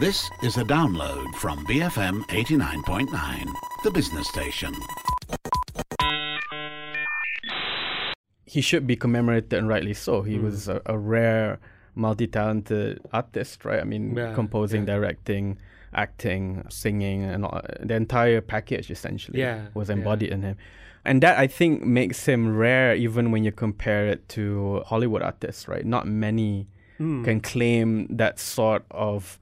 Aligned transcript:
This 0.00 0.30
is 0.42 0.56
a 0.56 0.64
download 0.64 1.34
from 1.36 1.64
BFM 1.66 2.22
89.9, 2.28 3.46
the 3.84 3.90
business 3.90 4.28
station. 4.28 4.74
he 8.46 8.60
should 8.60 8.84
be 8.84 8.96
commemorated 8.96 9.52
and 9.52 9.68
rightly 9.68 9.94
so. 9.94 10.22
He 10.22 10.36
Mm. 10.36 10.42
was 10.42 10.66
a, 10.68 10.82
a 10.84 10.98
rare, 10.98 11.60
multi-talented 11.94 12.98
artist, 13.12 13.64
right? 13.64 13.78
I 13.80 13.84
mean, 13.84 14.16
Yeah, 14.16 14.34
composing, 14.34 14.80
yeah. 14.80 14.94
directing, 14.96 15.56
acting, 15.94 16.64
singing, 16.68 17.22
and 17.22 17.44
all, 17.44 17.60
the 17.78 17.94
entire 17.94 18.40
package 18.40 18.90
essentially 18.90 19.38
Yeah, 19.38 19.66
was 19.72 19.88
yeah. 19.88 19.94
embodied 19.94 20.30
in 20.32 20.42
him. 20.42 20.56
And 21.04 21.22
that 21.22 21.38
I 21.38 21.46
think 21.46 21.84
makes 21.84 22.26
him 22.26 22.56
rare, 22.56 22.92
even 22.96 23.30
when 23.30 23.44
you 23.44 23.52
compare 23.52 24.08
it 24.08 24.28
to 24.30 24.82
Hollywood 24.84 25.22
artists, 25.22 25.68
right? 25.68 25.86
Not 25.86 26.08
many 26.08 26.66
Mm. 26.98 27.24
can 27.24 27.40
claim 27.40 28.08
that 28.16 28.40
sort 28.40 28.84
of, 28.90 29.38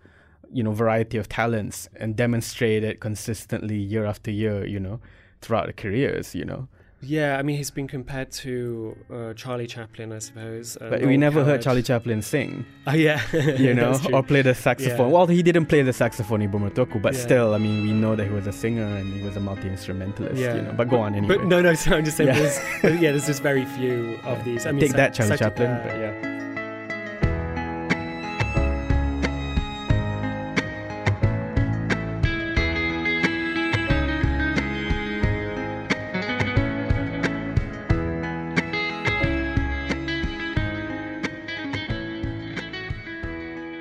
you 0.52 0.62
know, 0.62 0.72
variety 0.72 1.18
of 1.18 1.28
talents 1.28 1.88
and 1.96 2.16
demonstrate 2.16 2.84
it 2.84 3.00
consistently 3.00 3.76
year 3.76 4.04
after 4.06 4.30
year, 4.30 4.64
you 4.66 4.80
know, 4.80 5.00
throughout 5.40 5.64
their 5.66 5.72
careers, 5.74 6.34
you 6.34 6.44
know. 6.44 6.68
Yeah, 7.00 7.38
I 7.38 7.42
mean, 7.44 7.56
he's 7.58 7.70
been 7.70 7.86
compared 7.86 8.32
to 8.42 8.96
uh, 9.08 9.32
Charlie 9.34 9.68
Chaplin, 9.68 10.10
I 10.12 10.18
suppose. 10.18 10.76
Uh, 10.80 10.90
But 10.90 11.02
we 11.02 11.16
never 11.16 11.44
heard 11.44 11.62
Charlie 11.62 11.84
Chaplin 11.84 12.22
sing. 12.22 12.66
Oh, 12.88 12.92
yeah. 12.92 13.20
you 13.32 13.72
know, 13.72 13.96
or 14.12 14.24
play 14.24 14.42
the 14.42 14.52
saxophone. 14.52 15.06
Yeah. 15.06 15.12
Well, 15.14 15.26
he 15.28 15.40
didn't 15.44 15.66
play 15.66 15.82
the 15.82 15.92
saxophone 15.92 16.42
in 16.42 16.50
Bomotoku, 16.50 17.00
but 17.00 17.14
Yeah. 17.14 17.20
still, 17.20 17.54
I 17.54 17.58
mean, 17.58 17.84
we 17.86 17.92
know 17.92 18.16
that 18.16 18.24
he 18.26 18.32
was 18.32 18.48
a 18.48 18.52
singer 18.52 18.82
and 18.84 19.14
he 19.14 19.22
was 19.22 19.36
a 19.36 19.40
multi 19.40 19.68
instrumentalist. 19.68 20.40
Yeah. 20.40 20.56
You 20.56 20.62
know, 20.62 20.72
but 20.72 20.88
go 20.88 20.98
on 20.98 21.14
anyway. 21.14 21.36
But 21.36 21.46
no, 21.46 21.62
no, 21.62 21.72
sorry, 21.74 21.98
I'm 21.98 22.04
just 22.04 22.16
saying, 22.16 22.30
Yeah. 22.34 22.40
there's, 22.40 23.00
yeah, 23.00 23.10
there's 23.12 23.26
just 23.26 23.42
very 23.44 23.64
few 23.64 24.18
of 24.24 24.44
these. 24.48 24.66
I 24.66 24.72
mean, 24.72 24.80
Take 24.80 24.94
that, 24.94 25.14
Charlie 25.14 25.36
Chaplin. 25.38 25.78
but 25.84 25.94
yeah. 25.96 26.37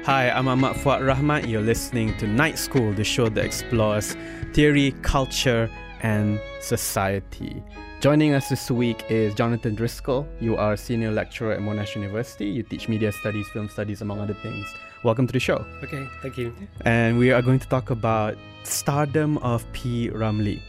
Hi, 0.08 0.30
I'm 0.30 0.48
Ahmad 0.48 0.78
Fuad 0.78 1.02
Rahmat. 1.02 1.50
You're 1.50 1.60
listening 1.60 2.16
to 2.20 2.28
Night 2.28 2.58
School, 2.58 2.94
the 2.94 3.04
show 3.04 3.28
that 3.28 3.44
explores 3.44 4.16
theory, 4.54 4.94
culture, 5.02 5.70
and 6.02 6.40
society. 6.62 7.62
Joining 8.00 8.34
us 8.34 8.48
this 8.48 8.72
week 8.72 9.04
is 9.10 9.36
Jonathan 9.36 9.76
Driscoll. 9.76 10.26
You 10.40 10.56
are 10.56 10.72
a 10.72 10.78
senior 10.78 11.12
lecturer 11.12 11.52
at 11.52 11.60
Monash 11.60 11.94
University. 11.96 12.46
You 12.46 12.64
teach 12.64 12.88
media 12.88 13.12
studies, 13.12 13.50
film 13.50 13.68
studies, 13.68 14.02
among 14.02 14.22
other 14.22 14.34
things. 14.36 14.74
Welcome 15.04 15.28
to 15.28 15.34
the 15.34 15.42
show. 15.42 15.66
Okay, 15.84 16.08
thank 16.22 16.38
you. 16.38 16.56
And 16.86 17.20
we 17.20 17.32
are 17.34 17.42
going 17.42 17.60
to 17.60 17.68
talk 17.68 17.90
about 17.90 18.38
stardom 18.64 19.40
of 19.40 19.70
P. 19.74 20.10
Ramlee. 20.12 20.62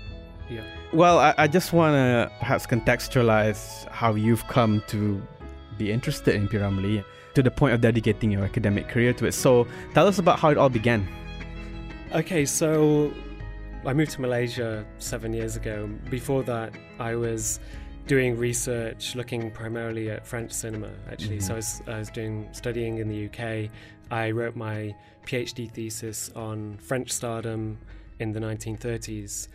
Yeah. 0.50 0.64
Well, 0.92 1.20
I, 1.20 1.32
I 1.38 1.46
just 1.46 1.72
want 1.72 1.94
to 1.94 2.28
perhaps 2.40 2.66
contextualize 2.66 3.88
how 3.90 4.16
you've 4.16 4.44
come 4.48 4.82
to 4.88 5.22
be 5.76 5.92
interested 5.92 6.34
in 6.34 6.48
P. 6.48 6.56
Ramlee 6.56 7.04
to 7.38 7.42
the 7.44 7.50
point 7.52 7.72
of 7.72 7.80
dedicating 7.80 8.32
your 8.32 8.42
academic 8.42 8.88
career 8.88 9.12
to 9.12 9.24
it. 9.24 9.30
So 9.30 9.68
tell 9.94 10.08
us 10.08 10.18
about 10.18 10.40
how 10.40 10.48
it 10.48 10.58
all 10.58 10.68
began. 10.68 11.06
Okay, 12.12 12.44
so 12.44 13.14
I 13.86 13.92
moved 13.92 14.10
to 14.12 14.20
Malaysia 14.20 14.84
seven 14.98 15.32
years 15.32 15.54
ago. 15.54 15.88
Before 16.10 16.42
that, 16.42 16.72
I 16.98 17.14
was 17.14 17.60
doing 18.08 18.36
research 18.36 19.14
looking 19.14 19.52
primarily 19.52 20.10
at 20.10 20.26
French 20.26 20.50
cinema, 20.50 20.90
actually. 21.12 21.38
So 21.38 21.52
I 21.52 21.56
was, 21.56 21.80
I 21.86 21.98
was 22.00 22.10
doing 22.10 22.48
studying 22.50 22.98
in 22.98 23.06
the 23.06 23.26
UK. 23.26 23.70
I 24.10 24.32
wrote 24.32 24.56
my 24.56 24.96
PhD 25.24 25.70
thesis 25.70 26.32
on 26.34 26.76
French 26.78 27.12
stardom 27.12 27.78
in 28.18 28.32
the 28.32 28.40
1930s. 28.40 29.46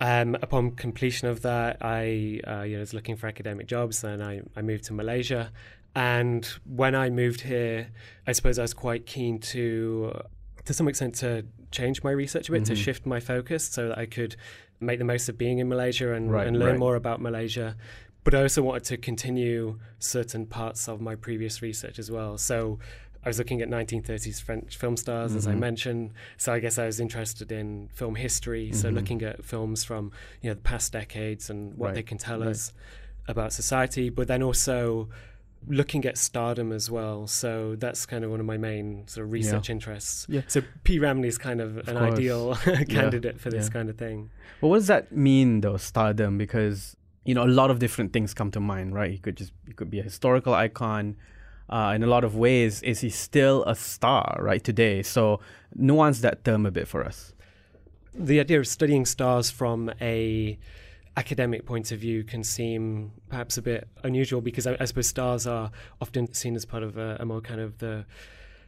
Um, 0.00 0.36
upon 0.40 0.70
completion 0.70 1.28
of 1.28 1.42
that, 1.42 1.76
I 1.82 2.40
uh, 2.46 2.62
you 2.62 2.76
know, 2.76 2.80
was 2.80 2.94
looking 2.94 3.16
for 3.16 3.26
academic 3.26 3.66
jobs. 3.66 4.00
Then 4.00 4.22
I, 4.22 4.40
I 4.56 4.62
moved 4.62 4.84
to 4.84 4.94
Malaysia. 4.94 5.52
And 5.94 6.44
when 6.64 6.94
I 6.94 7.10
moved 7.10 7.42
here, 7.42 7.88
I 8.26 8.32
suppose 8.32 8.58
I 8.58 8.62
was 8.62 8.74
quite 8.74 9.06
keen 9.06 9.38
to, 9.40 10.20
to 10.64 10.72
some 10.74 10.88
extent, 10.88 11.16
to 11.16 11.44
change 11.72 12.02
my 12.02 12.10
research 12.10 12.48
a 12.48 12.52
bit, 12.52 12.64
to 12.66 12.72
Mhm. 12.74 12.76
shift 12.76 13.06
my 13.06 13.20
focus 13.20 13.64
so 13.68 13.88
that 13.88 13.98
I 13.98 14.06
could 14.06 14.36
make 14.80 14.98
the 14.98 15.04
most 15.04 15.28
of 15.28 15.36
being 15.36 15.58
in 15.58 15.68
Malaysia 15.68 16.12
and, 16.14 16.30
Right, 16.30 16.46
and 16.46 16.58
learn 16.58 16.70
right. 16.70 16.78
more 16.78 16.96
about 16.96 17.20
Malaysia. 17.20 17.76
But 18.22 18.34
I 18.34 18.42
also 18.42 18.62
wanted 18.62 18.84
to 18.84 18.96
continue 18.96 19.78
certain 19.98 20.46
parts 20.46 20.88
of 20.88 21.00
my 21.00 21.16
previous 21.16 21.60
research 21.62 21.98
as 21.98 22.10
well. 22.10 22.38
So 22.38 22.78
I 23.24 23.28
was 23.28 23.38
looking 23.38 23.60
at 23.60 23.68
1930s 23.68 24.40
French 24.40 24.76
film 24.76 24.96
stars, 24.96 25.34
as 25.34 25.46
I 25.46 25.52
Mhm. 25.54 25.58
mentioned. 25.58 26.12
So 26.38 26.52
I 26.52 26.60
guess 26.60 26.78
I 26.78 26.86
was 26.86 27.00
interested 27.00 27.50
in 27.52 27.88
film 27.92 28.14
history. 28.14 28.72
So 28.72 28.90
Mhm. 28.90 28.94
looking 28.94 29.22
at 29.22 29.44
films 29.44 29.84
from 29.84 30.12
you 30.40 30.50
know 30.50 30.54
the 30.54 30.60
past 30.62 30.92
decades 30.92 31.50
and 31.50 31.74
what 31.74 31.88
Right, 31.88 31.94
they 31.96 32.02
can 32.02 32.16
tell 32.18 32.42
us 32.42 32.72
about 33.28 33.52
society, 33.52 34.08
but 34.08 34.28
then 34.28 34.42
also 34.42 35.08
looking 35.66 36.04
at 36.04 36.16
stardom 36.16 36.72
as 36.72 36.90
well. 36.90 37.26
So 37.26 37.76
that's 37.76 38.06
kind 38.06 38.24
of 38.24 38.30
one 38.30 38.40
of 38.40 38.46
my 38.46 38.56
main 38.56 39.06
sort 39.06 39.26
of 39.26 39.32
research 39.32 39.68
interests. 39.70 40.26
Yeah. 40.28 40.42
So 40.46 40.62
P. 40.84 40.98
Ramlee 40.98 41.26
is 41.26 41.38
kind 41.38 41.60
of, 41.60 41.76
an 41.88 41.96
course. 41.96 42.14
ideal 42.14 42.54
candidate 42.88 43.40
for 43.40 43.50
this 43.50 43.66
yeah. 43.66 43.72
kind 43.72 43.90
of 43.90 43.96
thing. 43.98 44.30
Well, 44.60 44.70
what 44.70 44.78
does 44.78 44.86
that 44.88 45.12
mean, 45.12 45.60
though, 45.60 45.76
stardom? 45.76 46.38
Because 46.38 46.96
you 47.24 47.34
know, 47.34 47.44
a 47.44 47.46
lot 47.46 47.70
of 47.70 47.78
different 47.78 48.12
things 48.12 48.32
come 48.32 48.50
to 48.52 48.60
mind, 48.60 48.94
right? 48.94 49.10
He 49.10 49.18
could 49.18 49.36
just 49.36 49.52
he 49.66 49.72
could 49.72 49.90
be 49.90 50.00
a 50.00 50.02
historical 50.02 50.54
icon. 50.54 51.16
Uh, 51.68 51.92
in 51.94 52.02
a 52.02 52.06
lot 52.06 52.24
of 52.24 52.34
ways, 52.34 52.82
is 52.82 53.00
he 53.00 53.10
still 53.10 53.62
a 53.64 53.76
star, 53.76 54.38
right, 54.40 54.64
today? 54.64 55.02
So 55.02 55.38
nuance 55.76 56.20
that 56.22 56.42
term 56.44 56.66
a 56.66 56.70
bit 56.72 56.88
for 56.88 57.04
us. 57.04 57.32
the 58.14 58.40
idea 58.40 58.58
of 58.58 58.66
studying 58.66 59.06
stars 59.06 59.50
from 59.50 59.92
a 60.00 60.58
academic 61.16 61.66
point 61.66 61.90
of 61.92 61.98
view 61.98 62.22
can 62.24 62.42
seem 62.44 63.10
perhaps 63.28 63.58
a 63.58 63.62
bit 63.62 63.88
unusual 64.04 64.40
because 64.40 64.66
I, 64.66 64.76
I 64.80 64.84
suppose 64.84 65.06
stars 65.08 65.46
are 65.46 65.70
often 66.00 66.32
seen 66.32 66.54
as 66.56 66.64
part 66.64 66.82
of 66.82 66.96
a, 66.96 67.16
a 67.20 67.24
more 67.24 67.40
kind 67.40 67.60
of 67.60 67.78
the 67.78 68.06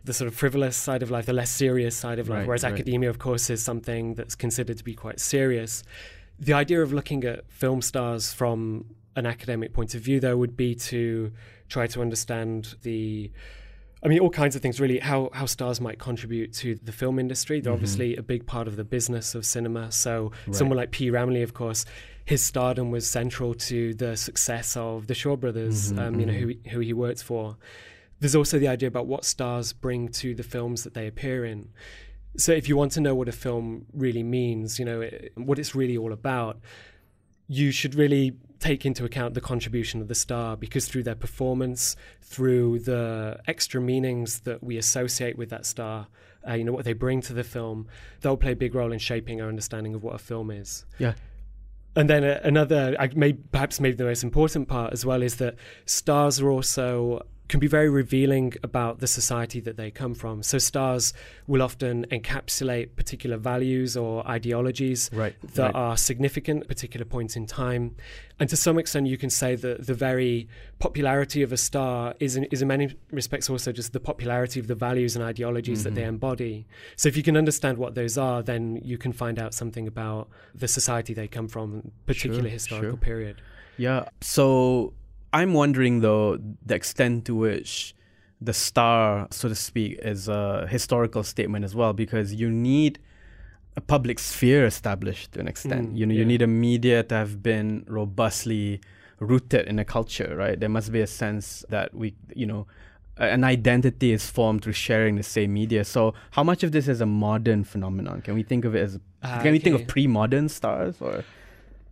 the 0.05 0.13
sort 0.13 0.27
of 0.27 0.35
frivolous 0.35 0.77
side 0.77 1.01
of 1.01 1.13
life, 1.13 1.27
the 1.27 1.33
less 1.33 1.49
serious 1.49 1.95
side 1.95 2.19
of 2.19 2.29
life, 2.29 2.39
Right, 2.41 2.47
whereas 2.49 2.65
right. 2.65 2.73
academia, 2.73 3.09
of 3.09 3.21
course, 3.21 3.49
is 3.51 3.63
something 3.63 4.15
that's 4.15 4.35
considered 4.35 4.77
to 4.79 4.83
be 4.83 4.95
quite 4.95 5.21
serious. 5.21 5.85
The 6.41 6.55
idea 6.55 6.83
of 6.83 6.93
looking 6.93 7.23
at 7.23 7.49
film 7.49 7.81
stars 7.83 8.33
from 8.33 8.87
an 9.15 9.27
academic 9.27 9.73
point 9.73 9.95
of 9.95 10.01
view, 10.01 10.19
though, 10.19 10.37
would 10.37 10.57
be 10.57 10.75
to 10.75 11.31
try 11.69 11.87
to 11.87 12.01
understand 12.03 12.75
the 12.83 13.31
I 14.05 14.09
mean, 14.09 14.19
all 14.19 14.31
kinds 14.31 14.57
of 14.57 14.63
things, 14.63 14.81
really, 14.81 14.99
how, 14.99 15.31
how 15.33 15.47
stars 15.47 15.81
might 15.81 16.01
contribute 16.01 16.53
to 16.55 16.75
the 16.83 16.91
film 16.91 17.21
industry. 17.21 17.61
They're 17.61 17.71
Mhm. 17.73 17.77
obviously 17.77 18.17
a 18.17 18.23
big 18.25 18.47
part 18.47 18.67
of 18.67 18.75
the 18.75 18.83
business 18.83 19.37
of 19.37 19.47
cinema. 19.47 19.93
So, 19.93 20.33
Right. 20.49 20.57
someone 20.57 20.77
like 20.77 20.91
P. 20.91 21.09
Ramlee, 21.13 21.45
of 21.45 21.55
course, 21.55 21.85
his 22.25 22.43
stardom 22.43 22.91
was 22.91 23.09
central 23.09 23.55
to 23.55 23.95
the 23.95 24.17
success 24.17 24.77
of 24.77 25.07
the 25.07 25.15
Shaw 25.15 25.37
Brothers, 25.37 25.93
Mhm, 25.93 25.99
um, 25.99 26.21
you 26.21 26.27
know, 26.27 26.33
mhm. 26.33 26.39
who, 26.41 26.47
he- 26.49 26.69
who 26.71 26.81
he 26.81 26.93
worked 26.93 27.23
for. 27.23 27.57
There's 28.21 28.37
also 28.37 28.59
the 28.59 28.69
idea 28.69 28.87
about 28.87 29.07
what 29.07 29.25
stars 29.25 29.73
bring 29.73 30.09
to 30.11 30.35
the 30.35 30.45
films 30.45 30.85
that 30.85 30.95
they 30.95 31.07
appear 31.09 31.45
in. 31.45 31.71
So, 32.37 32.53
if 32.53 32.69
you 32.69 32.77
want 32.77 32.93
to 32.93 33.01
know 33.01 33.15
what 33.15 33.29
a 33.29 33.33
film 33.33 33.87
really 33.93 34.23
means, 34.23 34.79
you 34.79 34.85
know, 34.85 35.01
it, 35.03 35.33
what 35.35 35.59
it's 35.59 35.75
really 35.75 35.97
all 35.97 36.13
about, 36.13 36.61
you 37.49 37.71
should 37.73 37.95
really 37.95 38.37
take 38.61 38.87
into 38.87 39.05
account 39.05 39.35
the 39.35 39.41
contribution 39.41 40.01
of 40.01 40.07
the 40.07 40.15
star 40.15 40.57
because 40.57 40.87
through 40.87 41.03
their 41.03 41.17
performance, 41.17 41.97
through 42.23 42.79
the 42.79 43.39
extra 43.49 43.81
meanings 43.81 44.41
that 44.41 44.63
we 44.63 44.79
associate 44.79 45.37
with 45.37 45.51
that 45.51 45.67
star, 45.67 46.07
uh, 46.49 46.55
you 46.55 46.63
know, 46.65 46.73
what 46.73 46.85
they 46.85 46.93
bring 46.93 47.21
to 47.21 47.33
the 47.33 47.43
film, 47.45 47.89
they'll 48.21 48.37
play 48.37 48.53
a 48.53 48.57
big 48.57 48.75
role 48.75 48.93
in 48.93 48.99
shaping 49.01 49.41
our 49.43 49.49
understanding 49.49 49.95
of 49.95 50.03
what 50.05 50.15
a 50.15 50.19
film 50.19 50.51
is. 50.51 50.85
Yeah. 50.99 51.15
And 51.95 52.09
then 52.09 52.25
uh, 52.25 52.41
another, 52.43 52.97
perhaps 53.53 53.79
maybe 53.81 53.97
the 53.97 54.05
most 54.05 54.25
important 54.25 54.69
part 54.69 54.93
as 54.93 55.05
well, 55.05 55.23
is 55.23 55.37
that 55.37 55.57
stars 55.85 56.41
are 56.41 56.51
also 56.51 57.27
can 57.53 57.61
be 57.61 57.67
very 57.81 57.91
revealing 57.91 58.55
about 58.63 59.01
the 59.01 59.07
society 59.07 59.61
that 59.61 59.77
they 59.77 59.91
come 59.91 60.15
from. 60.15 60.43
So 60.43 60.57
stars 60.57 61.13
will 61.47 61.61
often 61.69 62.07
encapsulate 62.11 62.97
particular 62.97 63.37
values 63.37 63.95
or 63.95 64.27
ideologies 64.27 65.11
Right. 65.13 65.35
that 65.59 65.75
right. 65.75 65.75
are 65.75 65.97
significant 65.99 66.63
at 66.63 66.69
particular 66.69 67.05
points 67.05 67.37
in 67.37 67.45
time. 67.47 67.95
And 68.41 68.49
to 68.49 68.57
some 68.57 68.79
extent, 68.79 69.07
you 69.07 69.19
can 69.19 69.29
say 69.29 69.55
that 69.57 69.87
the 69.87 69.93
very 69.93 70.49
popularity 70.79 71.43
of 71.43 71.53
a 71.53 71.59
star 71.59 72.15
is 72.21 72.37
in, 72.37 72.45
is 72.45 72.63
in 72.63 72.69
many 72.69 72.87
respects 73.11 73.51
also 73.51 73.71
just 73.71 73.93
the 73.93 74.01
popularity 74.01 74.59
of 74.59 74.67
the 74.67 74.75
values 74.89 75.15
and 75.15 75.23
ideologies 75.23 75.85
that 75.85 75.95
they 75.95 76.03
Mhm. 76.05 76.15
embody. 76.15 76.67
So 76.97 77.05
if 77.11 77.19
you 77.19 77.23
can 77.23 77.37
understand 77.37 77.77
what 77.77 77.95
those 77.95 78.17
are, 78.17 78.43
then 78.43 78.63
you 78.83 78.97
can 78.97 79.13
find 79.13 79.39
out 79.39 79.53
something 79.53 79.87
about 79.87 80.31
the 80.55 80.69
society 80.69 81.13
they 81.13 81.29
come 81.29 81.49
from, 81.49 81.93
particular 82.07 82.45
Sure, 82.45 82.49
historical 82.59 82.91
sure. 82.93 82.97
period. 83.11 83.37
Yeah. 83.77 84.05
So 84.23 84.95
I'm 85.33 85.55
wondering 85.55 86.01
though 86.01 86.39
the 86.65 86.75
extent 86.75 87.25
to 87.27 87.35
which 87.35 87.95
the 88.41 88.53
star, 88.53 89.29
so 89.31 89.49
to 89.49 89.55
speak, 89.55 89.99
is 90.03 90.29
a 90.29 90.67
historical 90.69 91.23
statement 91.23 91.65
as 91.65 91.75
well, 91.75 91.93
because 91.93 92.35
you 92.35 92.51
need 92.51 92.99
a 93.77 93.81
public 93.81 94.19
sphere 94.19 94.67
established 94.67 95.33
to 95.33 95.41
an 95.41 95.49
extent. 95.49 95.93
Mm, 95.93 95.99
you 95.99 96.07
know, 96.07 96.15
you 96.15 96.25
need 96.25 96.43
a 96.43 96.47
media 96.47 97.03
to 97.05 97.15
have 97.15 97.43
been 97.43 97.85
robustly 97.89 98.81
rooted 99.19 99.67
in 99.67 99.79
a 99.79 99.85
culture, 99.85 100.35
right? 100.37 100.59
There 100.59 100.69
must 100.69 100.93
be 100.93 101.01
a 101.01 101.07
sense 101.07 101.65
that 101.71 101.95
we, 101.95 102.15
you 102.35 102.45
know, 102.45 102.67
an 103.17 103.45
identity 103.45 104.13
is 104.13 104.29
formed 104.29 104.63
through 104.63 104.73
sharing 104.73 105.17
the 105.17 105.23
same 105.23 105.53
media. 105.53 105.85
So, 105.85 106.15
how 106.33 106.43
much 106.43 106.63
of 106.65 106.73
this 106.73 106.89
is 106.89 107.01
a 107.01 107.07
modern 107.07 107.65
phenomenon? 107.65 108.23
Can 108.23 108.35
we 108.35 108.43
think 108.43 108.65
of 108.65 108.75
it 108.75 108.81
as? 108.81 108.99
Ah, 109.23 109.41
can 109.43 109.53
we 109.53 109.59
think 109.59 109.81
of 109.81 109.87
pre-modern 109.87 110.49
stars 110.49 110.97
or? 111.01 111.25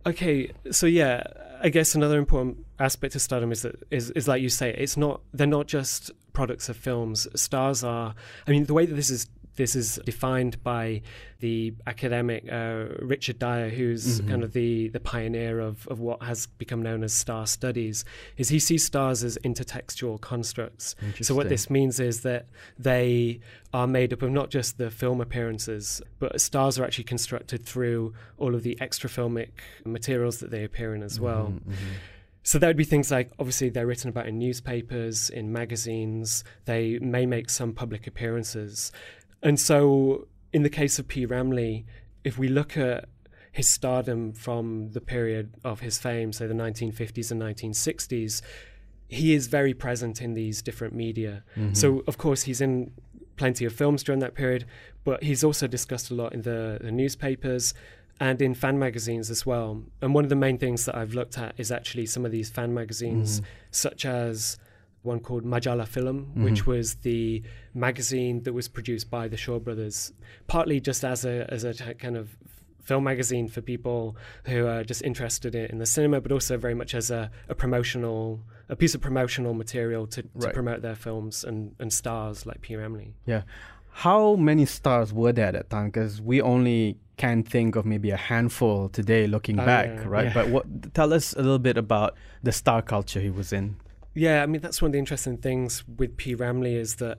Okay, 0.05 0.51
so 0.71 0.87
yeah, 0.87 1.23
I 1.61 1.69
guess 1.69 1.93
another 1.95 2.17
important 2.17 2.65
aspect 2.81 3.15
of 3.15 3.21
stardom 3.21 3.51
is 3.51 3.61
that 3.61 3.75
is, 3.91 4.09
is 4.11 4.27
like 4.27 4.41
you 4.41 4.49
say, 4.49 4.73
it's 4.77 4.97
not 4.97 5.21
they're 5.33 5.47
not 5.59 5.67
just 5.67 6.11
products 6.33 6.69
of 6.69 6.77
films. 6.77 7.27
Stars 7.35 7.83
are. 7.83 8.13
I 8.47 8.51
mean, 8.51 8.65
the 8.65 8.73
way 8.73 8.85
that 8.85 8.95
this 8.95 9.09
is 9.09 9.27
this 9.57 9.75
is 9.75 9.99
defined 10.05 10.63
by 10.63 11.01
the 11.41 11.73
academic 11.85 12.41
uh, 12.49 12.85
Richard 13.01 13.37
Dyer, 13.37 13.67
who's 13.69 14.21
Mhm. 14.21 14.29
kind 14.29 14.43
of 14.45 14.53
the, 14.53 14.87
the 14.87 14.99
pioneer 15.01 15.59
of, 15.59 15.85
of 15.89 15.99
what 15.99 16.23
has 16.23 16.47
become 16.47 16.81
known 16.81 17.03
as 17.03 17.11
star 17.13 17.45
studies, 17.45 18.05
is 18.37 18.47
he 18.47 18.59
sees 18.59 18.85
stars 18.85 19.25
as 19.25 19.37
intertextual 19.43 20.21
constructs. 20.21 20.95
So 21.21 21.35
what 21.35 21.49
this 21.49 21.69
means 21.69 21.99
is 21.99 22.21
that 22.21 22.45
they 22.79 23.41
are 23.73 23.87
made 23.87 24.13
up 24.13 24.21
of 24.21 24.31
not 24.31 24.51
just 24.51 24.77
the 24.77 24.89
film 24.89 25.19
appearances, 25.19 26.01
but 26.17 26.39
stars 26.39 26.79
are 26.79 26.85
actually 26.85 27.03
constructed 27.03 27.65
through 27.65 28.13
all 28.37 28.55
of 28.55 28.63
the 28.63 28.79
extra 28.79 29.09
filmic 29.09 29.49
materials 29.83 30.39
that 30.39 30.49
they 30.49 30.63
appear 30.63 30.95
in 30.95 31.03
as 31.03 31.19
well. 31.19 31.47
Mhm, 31.47 31.73
mhm. 31.73 31.75
So 32.43 32.57
that 32.59 32.67
would 32.67 32.77
be 32.77 32.83
things 32.83 33.11
like 33.11 33.31
obviously 33.39 33.69
they're 33.69 33.85
written 33.85 34.09
about 34.09 34.27
in 34.27 34.39
newspapers, 34.39 35.29
in 35.29 35.51
magazines, 35.51 36.43
they 36.65 36.97
may 36.99 37.25
make 37.25 37.49
some 37.49 37.73
public 37.73 38.07
appearances. 38.07 38.91
And 39.43 39.59
so 39.59 40.27
in 40.53 40.63
the 40.63 40.69
case 40.69 40.99
of 40.99 41.07
P. 41.07 41.25
Ramlee, 41.25 41.85
if 42.23 42.37
we 42.37 42.47
look 42.47 42.77
at 42.77 43.05
his 43.51 43.69
stardom 43.69 44.33
from 44.33 44.91
the 44.91 45.01
period 45.01 45.53
of 45.63 45.81
his 45.81 45.97
fame, 45.97 46.31
say 46.31 46.47
the 46.47 46.53
1950s 46.53 47.31
and 47.31 47.41
1960s, 47.41 48.41
he 49.07 49.33
is 49.33 49.47
very 49.47 49.73
present 49.73 50.21
in 50.21 50.33
these 50.33 50.61
different 50.61 50.95
media. 50.95 51.43
Mhm. 51.57 51.75
So, 51.75 52.01
of 52.07 52.17
course, 52.17 52.43
he's 52.43 52.61
in 52.61 52.91
plenty 53.35 53.65
of 53.65 53.73
films 53.73 54.03
during 54.03 54.19
that 54.19 54.35
period, 54.35 54.65
but 55.03 55.23
he's 55.23 55.43
also 55.43 55.67
discussed 55.67 56.11
a 56.11 56.13
lot 56.13 56.33
in 56.33 56.43
the, 56.43 56.77
the 56.81 56.91
newspapers 56.91 57.73
and 58.21 58.41
in 58.41 58.53
fan 58.53 58.77
magazines 58.79 59.29
as 59.29 59.45
well. 59.45 59.83
And 60.01 60.13
one 60.13 60.23
of 60.23 60.29
the 60.29 60.35
main 60.47 60.57
things 60.57 60.85
that 60.85 60.95
I've 60.95 61.13
looked 61.13 61.37
at 61.37 61.55
is 61.57 61.71
actually 61.71 62.05
some 62.05 62.23
of 62.25 62.31
these 62.31 62.49
fan 62.49 62.73
magazines, 62.73 63.41
Mhm. 63.41 63.45
such 63.71 64.05
as 64.05 64.57
one 65.01 65.19
called 65.19 65.43
Majala 65.43 65.87
Film, 65.87 66.31
Mhm. 66.37 66.43
which 66.43 66.67
was 66.67 66.95
the 67.09 67.41
magazine 67.73 68.43
that 68.43 68.53
was 68.53 68.67
produced 68.67 69.09
by 69.09 69.27
the 69.27 69.37
Shaw 69.37 69.57
Brothers, 69.59 70.13
partly 70.47 70.79
just 70.79 71.03
as 71.03 71.25
a 71.25 71.51
as 71.51 71.63
a 71.63 71.73
t- 71.73 71.93
kind 71.95 72.15
of 72.15 72.37
film 72.83 73.03
magazine 73.03 73.47
for 73.47 73.61
people 73.61 74.15
who 74.45 74.65
are 74.67 74.83
just 74.83 75.01
interested 75.03 75.53
in, 75.55 75.65
in 75.71 75.77
the 75.79 75.85
cinema, 75.85 76.19
but 76.21 76.31
also 76.31 76.57
very 76.57 76.73
much 76.73 76.93
as 76.93 77.09
a, 77.11 77.31
a 77.49 77.55
promotional 77.55 78.41
a 78.69 78.75
piece 78.75 78.93
of 78.95 79.01
promotional 79.01 79.53
material 79.53 80.07
to, 80.07 80.21
to 80.21 80.29
Right. 80.35 80.53
promote 80.53 80.81
their 80.81 80.95
films 80.95 81.43
and, 81.43 81.75
and 81.79 81.91
stars 81.91 82.45
like 82.45 82.61
P. 82.61 82.75
Ramlee. 82.75 83.13
Yeah. 83.25 83.41
How 84.05 84.35
many 84.35 84.65
stars 84.65 85.11
were 85.11 85.33
there 85.33 85.47
at 85.47 85.53
that 85.53 85.69
time? 85.69 85.87
Because 85.87 86.21
we 86.21 86.39
only 86.41 86.97
can 87.21 87.43
think 87.43 87.75
of 87.75 87.83
maybe 87.85 88.09
a 88.11 88.21
handful 88.31 88.89
today 88.89 89.23
looking 89.35 89.59
Oh, 89.59 89.65
back, 89.65 89.87
yeah, 89.89 90.03
right? 90.15 90.25
yeah. 90.27 90.33
But 90.37 90.45
what 90.53 90.65
tell 90.93 91.11
us 91.13 91.33
a 91.33 91.41
little 91.47 91.59
bit 91.69 91.77
about 91.77 92.11
the 92.47 92.51
star 92.51 92.81
culture 92.93 93.19
he 93.27 93.29
was 93.41 93.53
in. 93.59 93.75
Yeah, 94.25 94.43
I 94.43 94.45
mean 94.45 94.61
that's 94.61 94.81
one 94.81 94.89
of 94.89 94.93
the 94.93 94.99
interesting 94.99 95.37
things 95.37 95.83
with 95.99 96.11
P. 96.17 96.35
Ramlee 96.35 96.75
is 96.85 96.95
that, 96.95 97.17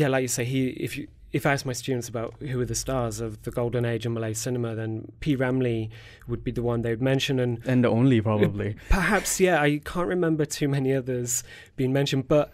yeah, 0.00 0.08
like 0.08 0.22
you 0.22 0.28
say, 0.38 0.44
he 0.44 0.60
if 0.86 0.96
you 0.98 1.06
if 1.30 1.44
I 1.44 1.52
ask 1.52 1.66
my 1.66 1.74
students 1.74 2.08
about 2.08 2.30
who 2.50 2.58
are 2.62 2.64
the 2.74 2.74
stars 2.74 3.20
of 3.20 3.30
the 3.42 3.50
golden 3.50 3.84
age 3.84 4.06
of 4.06 4.12
Malay 4.12 4.32
cinema, 4.34 4.74
then 4.74 4.90
P. 5.20 5.36
Ramlee 5.36 5.90
would 6.26 6.42
be 6.42 6.50
the 6.58 6.62
one 6.62 6.80
they 6.82 6.90
would 6.90 7.02
mention, 7.02 7.38
and 7.38 7.60
And 7.66 7.84
the 7.84 7.88
only 7.90 8.20
probably. 8.20 8.76
perhaps 8.88 9.38
yeah, 9.38 9.60
I 9.68 9.80
can't 9.84 10.08
remember 10.08 10.44
too 10.46 10.68
many 10.68 10.90
others 11.00 11.44
being 11.76 11.92
mentioned, 11.92 12.28
but 12.28 12.50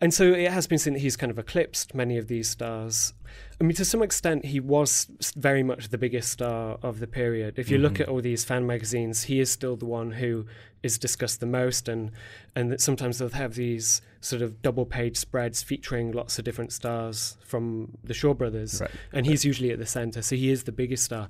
and 0.00 0.14
so 0.14 0.32
it 0.32 0.50
has 0.52 0.66
been 0.66 0.78
seen 0.78 0.92
that 0.94 1.00
he's 1.00 1.16
kind 1.16 1.30
of 1.30 1.38
eclipsed 1.38 1.94
many 1.94 2.16
of 2.18 2.28
these 2.28 2.48
stars. 2.48 3.14
I 3.60 3.64
mean, 3.64 3.74
to 3.76 3.84
some 3.84 4.02
extent, 4.02 4.44
he 4.46 4.60
was 4.60 5.08
very 5.36 5.62
much 5.64 5.88
the 5.88 5.98
biggest 5.98 6.30
star 6.30 6.78
of 6.82 7.00
the 7.00 7.06
period. 7.08 7.58
If 7.58 7.70
you 7.70 7.78
look 7.78 7.94
Mhm. 7.94 8.00
at 8.02 8.08
all 8.08 8.20
these 8.20 8.44
fan 8.44 8.66
magazines, 8.66 9.24
he 9.24 9.40
is 9.40 9.50
still 9.50 9.76
the 9.76 9.86
one 9.86 10.12
who 10.12 10.46
is 10.84 10.96
discussed 10.98 11.40
the 11.40 11.46
most, 11.46 11.88
and 11.88 12.12
and 12.54 12.70
that 12.70 12.80
sometimes 12.80 13.18
they'll 13.18 13.28
have 13.30 13.54
these 13.54 14.00
sort 14.20 14.42
of 14.42 14.62
double 14.62 14.86
page 14.86 15.16
spreads 15.16 15.62
featuring 15.62 16.12
lots 16.12 16.38
of 16.38 16.44
different 16.44 16.72
stars 16.72 17.36
from 17.44 17.96
the 18.04 18.14
Shaw 18.14 18.34
Brothers, 18.34 18.80
Right. 18.80 18.90
and 19.12 19.26
he's 19.26 19.44
usually 19.44 19.70
at 19.72 19.78
the 19.78 19.86
center, 19.86 20.22
so 20.22 20.36
he 20.36 20.50
is 20.50 20.64
the 20.64 20.72
biggest 20.72 21.04
star. 21.04 21.28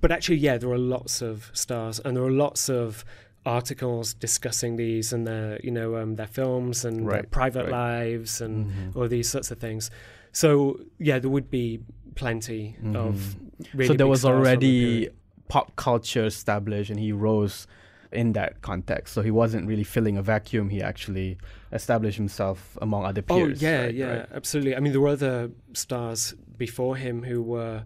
But 0.00 0.12
actually, 0.12 0.36
yeah, 0.38 0.58
there 0.58 0.70
are 0.70 0.78
lots 0.78 1.22
of 1.22 1.50
stars, 1.54 1.98
and 2.04 2.16
there 2.16 2.24
are 2.24 2.30
lots 2.30 2.68
of 2.68 3.04
articles 3.46 4.14
discussing 4.14 4.76
these 4.76 5.12
and 5.12 5.26
their, 5.26 5.60
you 5.62 5.70
know, 5.70 5.96
um, 5.96 6.16
their 6.16 6.26
films 6.26 6.84
and 6.84 7.08
their 7.08 7.22
private 7.24 7.64
right. 7.64 7.70
lives 7.72 8.40
and 8.40 8.66
Mhm. 8.66 8.96
all 8.96 9.08
these 9.08 9.28
sorts 9.28 9.50
of 9.50 9.58
things. 9.58 9.90
So 10.32 10.80
yeah, 10.98 11.18
there 11.18 11.30
would 11.30 11.50
be 11.50 11.80
plenty 12.14 12.76
of 12.94 13.16
Mhm. 13.16 13.50
really. 13.74 13.86
so 13.88 13.94
there 13.94 14.06
was 14.06 14.22
from 14.22 14.30
the 14.30 14.36
already 14.38 15.08
pop 15.48 15.76
culture 15.76 16.24
established 16.24 16.90
and 16.90 16.98
he 16.98 17.12
rose 17.12 17.66
in 18.12 18.32
that 18.32 18.62
context. 18.62 19.12
So 19.12 19.22
he 19.22 19.30
wasn't 19.30 19.66
really 19.66 19.84
filling 19.84 20.16
a 20.16 20.22
vacuum. 20.22 20.70
He 20.70 20.80
actually 20.80 21.36
established 21.72 22.16
himself 22.16 22.78
among 22.80 23.04
other 23.04 23.22
peers. 23.22 23.38
Oh 23.42 23.46
peers. 23.46 23.62
yeah, 23.62 23.80
right, 23.82 23.94
yeah, 23.94 24.06
right. 24.18 24.28
absolutely. 24.32 24.76
I 24.76 24.80
mean, 24.80 24.92
there 24.92 25.00
were 25.00 25.08
other 25.08 25.50
stars 25.72 26.34
before 26.56 26.96
him 26.96 27.24
who 27.24 27.42
were 27.42 27.82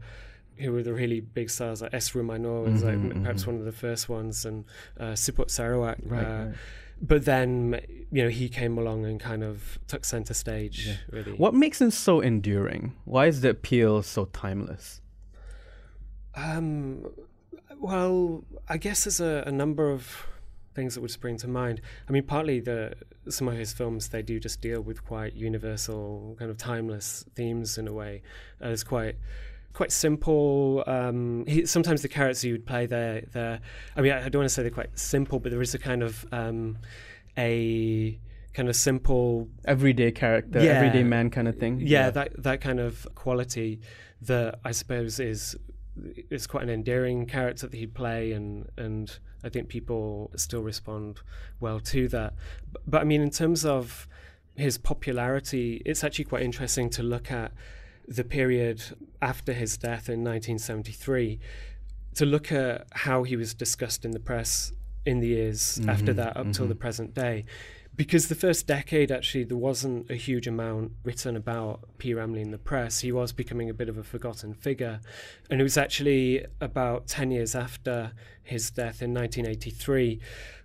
who 0.60 0.72
were 0.72 0.82
the 0.82 0.92
really 0.92 1.20
big 1.20 1.50
stars. 1.50 1.82
Like 1.82 1.94
S. 1.94 2.10
Roomai 2.12 2.40
Noor 2.40 2.62
was 2.64 2.82
like 2.82 2.96
Mhm, 2.96 3.16
m- 3.16 3.22
perhaps 3.22 3.44
mhm. 3.44 3.46
one 3.48 3.56
of 3.56 3.64
the 3.64 3.72
first 3.72 4.08
ones, 4.08 4.44
and 4.44 4.64
uh, 4.98 5.12
Siput 5.14 5.50
Sarawak. 5.50 5.98
Right, 6.04 6.24
uh, 6.24 6.44
right. 6.46 6.54
But 7.00 7.24
then 7.24 7.80
you 8.10 8.22
know 8.24 8.28
he 8.28 8.48
came 8.48 8.76
along 8.78 9.04
and 9.06 9.20
kind 9.20 9.44
of 9.44 9.78
took 9.86 10.04
center 10.04 10.34
stage. 10.34 10.86
Yeah. 10.88 10.94
Really. 11.10 11.32
What 11.32 11.54
makes 11.54 11.80
him 11.80 11.90
so 11.90 12.20
enduring? 12.20 12.94
Why 13.04 13.26
is 13.26 13.40
the 13.42 13.50
appeal 13.50 14.02
so 14.02 14.24
timeless? 14.26 15.00
Um, 16.34 17.06
well, 17.80 18.44
I 18.68 18.76
guess 18.76 19.04
there's 19.04 19.20
a, 19.20 19.44
a 19.46 19.52
number 19.52 19.90
of 19.90 20.26
things 20.74 20.94
that 20.94 21.00
would 21.00 21.10
spring 21.10 21.36
to 21.38 21.48
mind. 21.48 21.80
I 22.08 22.12
mean, 22.12 22.22
partly 22.24 22.60
the 22.60 22.94
some 23.28 23.48
of 23.48 23.56
his 23.56 23.72
films 23.72 24.08
they 24.08 24.22
do 24.22 24.38
just 24.40 24.60
deal 24.60 24.80
with 24.80 25.04
quite 25.04 25.34
universal, 25.34 26.36
kind 26.38 26.50
of 26.50 26.56
timeless 26.56 27.24
themes 27.34 27.78
in 27.78 27.88
a 27.88 27.92
way. 27.92 28.22
Uh, 28.62 28.68
it's 28.68 28.84
quite 28.84 29.16
quite 29.78 29.92
simple. 29.92 30.82
Um, 30.88 31.44
he, 31.46 31.64
sometimes 31.64 32.02
the 32.02 32.08
characters 32.08 32.42
he 32.42 32.50
would 32.50 32.66
play, 32.66 32.86
they're, 32.86 33.22
they're 33.32 33.60
I 33.96 34.00
mean, 34.00 34.10
I, 34.12 34.24
I 34.24 34.28
don't 34.28 34.40
want 34.40 34.50
to 34.50 34.54
say 34.54 34.62
they're 34.62 34.72
quite 34.82 34.98
simple, 34.98 35.38
but 35.38 35.52
there 35.52 35.62
is 35.62 35.72
a 35.72 35.78
kind 35.78 36.02
of 36.02 36.26
um, 36.32 36.78
a 37.38 38.18
kind 38.54 38.68
of 38.68 38.74
simple 38.74 39.48
Everyday 39.64 40.10
character, 40.10 40.58
Yeah. 40.60 40.72
everyday 40.72 41.04
man 41.04 41.30
kind 41.30 41.46
of 41.46 41.56
thing. 41.58 41.80
yeah, 41.80 42.10
that 42.10 42.42
that 42.42 42.60
kind 42.60 42.80
of 42.80 43.06
quality 43.14 43.80
that 44.22 44.58
I 44.64 44.72
suppose 44.72 45.20
is 45.20 45.56
is 46.28 46.48
quite 46.48 46.64
an 46.64 46.70
endearing 46.70 47.26
character 47.26 47.68
that 47.68 47.76
he'd 47.76 47.94
play, 47.94 48.32
and 48.32 48.68
and 48.76 49.16
I 49.44 49.48
think 49.48 49.68
people 49.68 50.32
still 50.34 50.62
respond 50.62 51.20
well 51.60 51.78
to 51.94 52.08
that. 52.08 52.34
But, 52.72 52.82
but 52.90 53.00
I 53.02 53.04
mean, 53.04 53.20
in 53.22 53.30
terms 53.30 53.64
of 53.64 54.08
his 54.56 54.76
popularity, 54.76 55.82
it's 55.86 56.02
actually 56.02 56.24
quite 56.24 56.42
interesting 56.42 56.90
to 56.90 57.02
look 57.04 57.30
at 57.30 57.52
the 58.08 58.24
period 58.24 58.82
after 59.20 59.52
his 59.52 59.76
death 59.76 60.08
in 60.08 60.24
1973 60.24 61.38
to 62.14 62.26
look 62.26 62.50
at 62.50 62.86
how 62.92 63.22
he 63.22 63.36
was 63.36 63.54
discussed 63.54 64.04
in 64.04 64.12
the 64.12 64.18
press 64.20 64.72
in 65.04 65.20
the 65.20 65.28
years 65.28 65.80
after 65.86 66.12
Mhm, 66.12 66.16
that 66.16 66.36
up 66.36 66.52
till 66.52 66.66
mhm. 66.66 66.70
the 66.70 66.74
present 66.74 67.14
day 67.14 67.44
because 67.98 68.28
the 68.28 68.34
first 68.36 68.68
decade 68.68 69.10
actually 69.10 69.42
there 69.42 69.56
wasn't 69.56 70.08
a 70.08 70.14
huge 70.14 70.46
amount 70.46 70.92
written 71.02 71.36
about 71.36 71.80
P. 71.98 72.14
Ramlee 72.14 72.42
in 72.42 72.52
the 72.52 72.58
press. 72.58 73.00
He 73.00 73.10
was 73.10 73.32
becoming 73.32 73.68
a 73.68 73.74
bit 73.74 73.88
of 73.88 73.98
a 73.98 74.04
forgotten 74.04 74.54
figure. 74.54 75.00
And 75.50 75.60
it 75.60 75.64
was 75.64 75.76
actually 75.76 76.46
about 76.60 77.08
10 77.08 77.32
years 77.32 77.56
after 77.56 78.12
his 78.44 78.70
death 78.70 79.02
in 79.02 79.12
1983 79.12 80.20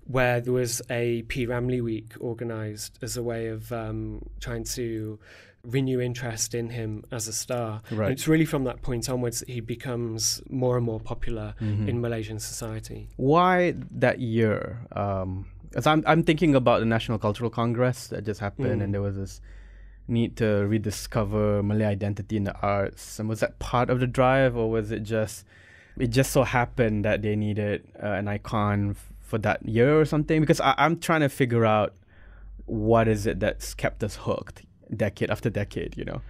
where 0.06 0.42
there 0.42 0.54
was 0.54 0.80
a 0.92 1.24
P. 1.24 1.48
Ramlee 1.48 1.82
Week 1.82 2.14
organized 2.20 3.00
as 3.02 3.18
a 3.18 3.24
way 3.24 3.48
of 3.48 3.72
um, 3.72 4.22
trying 4.40 4.64
to 4.66 5.18
renew 5.66 6.02
interest 6.02 6.54
in 6.54 6.70
him 6.72 7.04
as 7.12 7.28
a 7.28 7.34
star. 7.34 7.82
Right. 7.90 8.08
And 8.08 8.14
it's 8.14 8.28
really 8.28 8.46
from 8.46 8.66
that 8.66 8.82
point 8.82 9.10
onwards 9.10 9.40
that 9.40 9.50
he 9.50 9.62
becomes 9.62 10.42
more 10.50 10.76
and 10.78 10.86
more 10.86 11.00
popular 11.00 11.56
Mhm. 11.62 11.88
in 11.88 12.02
Malaysian 12.02 12.40
society. 12.40 13.08
Why 13.16 13.74
that 13.92 14.20
year? 14.20 14.80
Um, 14.92 15.46
as 15.76 15.88
I'm 15.88 16.04
I'm 16.06 16.24
thinking 16.24 16.54
about 16.54 16.80
the 16.80 16.86
National 16.86 17.18
Cultural 17.18 17.50
Congress 17.50 18.08
that 18.08 18.26
just 18.26 18.42
happened, 18.42 18.82
Mm. 18.82 18.84
and 18.84 18.94
there 18.94 19.02
was 19.02 19.16
this 19.16 19.42
need 20.08 20.36
to 20.36 20.68
rediscover 20.68 21.64
Malay 21.64 21.86
identity 21.86 22.36
in 22.36 22.44
the 22.44 22.56
arts. 22.62 23.18
And 23.20 23.30
was 23.30 23.40
that 23.40 23.58
part 23.60 23.90
of 23.90 24.02
the 24.02 24.08
drive, 24.08 24.58
or 24.58 24.70
was 24.70 24.92
it 24.92 25.04
just 25.04 25.46
it 25.98 26.08
just 26.08 26.32
so 26.32 26.44
happened 26.44 27.06
that 27.06 27.22
they 27.22 27.36
needed 27.36 27.84
uh, 28.02 28.08
an 28.08 28.28
icon 28.28 28.90
f- 28.92 29.14
for 29.22 29.38
that 29.38 29.64
year 29.66 29.98
or 30.00 30.04
something? 30.06 30.42
Because 30.42 30.60
I, 30.60 30.74
I'm 30.78 31.00
trying 31.00 31.22
to 31.22 31.30
figure 31.30 31.66
out 31.66 31.94
what 32.66 33.08
is 33.08 33.26
it 33.28 33.40
that's 33.40 33.74
kept 33.74 34.04
us 34.04 34.16
hooked 34.18 34.64
decade 34.94 35.30
after 35.30 35.50
decade. 35.50 35.98
You 35.98 36.06
know. 36.06 36.22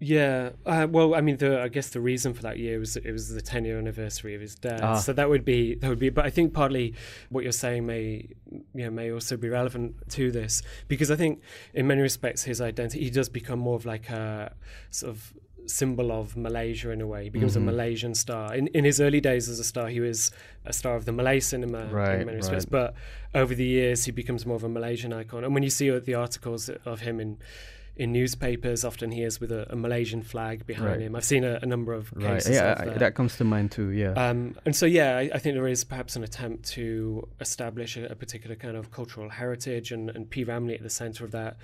Yeah, 0.00 0.50
uh, 0.64 0.86
well, 0.88 1.16
I 1.16 1.20
mean, 1.20 1.38
the 1.38 1.60
I 1.60 1.66
guess 1.66 1.88
the 1.88 2.00
reason 2.00 2.32
for 2.32 2.42
that 2.42 2.56
year 2.58 2.78
was 2.78 2.96
it 2.96 3.10
was 3.10 3.30
the 3.34 3.40
10 3.42 3.64
year 3.64 3.78
anniversary 3.78 4.36
of 4.36 4.40
his 4.40 4.54
death, 4.54 4.80
Ah. 4.80 4.94
so 4.94 5.12
that 5.12 5.28
would 5.28 5.44
be 5.44 5.74
that 5.74 5.88
would 5.88 5.98
be. 5.98 6.08
But 6.08 6.24
I 6.24 6.30
think 6.30 6.54
partly 6.54 6.94
what 7.30 7.42
you're 7.42 7.50
saying 7.50 7.84
may 7.84 8.28
you 8.52 8.84
know 8.84 8.90
may 8.90 9.10
also 9.10 9.36
be 9.36 9.48
relevant 9.48 9.96
to 10.10 10.30
this 10.30 10.62
because 10.86 11.10
I 11.10 11.16
think 11.16 11.40
in 11.74 11.88
many 11.88 12.00
respects 12.00 12.44
his 12.44 12.60
identity 12.60 13.02
he 13.02 13.10
does 13.10 13.28
become 13.28 13.58
more 13.58 13.74
of 13.74 13.84
like 13.86 14.08
a 14.08 14.54
sort 14.92 15.10
of 15.10 15.32
symbol 15.68 16.10
of 16.12 16.36
Malaysia 16.36 16.90
in 16.90 17.00
a 17.00 17.06
way. 17.06 17.24
He 17.24 17.30
becomes 17.30 17.54
Mhm. 17.54 17.62
a 17.62 17.64
Malaysian 17.72 18.14
star. 18.14 18.54
In 18.54 18.66
in 18.68 18.84
his 18.84 19.00
early 19.00 19.20
days 19.20 19.48
as 19.48 19.58
a 19.60 19.64
star, 19.64 19.88
he 19.88 20.00
was 20.00 20.30
a 20.64 20.72
star 20.72 20.96
of 20.96 21.04
the 21.04 21.12
Malay 21.12 21.40
cinema 21.40 21.86
Right, 21.86 22.20
in 22.20 22.26
many 22.26 22.36
respects. 22.38 22.64
right. 22.66 22.70
But 22.70 22.94
over 23.34 23.54
the 23.54 23.66
years, 23.66 24.04
he 24.06 24.12
becomes 24.12 24.44
more 24.46 24.56
of 24.56 24.64
a 24.64 24.68
Malaysian 24.68 25.12
icon. 25.12 25.44
And 25.44 25.54
when 25.54 25.62
you 25.62 25.70
see 25.70 25.90
the 25.90 26.14
articles 26.14 26.68
of 26.84 27.00
him 27.00 27.20
in 27.20 27.38
in 27.96 28.12
newspapers, 28.12 28.84
often 28.84 29.10
he 29.10 29.22
is 29.24 29.40
with 29.40 29.50
a, 29.50 29.66
a 29.72 29.74
Malaysian 29.74 30.22
flag 30.22 30.64
behind 30.64 30.90
Right. 30.90 31.00
him. 31.00 31.16
I've 31.16 31.24
seen 31.24 31.42
a, 31.42 31.58
a 31.60 31.66
number 31.66 31.92
of 31.92 32.12
Right. 32.12 32.48
Yeah, 32.48 32.74
of 32.74 32.80
I- 32.80 32.84
that. 32.84 32.98
that 33.00 33.14
comes 33.16 33.36
to 33.38 33.44
mind 33.44 33.72
too. 33.72 33.90
Yeah. 33.90 34.12
Um, 34.12 34.54
and 34.64 34.76
so, 34.76 34.86
yeah, 34.86 35.16
I, 35.16 35.22
I 35.34 35.38
think 35.40 35.56
there 35.56 35.66
is 35.66 35.82
perhaps 35.82 36.14
an 36.14 36.22
attempt 36.22 36.62
to 36.76 37.26
establish 37.40 37.96
a, 37.96 38.04
a 38.06 38.14
particular 38.14 38.54
kind 38.54 38.76
of 38.76 38.92
cultural 38.92 39.28
heritage, 39.30 39.90
and, 39.90 40.10
and 40.10 40.30
P. 40.30 40.44
Ramlee 40.44 40.76
at 40.76 40.84
the 40.84 40.90
centre 40.90 41.24
of 41.24 41.32
that. 41.32 41.56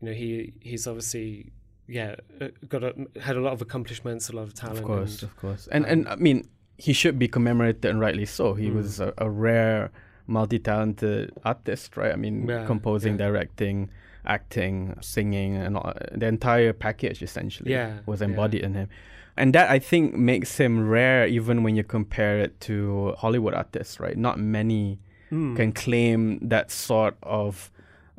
You 0.00 0.06
know, 0.08 0.14
he 0.14 0.54
he's 0.60 0.86
obviously, 0.86 1.52
yeah, 1.98 2.10
uh, 2.40 2.48
got 2.72 2.82
a, 2.88 2.92
had 3.26 3.36
a 3.36 3.42
lot 3.46 3.52
of 3.56 3.60
accomplishments, 3.66 4.22
a 4.32 4.34
lot 4.38 4.44
of 4.48 4.54
talent. 4.54 4.78
Of 4.80 4.84
course, 4.92 5.14
and- 5.22 5.30
of 5.30 5.34
course, 5.42 5.62
and 5.74 5.82
and 5.92 6.00
I 6.08 6.16
mean, 6.26 6.38
he 6.86 6.92
should 7.00 7.16
be 7.24 7.28
commemorated 7.36 7.84
and 7.90 7.98
rightly 8.06 8.26
so. 8.38 8.54
He 8.62 8.68
Mm. 8.70 8.74
was 8.80 8.90
a, 9.00 9.08
a 9.26 9.28
rare, 9.46 9.90
multi-talented 10.26 11.32
artist, 11.44 11.96
right? 11.96 12.12
I 12.12 12.16
mean, 12.16 12.46
Yeah, 12.48 12.66
composing, 12.66 13.12
yeah. 13.14 13.26
directing, 13.26 13.90
acting, 14.24 14.96
singing, 15.00 15.56
and 15.56 15.76
all, 15.76 15.92
the 16.12 16.26
entire 16.26 16.72
package 16.72 17.22
essentially 17.22 17.72
Yeah, 17.72 17.98
was 18.06 18.22
embodied 18.22 18.62
in 18.62 18.74
him. 18.74 18.88
And 19.36 19.54
that 19.54 19.70
I 19.70 19.78
think 19.78 20.14
makes 20.14 20.58
him 20.58 20.88
rare, 20.88 21.26
even 21.26 21.62
when 21.62 21.74
you 21.76 21.84
compare 21.84 22.38
it 22.40 22.60
to 22.68 23.14
Hollywood 23.18 23.54
artists, 23.54 23.98
right? 24.00 24.16
Not 24.16 24.38
many 24.38 24.98
Mm. 25.30 25.56
can 25.56 25.72
claim 25.72 26.38
that 26.48 26.70
sort 26.70 27.16
of 27.22 27.71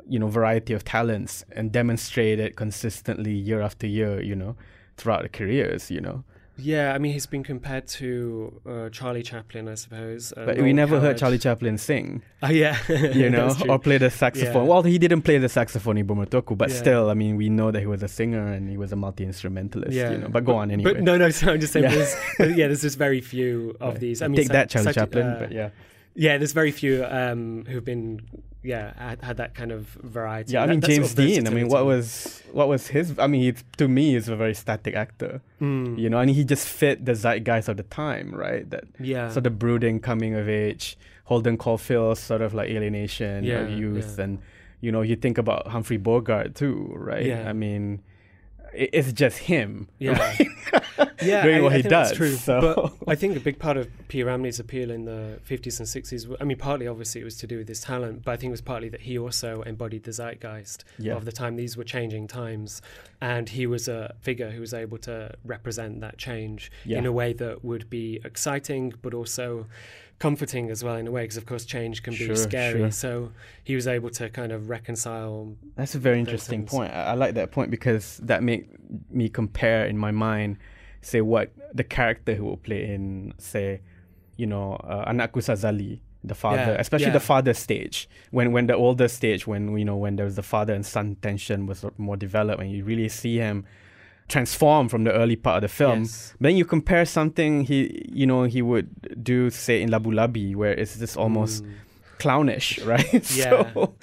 you 0.08 0.18
know 0.18 0.28
variety 0.28 0.72
of 0.74 0.84
talents 0.84 1.44
and 1.52 1.72
demonstrate 1.72 2.38
it 2.38 2.56
consistently 2.56 3.32
year 3.32 3.60
after 3.62 3.86
year 3.86 4.20
you 4.20 4.36
know 4.36 4.54
throughout 4.96 5.20
their 5.20 5.28
careers 5.40 5.90
you 5.90 6.00
know 6.00 6.24
Yeah, 6.56 6.94
I 6.94 6.98
mean, 7.02 7.12
he's 7.16 7.26
been 7.26 7.42
compared 7.42 7.86
to 7.98 8.06
uh, 8.72 8.88
Charlie 8.96 9.24
Chaplin, 9.24 9.64
I 9.66 9.74
suppose. 9.74 10.32
Uh, 10.36 10.46
but 10.46 10.56
we 10.66 10.72
never 10.72 10.96
heard 11.04 11.16
Charlie 11.18 11.42
Chaplin 11.46 11.76
sing 11.78 12.22
Oh, 12.46 12.52
yeah, 12.64 12.76
you 13.20 13.28
know 13.36 13.48
or 13.68 13.78
play 13.86 13.98
the 13.98 14.10
saxophone 14.22 14.62
Yeah. 14.64 14.70
well 14.72 14.82
he 14.92 14.96
didn't 15.04 15.22
play 15.28 15.38
the 15.46 15.48
saxophone 15.48 15.96
in 16.00 16.06
Bomotoku 16.06 16.54
but 16.62 16.68
Yeah. 16.70 16.82
still 16.84 17.04
I 17.10 17.14
mean 17.22 17.32
we 17.42 17.48
know 17.58 17.68
that 17.74 17.80
he 17.80 17.88
was 17.94 18.02
a 18.04 18.08
singer 18.18 18.44
and 18.54 18.62
he 18.74 18.76
was 18.84 18.90
a 18.92 18.98
multi-instrumentalist 19.04 19.96
you 20.12 20.18
know 20.22 20.28
but 20.36 20.42
go 20.44 20.54
on 20.62 20.70
anyway 20.70 20.92
But 20.94 21.02
no, 21.08 21.16
no. 21.24 21.28
So 21.38 21.44
I'm 21.52 21.60
just 21.64 21.72
saying, 21.72 21.86
Yeah. 21.90 21.94
there's, 21.96 22.12
yeah, 22.58 22.66
there's 22.68 22.82
just 22.88 22.98
very 22.98 23.20
few 23.20 23.52
of 23.80 23.92
these. 24.04 24.22
I 24.22 24.28
mean, 24.28 24.36
take 24.42 24.48
that 24.58 24.66
Charlie 24.70 24.84
such, 24.92 24.94
Chaplin 25.00 25.26
uh, 25.26 25.36
but 25.42 25.50
yeah 25.60 25.70
yeah, 26.14 26.38
there's 26.38 26.52
very 26.52 26.70
few 26.72 27.04
um, 27.04 27.64
who've 27.66 27.84
been, 27.84 28.20
yeah, 28.62 28.92
had, 28.96 29.20
had 29.22 29.36
that 29.38 29.54
kind 29.54 29.72
of 29.72 29.86
variety. 30.02 30.52
yeah 30.54 30.62
I 30.62 30.66
mean 30.66 30.80
that 30.80 30.88
James 30.88 31.12
Dean 31.14 31.46
I 31.46 31.50
mean 31.50 31.68
what 31.68 31.84
was 31.84 32.42
what 32.52 32.68
was 32.68 32.86
his 32.88 33.18
I 33.18 33.26
mean 33.26 33.42
he, 33.42 33.52
to 33.78 33.88
me 33.88 34.12
he's 34.14 34.28
a 34.28 34.36
very 34.36 34.54
static 34.54 34.94
actor 34.94 35.42
Mm. 35.60 35.98
you 35.98 36.08
know 36.10 36.18
and 36.18 36.30
he 36.30 36.44
just 36.44 36.66
fit 36.68 37.04
the 37.04 37.12
zeitgeist 37.14 37.68
of 37.68 37.76
the 37.76 37.82
time 37.84 38.34
right 38.34 38.68
that 38.70 38.84
Yeah. 39.00 39.28
sort 39.30 39.46
of 39.46 39.58
brooding 39.58 39.98
coming 40.00 40.34
of 40.34 40.48
age 40.48 40.96
holden 41.24 41.56
caulfield's 41.56 42.20
sort 42.20 42.42
of 42.42 42.54
like 42.54 42.68
alienation 42.70 43.44
Yeah, 43.44 43.60
of 43.60 43.70
youth 43.70 44.14
yeah. 44.18 44.24
and 44.24 44.38
you 44.80 44.92
know 44.92 45.02
you 45.02 45.16
think 45.16 45.36
about 45.38 45.66
humphrey 45.68 45.96
bogart 45.98 46.54
too 46.54 46.92
right 46.96 47.24
Yeah. 47.26 47.48
i 47.48 47.52
mean 47.52 48.00
i- 48.72 48.88
it's 48.92 49.12
just 49.12 49.38
him 49.38 49.88
Yeah. 49.98 50.36
yeah, 51.22 51.42
doing 51.42 51.58
I, 51.58 51.60
what 51.60 51.72
I 51.72 51.76
he 51.76 51.82
think 51.82 51.90
does 51.90 52.08
That's 52.08 52.16
true. 52.18 52.30
so 52.36 52.60
But 53.00 53.10
I 53.10 53.14
think 53.14 53.36
a 53.36 53.40
big 53.40 53.58
part 53.58 53.76
of 53.76 53.88
P. 54.08 54.22
Ramlee's 54.22 54.58
appeal 54.60 54.90
in 54.90 55.04
the 55.04 55.38
50s 55.48 55.78
and 55.78 55.88
60s, 55.88 56.36
I 56.40 56.44
mean, 56.44 56.56
partly 56.58 56.86
obviously 56.86 57.20
it 57.20 57.24
was 57.24 57.36
to 57.38 57.46
do 57.46 57.58
with 57.58 57.68
his 57.68 57.80
talent, 57.80 58.24
but 58.24 58.32
I 58.32 58.36
think 58.36 58.48
it 58.50 58.52
was 58.52 58.60
partly 58.60 58.88
that 58.90 59.02
he 59.02 59.18
also 59.18 59.62
embodied 59.62 60.04
the 60.04 60.12
zeitgeist 60.12 60.84
Yeah. 60.98 61.14
of 61.14 61.24
the 61.24 61.32
time. 61.32 61.56
These 61.56 61.76
were 61.76 61.84
changing 61.84 62.26
times, 62.28 62.82
and 63.20 63.48
he 63.48 63.66
was 63.66 63.88
a 63.88 64.14
figure 64.20 64.50
who 64.50 64.60
was 64.60 64.74
able 64.74 64.98
to 64.98 65.34
represent 65.44 66.00
that 66.00 66.18
change 66.18 66.70
Yeah. 66.84 66.98
in 66.98 67.06
a 67.06 67.12
way 67.12 67.32
that 67.34 67.64
would 67.64 67.88
be 67.90 68.20
exciting, 68.24 68.94
but 69.02 69.14
also 69.14 69.66
comforting 70.20 70.70
as 70.70 70.84
well 70.84 70.94
in 70.94 71.08
a 71.08 71.10
way 71.10 71.22
because 71.22 71.36
of 71.36 71.44
course 71.44 71.64
change 71.64 72.02
can 72.04 72.12
be 72.14 72.24
Sure, 72.26 72.36
scary 72.36 72.78
sure. 72.78 72.90
so 72.92 73.32
he 73.64 73.74
was 73.74 73.88
able 73.88 74.10
to 74.10 74.30
kind 74.30 74.52
of 74.52 74.68
reconcile 74.68 75.56
That's 75.74 75.96
a 75.96 75.98
very 75.98 76.20
interesting 76.20 76.60
things. 76.60 76.70
point. 76.70 76.92
I, 76.92 77.06
I 77.06 77.14
like 77.14 77.34
that 77.34 77.50
point 77.50 77.68
because 77.70 78.18
that 78.18 78.42
made 78.42 78.68
me 79.10 79.28
compare 79.28 79.86
in 79.86 79.98
my 79.98 80.12
mind, 80.12 80.56
say 81.04 81.20
what 81.20 81.50
the 81.72 81.84
character 81.84 82.34
who 82.34 82.44
will 82.44 82.56
play 82.68 82.82
in, 82.94 83.34
say, 83.38 83.80
you 84.36 84.46
know, 84.46 84.74
uh, 84.76 85.10
Anakku 85.10 85.40
Sazali, 85.48 86.00
the 86.24 86.34
father, 86.34 86.72
Yeah, 86.72 86.80
especially 86.80 87.08
yeah. 87.12 87.20
the 87.20 87.26
father 87.32 87.54
stage, 87.54 88.08
when 88.30 88.50
when 88.52 88.66
the 88.66 88.74
older 88.74 89.08
stage, 89.08 89.46
when 89.46 89.76
you 89.78 89.84
know 89.84 89.96
when 90.04 90.16
there 90.16 90.24
was 90.24 90.36
the 90.36 90.42
father 90.54 90.72
and 90.74 90.84
son 90.84 91.16
tension 91.22 91.66
was 91.66 91.84
more 91.98 92.16
developed, 92.16 92.60
and 92.62 92.70
you 92.72 92.82
really 92.84 93.08
see 93.08 93.36
him 93.36 93.64
transform 94.26 94.88
from 94.88 95.04
the 95.04 95.12
early 95.12 95.36
part 95.36 95.56
of 95.58 95.62
the 95.62 95.68
film. 95.68 96.00
Yes. 96.00 96.34
Then 96.40 96.56
you 96.56 96.64
compare 96.64 97.04
something 97.04 97.64
he, 97.64 98.08
you 98.10 98.26
know, 98.26 98.44
he 98.44 98.62
would 98.62 98.88
do, 99.22 99.50
say, 99.50 99.82
in 99.82 99.90
Labu 99.90 100.06
Labi, 100.14 100.56
where 100.56 100.72
it's 100.72 100.98
just 100.98 101.16
almost 101.16 101.62
Mm. 101.62 101.70
clownish, 102.18 102.84
right? 102.92 103.12
Yeah. 103.36 103.72
so 103.74 103.94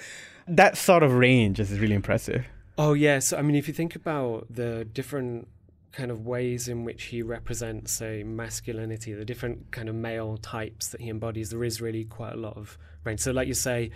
that 0.48 0.78
sort 0.78 1.02
of 1.04 1.14
range 1.14 1.60
is 1.60 1.78
really 1.80 1.96
impressive. 1.96 2.46
Oh 2.78 2.94
yes, 2.94 3.34
I 3.34 3.42
mean 3.42 3.56
if 3.56 3.68
you 3.68 3.74
think 3.74 3.96
about 3.96 4.46
the 4.50 4.86
different 4.94 5.48
kind 5.92 6.12
of 6.12 6.26
ways 6.26 6.68
in 6.68 6.84
which 6.86 7.06
he 7.06 7.22
represents 7.22 7.92
say 7.92 8.24
masculinity, 8.24 9.14
the 9.14 9.26
different 9.26 9.72
kind 9.72 9.90
of 9.90 9.96
male 9.96 10.38
types 10.38 10.90
that 10.90 11.02
he 11.02 11.10
embodies, 11.10 11.50
there 11.50 11.64
is 11.64 11.82
really 11.82 12.06
quite 12.06 12.34
a 12.34 12.38
lot 12.38 12.56
of 12.58 12.78
range. 13.04 13.20
So 13.20 13.32
like 13.32 13.48
you 13.48 13.54
say, 13.54 13.92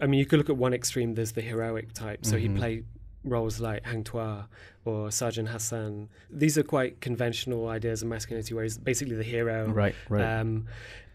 I 0.00 0.06
mean 0.06 0.18
you 0.20 0.26
could 0.26 0.38
look 0.38 0.48
at 0.50 0.56
one 0.56 0.72
extreme, 0.72 1.14
there's 1.14 1.32
the 1.32 1.40
heroic 1.42 1.92
type. 1.92 2.24
So 2.24 2.36
Mhm. 2.36 2.40
he 2.40 2.48
played 2.50 2.84
roles 3.24 3.60
like 3.60 3.84
Hang 3.84 4.04
Tuah 4.04 4.46
or 4.84 5.10
Sergeant 5.10 5.48
Hassan. 5.48 6.08
These 6.30 6.56
are 6.56 6.62
quite 6.62 7.00
conventional 7.00 7.68
ideas 7.68 8.02
of 8.02 8.08
masculinity 8.08 8.54
where 8.54 8.62
he's 8.64 8.78
basically 8.78 9.16
the 9.16 9.24
hero. 9.24 9.70
Right, 9.70 9.94
right. 10.08 10.22
Um, 10.40 10.66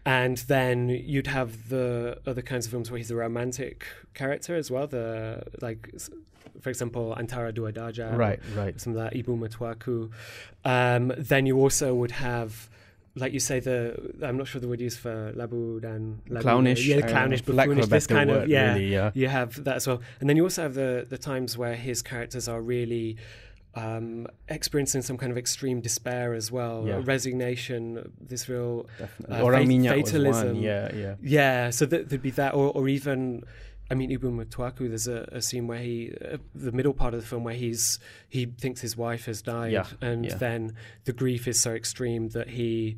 and 0.06 0.36
then 0.46 0.88
you'd 0.88 1.26
have 1.26 1.68
the 1.68 2.18
other 2.26 2.40
kinds 2.40 2.64
of 2.64 2.70
films 2.70 2.90
where 2.92 2.96
he's 2.96 3.10
a 3.10 3.16
romantic 3.16 3.84
character 4.14 4.54
as 4.54 4.70
well. 4.70 4.86
The 4.86 5.42
like, 5.60 5.92
for 6.60 6.70
example, 6.70 7.16
Antara 7.18 7.52
Dua 7.52 7.72
Darjat, 7.72 8.16
right, 8.16 8.38
right. 8.54 8.80
some 8.80 8.96
of 8.96 8.98
that 9.00 9.14
Ibu 9.14 9.36
Mertuaku. 9.36 10.12
Um, 10.64 11.12
then 11.18 11.44
you 11.44 11.58
also 11.58 11.94
would 11.94 12.12
have. 12.12 12.70
Like 13.18 13.32
you 13.32 13.40
say, 13.40 13.60
the 13.60 14.12
I'm 14.22 14.36
not 14.36 14.46
sure 14.46 14.60
the 14.60 14.68
word 14.68 14.82
used 14.82 14.98
for 14.98 15.32
Labu 15.34 15.80
dan 15.80 16.20
Labi, 16.28 16.42
Clownish. 16.42 16.86
yeah, 16.86 17.00
clownish, 17.00 17.48
know. 17.48 17.54
Lack 17.54 17.68
of 17.68 17.76
buffoonish. 17.76 17.88
This 17.88 18.06
kind 18.06 18.30
of 18.30 18.46
yeah, 18.46 18.74
really, 18.74 18.92
yeah. 18.92 19.10
you 19.14 19.26
have 19.28 19.64
that 19.64 19.76
as 19.76 19.86
well. 19.86 20.02
And 20.20 20.28
then 20.28 20.36
you 20.36 20.42
also 20.42 20.60
have 20.64 20.74
the 20.74 21.06
the 21.08 21.16
times 21.16 21.56
where 21.56 21.76
his 21.76 22.02
characters 22.02 22.46
are 22.46 22.60
really 22.60 23.16
um, 23.76 24.26
experiencing 24.48 25.02
some 25.02 25.16
kind 25.18 25.30
of 25.30 25.38
extreme 25.38 25.80
despair 25.80 26.34
as 26.34 26.50
well, 26.50 26.84
Yeah. 26.86 27.00
resignation, 27.04 28.12
this 28.20 28.48
real 28.48 28.86
uh, 29.30 29.42
Orang 29.42 29.68
fat- 29.84 29.96
fatalism. 30.06 30.56
Yeah, 30.56 30.94
yeah. 30.94 31.14
yeah. 31.22 31.70
So 31.70 31.86
that, 31.86 32.08
there'd 32.08 32.22
be 32.22 32.30
that, 32.32 32.54
or, 32.54 32.70
or 32.72 32.88
even. 32.88 33.44
I 33.88 33.94
mean, 33.94 34.10
Ibu 34.10 34.22
Mertuaku. 34.34 34.88
There's 34.88 35.06
a, 35.06 35.28
a 35.30 35.40
scene 35.40 35.68
where 35.68 35.78
he, 35.78 36.12
uh, 36.32 36.38
the 36.56 36.72
middle 36.72 36.92
part 36.92 37.14
of 37.14 37.20
the 37.20 37.26
film, 37.26 37.44
where 37.44 37.54
he's 37.54 38.00
he 38.28 38.46
thinks 38.46 38.80
his 38.80 38.96
wife 38.96 39.26
has 39.26 39.42
died, 39.42 39.70
Yeah, 39.72 39.86
and 40.00 40.24
yeah. 40.24 40.34
then 40.34 40.72
the 41.04 41.12
grief 41.12 41.46
is 41.46 41.60
so 41.60 41.72
extreme 41.72 42.30
that 42.30 42.48
he 42.48 42.96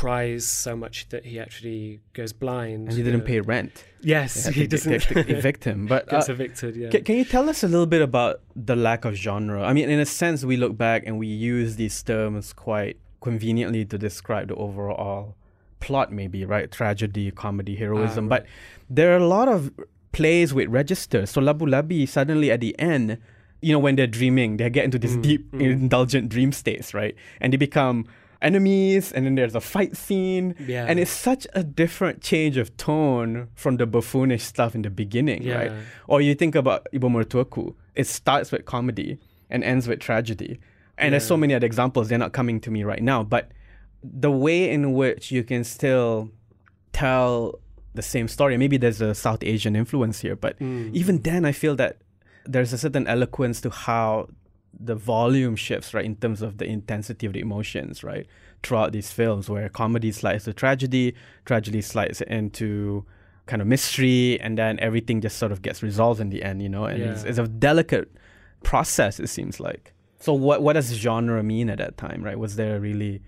cries 0.00 0.44
so 0.64 0.72
much 0.84 1.08
that 1.12 1.22
he 1.30 1.38
actually 1.38 2.00
goes 2.18 2.32
blind. 2.32 2.88
And 2.88 2.96
he 2.98 3.02
didn't 3.02 3.22
Uh, 3.22 3.32
pay 3.32 3.40
rent. 3.40 3.84
Yes, 4.02 4.30
he 4.48 4.66
doesn't. 4.66 4.90
get- 4.92 5.08
get 5.08 5.26
to 5.26 5.36
evict 5.38 5.62
him. 5.64 5.86
But 5.86 6.08
gets 6.14 6.28
uh, 6.28 6.32
evicted. 6.32 6.72
Yeah. 6.76 6.90
ca- 6.90 7.02
can 7.08 7.16
you 7.20 7.24
tell 7.24 7.48
us 7.48 7.62
a 7.62 7.68
little 7.74 7.86
bit 7.86 8.02
about 8.02 8.34
the 8.70 8.76
lack 8.76 9.04
of 9.08 9.14
genre? 9.14 9.62
I 9.62 9.72
mean, 9.72 9.88
in 9.88 10.00
a 10.00 10.06
sense, 10.22 10.44
we 10.44 10.56
look 10.56 10.76
back 10.76 11.00
and 11.06 11.14
we 11.18 11.28
use 11.54 11.76
these 11.76 11.96
terms 12.02 12.52
quite 12.52 12.96
conveniently 13.20 13.84
to 13.92 13.96
describe 14.08 14.48
the 14.48 14.56
overall 14.56 15.36
plot, 15.80 16.12
maybe, 16.12 16.44
right? 16.44 16.70
Tragedy, 16.70 17.30
comedy, 17.30 17.74
heroism. 17.76 18.24
Ah, 18.26 18.28
But 18.34 18.46
there 18.90 19.12
are 19.14 19.18
a 19.18 19.28
lot 19.38 19.48
of 19.48 19.70
plays 20.12 20.52
with 20.52 20.68
registers. 20.68 21.30
So 21.30 21.40
Labu 21.40 21.66
Labi, 21.74 22.08
suddenly 22.08 22.50
at 22.50 22.60
the 22.60 22.74
end, 22.78 23.18
you 23.62 23.72
know, 23.72 23.78
when 23.78 23.94
they're 23.96 24.06
dreaming, 24.20 24.56
they 24.58 24.68
get 24.70 24.84
into 24.84 24.98
this 24.98 25.14
Mm, 25.16 25.22
deep, 25.22 25.42
mm. 25.52 25.60
indulgent 25.60 26.28
dream 26.34 26.52
states, 26.52 26.92
right? 26.94 27.14
And 27.40 27.52
they 27.52 27.56
become 27.56 28.06
enemies, 28.44 29.10
and 29.12 29.24
then 29.26 29.34
there's 29.34 29.54
a 29.54 29.60
fight 29.60 29.96
scene. 29.96 30.54
yeah. 30.66 30.86
And 30.88 30.98
it's 31.00 31.10
such 31.10 31.46
a 31.54 31.62
different 31.64 32.20
change 32.22 32.56
of 32.56 32.76
tone 32.76 33.48
from 33.54 33.76
the 33.78 33.86
buffoonish 33.86 34.42
stuff 34.42 34.74
in 34.74 34.82
the 34.82 34.90
beginning, 34.90 35.42
yeah. 35.42 35.56
right? 35.56 35.72
Or 36.06 36.20
you 36.20 36.34
think 36.34 36.54
about 36.54 36.86
Ibu 36.92 37.08
Mertuaku, 37.10 37.74
it 37.94 38.06
starts 38.06 38.52
with 38.52 38.64
comedy 38.66 39.18
and 39.50 39.64
ends 39.64 39.88
with 39.88 40.00
tragedy. 40.00 40.60
And 40.96 41.12
there's 41.12 41.26
so 41.26 41.36
many 41.36 41.54
other 41.54 41.66
examples, 41.66 42.08
they're 42.08 42.18
not 42.18 42.32
coming 42.32 42.60
to 42.60 42.70
me 42.70 42.84
right 42.84 43.02
now. 43.02 43.24
But 43.24 43.50
the 44.02 44.30
way 44.30 44.70
in 44.70 44.92
which 44.92 45.32
you 45.32 45.42
can 45.42 45.64
still 45.64 46.30
tell 46.92 47.58
the 47.94 48.02
same 48.02 48.28
story, 48.28 48.56
maybe 48.56 48.76
there's 48.76 49.00
a 49.00 49.14
South 49.14 49.42
Asian 49.42 49.74
influence 49.76 50.20
here, 50.20 50.36
but 50.36 50.58
Mm. 50.60 50.94
even 50.94 51.22
then, 51.22 51.44
I 51.44 51.52
feel 51.52 51.74
that 51.76 51.98
there's 52.46 52.72
a 52.72 52.78
certain 52.78 53.06
eloquence 53.06 53.60
to 53.62 53.70
how 53.70 54.28
the 54.78 54.94
volume 54.94 55.56
shifts, 55.56 55.94
right, 55.94 56.04
in 56.04 56.16
terms 56.16 56.42
of 56.42 56.58
the 56.58 56.66
intensity 56.66 57.26
of 57.26 57.32
the 57.32 57.40
emotions, 57.40 58.02
right, 58.04 58.26
throughout 58.62 58.92
these 58.92 59.10
films, 59.10 59.48
where 59.48 59.68
comedy 59.68 60.12
slides 60.12 60.44
to 60.44 60.52
tragedy, 60.52 61.14
tragedy 61.44 61.80
slides 61.80 62.20
into 62.22 63.04
kind 63.46 63.60
of 63.60 63.68
mystery, 63.68 64.40
and 64.40 64.56
then 64.58 64.78
everything 64.80 65.20
just 65.20 65.38
sort 65.38 65.52
of 65.52 65.62
gets 65.62 65.82
resolved 65.82 66.20
in 66.20 66.30
the 66.30 66.42
end, 66.42 66.62
you 66.62 66.68
know, 66.68 66.84
and 66.84 67.00
Yeah. 67.00 67.12
it's, 67.12 67.24
it's 67.24 67.38
a 67.38 67.46
delicate 67.46 68.10
process, 68.62 69.20
it 69.20 69.28
seems 69.28 69.60
like. 69.60 69.92
So, 70.20 70.32
what 70.32 70.62
what 70.62 70.72
does 70.72 70.90
genre 70.94 71.42
mean 71.42 71.68
at 71.68 71.78
that 71.78 71.98
time, 71.98 72.22
right? 72.22 72.38
Was 72.38 72.56
there 72.56 72.80
really 72.80 73.20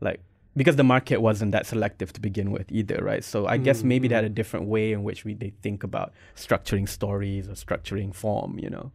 like 0.00 0.20
because 0.56 0.76
the 0.76 0.84
market 0.84 1.20
wasn't 1.20 1.52
that 1.52 1.66
selective 1.66 2.12
to 2.12 2.20
begin 2.20 2.50
with 2.52 2.70
either, 2.70 3.00
right? 3.02 3.24
So 3.24 3.46
I 3.46 3.56
guess 3.56 3.82
mm, 3.82 3.86
maybe 3.86 4.08
they 4.08 4.14
had 4.14 4.24
mm. 4.24 4.28
a 4.28 4.30
different 4.30 4.66
way 4.66 4.92
in 4.92 5.02
which 5.02 5.24
we 5.24 5.34
they 5.34 5.52
think 5.62 5.82
about 5.82 6.12
structuring 6.36 6.88
stories 6.88 7.48
or 7.48 7.52
structuring 7.52 8.14
form, 8.14 8.58
you 8.58 8.70
know. 8.70 8.92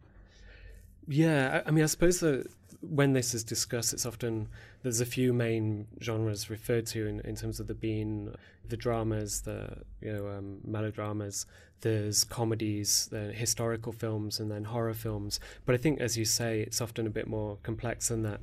Yeah, 1.10 1.62
I, 1.64 1.68
I 1.68 1.70
mean, 1.72 1.82
I 1.82 1.88
suppose 1.88 2.20
that 2.20 2.46
when 2.82 3.14
this 3.14 3.34
is 3.34 3.42
discussed, 3.42 3.92
it's 3.92 4.06
often 4.06 4.48
there's 4.82 5.00
a 5.00 5.06
few 5.06 5.32
main 5.32 5.88
genres 6.00 6.48
referred 6.48 6.86
to 6.86 7.06
in, 7.08 7.20
in 7.20 7.34
terms 7.34 7.58
of 7.58 7.66
the 7.66 7.74
being 7.74 8.32
the 8.68 8.76
dramas, 8.76 9.40
the 9.40 9.78
you 10.00 10.12
know 10.12 10.28
um, 10.28 10.60
melodramas. 10.64 11.46
There's 11.80 12.22
comedies, 12.22 13.08
then 13.10 13.32
historical 13.32 13.92
films, 13.92 14.38
and 14.38 14.52
then 14.52 14.64
horror 14.64 14.94
films. 14.94 15.40
But 15.66 15.74
I 15.74 15.78
think, 15.78 16.00
as 16.00 16.16
you 16.16 16.24
say, 16.24 16.60
it's 16.60 16.80
often 16.80 17.08
a 17.08 17.10
bit 17.10 17.26
more 17.26 17.58
complex 17.64 18.08
than 18.08 18.22
that. 18.22 18.40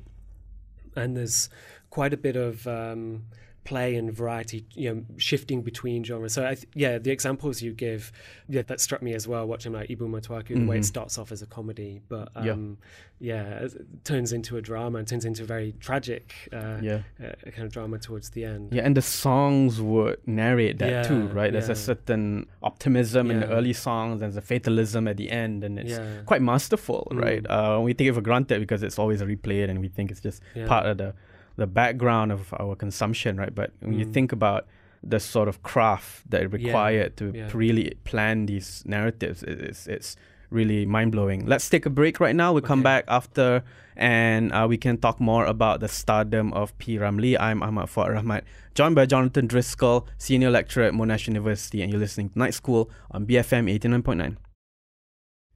And 0.94 1.16
there's 1.16 1.48
quite 1.88 2.12
a 2.12 2.18
bit 2.18 2.36
of 2.36 2.66
um, 2.66 3.22
play 3.68 3.96
and 3.96 4.06
variety, 4.24 4.64
you 4.74 4.88
know, 4.94 4.98
shifting 5.18 5.60
between 5.70 5.98
genres. 6.08 6.32
So 6.32 6.42
I 6.52 6.54
th- 6.54 6.68
yeah, 6.84 6.94
the 7.06 7.10
examples 7.10 7.54
you 7.66 7.72
give, 7.86 8.02
yeah, 8.48 8.62
that 8.70 8.80
struck 8.86 9.02
me 9.02 9.12
as 9.20 9.24
well. 9.32 9.44
Watching 9.52 9.72
like 9.78 9.88
Ibu 9.94 10.06
Mertuaku, 10.14 10.52
the 10.60 10.64
way 10.70 10.76
it 10.76 10.80
Mhm. 10.80 10.94
starts 10.94 11.18
off 11.20 11.30
as 11.32 11.40
a 11.42 11.46
comedy, 11.46 11.92
but 12.08 12.26
Yeah. 12.44 12.52
um, 12.52 12.78
yeah, 13.20 13.64
it 13.64 13.72
turns 14.04 14.32
into 14.32 14.56
a 14.56 14.62
drama 14.70 14.96
and 15.00 15.06
turns 15.12 15.24
into 15.30 15.42
a 15.42 15.46
very 15.56 15.70
tragic 15.86 16.24
uh, 16.52 16.78
Yeah. 16.88 17.00
uh, 17.22 17.50
kind 17.54 17.64
of 17.68 17.72
drama 17.76 17.98
towards 17.98 18.30
the 18.30 18.42
end. 18.44 18.64
Yeah, 18.72 18.84
and 18.86 18.96
the 18.96 19.02
songs 19.02 19.72
would 19.90 20.18
narrate 20.26 20.78
that 20.78 21.04
too, 21.08 21.26
right? 21.38 21.52
There's 21.52 21.68
a 21.68 21.80
certain 21.90 22.46
optimism 22.62 23.30
in 23.32 23.40
the 23.40 23.48
early 23.58 23.74
songs, 23.74 24.20
there's 24.20 24.36
a 24.44 24.46
fatalism 24.52 25.02
at 25.12 25.16
the 25.22 25.28
end, 25.44 25.62
and 25.66 25.78
it's 25.82 25.96
Yeah. 25.98 26.22
quite 26.30 26.42
masterful, 26.52 27.00
Mm. 27.10 27.22
right? 27.26 27.42
Uh, 27.56 27.80
we 27.84 27.92
take 27.92 28.08
it 28.08 28.14
for 28.14 28.22
granted 28.30 28.60
because 28.60 28.82
it's 28.82 28.98
always 28.98 29.20
replayed, 29.34 29.68
and 29.70 29.78
we 29.84 29.88
think 29.88 30.10
it's 30.12 30.20
just 30.28 30.40
Yeah. 30.54 30.66
part 30.74 30.86
of 30.86 30.96
the 31.02 31.10
the 31.58 31.66
background 31.66 32.28
of 32.32 32.42
our 32.62 32.74
consumption, 32.84 33.36
right? 33.42 33.54
But 33.60 33.70
when 33.80 33.98
you 34.00 34.06
Mm. 34.06 34.12
think 34.16 34.32
about 34.32 34.62
the 35.02 35.20
sort 35.20 35.48
of 35.48 35.56
craft 35.62 36.28
that 36.30 36.40
it 36.42 36.48
Yeah, 36.50 36.58
required 36.58 37.10
to 37.20 37.24
yeah. 37.34 37.50
really 37.54 37.86
plan 38.10 38.46
these 38.46 38.82
narratives, 38.86 39.42
it- 39.42 39.60
it's 39.70 39.86
it's 39.96 40.16
really 40.50 40.86
mind 40.86 41.12
blowing. 41.12 41.40
Let's 41.46 41.68
take 41.68 41.84
a 41.84 41.90
break 42.00 42.14
right 42.24 42.34
now. 42.42 42.48
We'll 42.54 42.62
come 42.72 42.80
Okay. 42.80 42.92
back 42.94 43.04
after, 43.18 43.62
and 43.96 44.50
uh, 44.56 44.66
we 44.72 44.78
can 44.78 44.96
talk 44.96 45.20
more 45.20 45.44
about 45.44 45.80
the 45.80 45.88
stardom 45.88 46.52
of 46.54 46.66
P. 46.78 46.96
Ramlee. 46.98 47.36
I'm 47.38 47.62
Ahmad 47.62 47.88
Fuad 47.90 48.08
Rahmat, 48.16 48.42
joined 48.74 48.94
by 48.94 49.04
Jonathan 49.06 49.46
Driscoll, 49.46 50.06
senior 50.16 50.50
lecturer 50.50 50.84
at 50.88 50.94
Monash 50.94 51.26
University, 51.28 51.82
and 51.82 51.92
you're 51.92 52.00
listening 52.00 52.30
to 52.30 52.38
Night 52.38 52.54
School 52.54 52.82
on 53.10 53.26
BFM 53.26 53.68
89.9. 53.68 54.36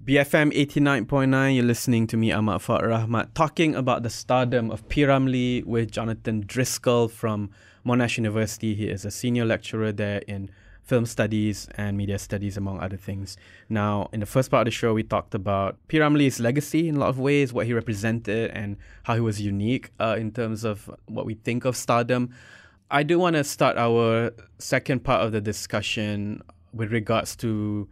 BFM 0.04 0.50
89.9, 0.50 1.54
you're 1.54 1.64
listening 1.64 2.08
to 2.08 2.16
me, 2.16 2.32
Ahmad 2.32 2.60
Fuad 2.60 2.82
Rahmat, 2.82 3.34
talking 3.34 3.76
about 3.76 4.02
the 4.02 4.10
stardom 4.10 4.68
of 4.72 4.88
P. 4.88 5.02
Ramlee 5.02 5.64
with 5.64 5.92
Jonathan 5.92 6.42
Driscoll 6.44 7.06
from 7.06 7.50
Monash 7.86 8.16
University. 8.16 8.74
He 8.74 8.88
is 8.88 9.04
a 9.04 9.12
senior 9.12 9.44
lecturer 9.44 9.92
there 9.92 10.18
in 10.26 10.50
film 10.82 11.06
studies 11.06 11.68
and 11.76 11.96
media 11.96 12.18
studies, 12.18 12.56
among 12.56 12.80
other 12.80 12.96
things. 12.96 13.36
Now, 13.68 14.08
in 14.12 14.18
the 14.18 14.26
first 14.26 14.50
part 14.50 14.62
of 14.62 14.64
the 14.64 14.72
show, 14.72 14.92
we 14.92 15.04
talked 15.04 15.36
about 15.36 15.78
P. 15.86 15.98
Ramlee's 15.98 16.40
legacy 16.40 16.88
in 16.88 16.96
a 16.96 16.98
lot 16.98 17.08
of 17.10 17.20
ways, 17.20 17.52
what 17.52 17.66
he 17.66 17.72
represented, 17.72 18.50
and 18.50 18.78
how 19.04 19.14
he 19.14 19.20
was 19.20 19.40
unique 19.40 19.92
uh, 20.00 20.16
in 20.18 20.32
terms 20.32 20.64
of 20.64 20.90
what 21.06 21.26
we 21.26 21.34
think 21.34 21.64
of 21.64 21.76
stardom. 21.76 22.34
I 22.90 23.04
do 23.04 23.20
want 23.20 23.36
to 23.36 23.44
start 23.44 23.78
our 23.78 24.32
second 24.58 25.04
part 25.04 25.22
of 25.24 25.30
the 25.30 25.40
discussion 25.40 26.42
with 26.74 26.90
regards 26.90 27.36
to 27.36 27.88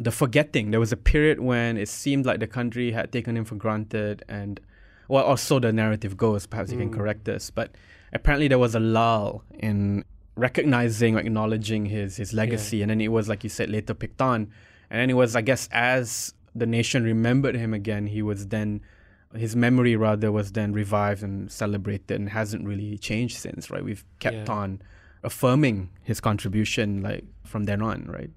the 0.00 0.10
forgetting. 0.10 0.70
There 0.70 0.80
was 0.80 0.92
a 0.92 0.96
period 0.96 1.40
when 1.40 1.76
it 1.76 1.88
seemed 1.88 2.24
like 2.26 2.40
the 2.40 2.46
country 2.46 2.92
had 2.92 3.10
taken 3.12 3.36
him 3.36 3.44
for 3.44 3.56
granted, 3.56 4.24
and 4.28 4.60
well, 5.08 5.24
or 5.24 5.36
so 5.38 5.58
the 5.58 5.72
narrative 5.72 6.16
goes. 6.16 6.46
Perhaps 6.46 6.70
you 6.72 6.78
can 6.78 6.90
Mm. 6.90 6.94
correct 6.94 7.24
this, 7.24 7.50
but 7.50 7.74
apparently 8.12 8.48
there 8.48 8.58
was 8.58 8.74
a 8.74 8.80
lull 8.80 9.42
in 9.58 10.04
recognizing 10.36 11.16
or 11.16 11.20
acknowledging 11.20 11.86
his 11.86 12.16
his 12.16 12.32
legacy, 12.32 12.82
and 12.82 12.90
then 12.90 13.00
it 13.00 13.08
was 13.08 13.28
like 13.28 13.42
you 13.42 13.50
said 13.50 13.70
later 13.70 13.92
picked 13.94 14.20
on, 14.22 14.48
and 14.90 15.00
then 15.00 15.10
it 15.10 15.14
was 15.14 15.34
I 15.34 15.40
guess 15.42 15.68
as 15.72 16.32
the 16.54 16.66
nation 16.66 17.02
remembered 17.04 17.54
him 17.56 17.74
again, 17.74 18.06
he 18.06 18.22
was 18.22 18.48
then 18.48 18.80
his 19.34 19.54
memory 19.54 19.94
rather 19.96 20.30
was 20.32 20.52
then 20.52 20.72
revived 20.72 21.22
and 21.22 21.50
celebrated, 21.50 22.12
and 22.20 22.28
hasn't 22.30 22.64
really 22.66 22.96
changed 22.98 23.36
since. 23.36 23.70
Right, 23.70 23.84
we've 23.84 24.04
kept 24.20 24.48
Yeah. 24.48 24.54
on 24.54 24.80
affirming 25.24 25.90
his 26.02 26.20
contribution 26.20 27.02
like 27.02 27.24
from 27.44 27.64
then 27.64 27.82
on. 27.82 28.06
Right. 28.06 28.30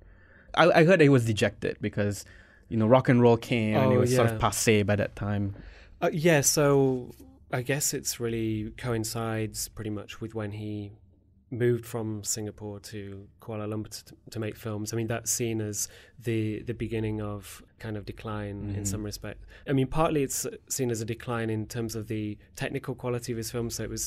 I, 0.55 0.69
I 0.81 0.83
heard 0.85 1.01
he 1.01 1.09
was 1.09 1.25
dejected 1.25 1.77
because, 1.81 2.25
you 2.69 2.77
know, 2.77 2.87
rock 2.87 3.09
and 3.09 3.21
roll 3.21 3.37
came 3.37 3.75
and 3.75 3.91
it 3.91 3.95
Oh, 3.95 3.99
was 3.99 4.15
sort 4.15 4.29
of 4.29 4.39
passe 4.39 4.83
by 4.83 4.95
that 4.95 5.15
time. 5.15 5.55
Uh, 6.01 6.09
yeah, 6.11 6.41
so 6.41 7.11
I 7.51 7.61
guess 7.61 7.93
it's 7.93 8.19
really 8.19 8.71
coincides 8.77 9.67
pretty 9.69 9.89
much 9.89 10.19
with 10.21 10.33
when 10.35 10.51
he 10.51 10.91
moved 11.51 11.85
from 11.85 12.23
Singapore 12.23 12.79
to 12.79 13.27
Kuala 13.41 13.67
Lumpur 13.67 13.89
to, 14.05 14.15
to 14.31 14.39
make 14.39 14.55
films. 14.55 14.93
I 14.93 14.95
mean, 14.95 15.07
that's 15.07 15.29
seen 15.31 15.59
as 15.61 15.87
the 16.17 16.61
the 16.63 16.73
beginning 16.73 17.21
of 17.21 17.61
kind 17.85 17.95
of 17.99 18.03
decline 18.13 18.57
in 18.77 18.83
Mhm. 18.83 18.87
some 18.93 19.03
respect. 19.11 19.39
I 19.71 19.73
mean, 19.77 19.87
partly 19.87 20.21
it's 20.27 20.41
seen 20.77 20.89
as 20.95 20.99
a 21.01 21.05
decline 21.15 21.49
in 21.57 21.61
terms 21.75 21.93
of 21.99 22.03
the 22.13 22.37
technical 22.63 22.93
quality 23.03 23.29
of 23.33 23.37
his 23.43 23.49
films. 23.55 23.71
So 23.75 23.83
it 23.87 23.89
was 23.97 24.05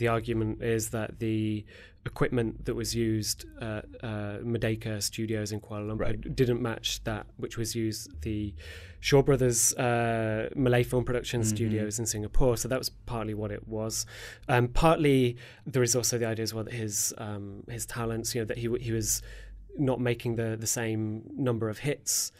the 0.00 0.08
argument 0.16 0.62
is 0.76 0.90
that 0.96 1.08
the 1.26 1.64
equipment 2.04 2.64
that 2.66 2.74
was 2.82 2.90
used 3.12 3.40
at 3.60 3.84
uh, 4.10 4.38
Merdeka 4.52 5.00
Studios 5.10 5.52
in 5.54 5.60
Kuala 5.60 5.84
Lumpur 5.88 6.00
Right. 6.06 6.34
didn't 6.40 6.60
match 6.70 6.88
that 7.04 7.24
which 7.42 7.56
was 7.56 7.68
used 7.86 8.02
the 8.22 8.40
Shaw 8.98 9.22
Brothers 9.22 9.60
uh, 9.74 10.48
Malay 10.56 10.82
film 10.82 11.04
production 11.04 11.40
Mhm. 11.42 11.46
studios 11.54 11.98
in 12.00 12.06
Singapore. 12.06 12.56
So 12.56 12.66
that 12.68 12.78
was 12.84 12.90
partly 13.14 13.34
what 13.34 13.50
it 13.58 13.64
was. 13.68 13.94
Um, 14.48 14.64
partly 14.84 15.36
there 15.72 15.84
is 15.88 15.94
also 15.98 16.18
the 16.18 16.26
idea 16.26 16.42
as 16.48 16.52
well 16.54 16.64
that 16.64 16.74
his 16.74 17.14
um, 17.26 17.62
his 17.76 17.84
talents, 17.86 18.34
you 18.34 18.40
know, 18.40 18.46
that 18.52 18.58
he 18.58 18.66
w- 18.72 18.82
he 18.88 18.92
was 19.00 19.22
not 19.78 19.98
making 20.00 20.32
the 20.40 20.48
the 20.64 20.66
same 20.80 21.02
number 21.48 21.66
of 21.68 21.78
hits. 21.88 22.32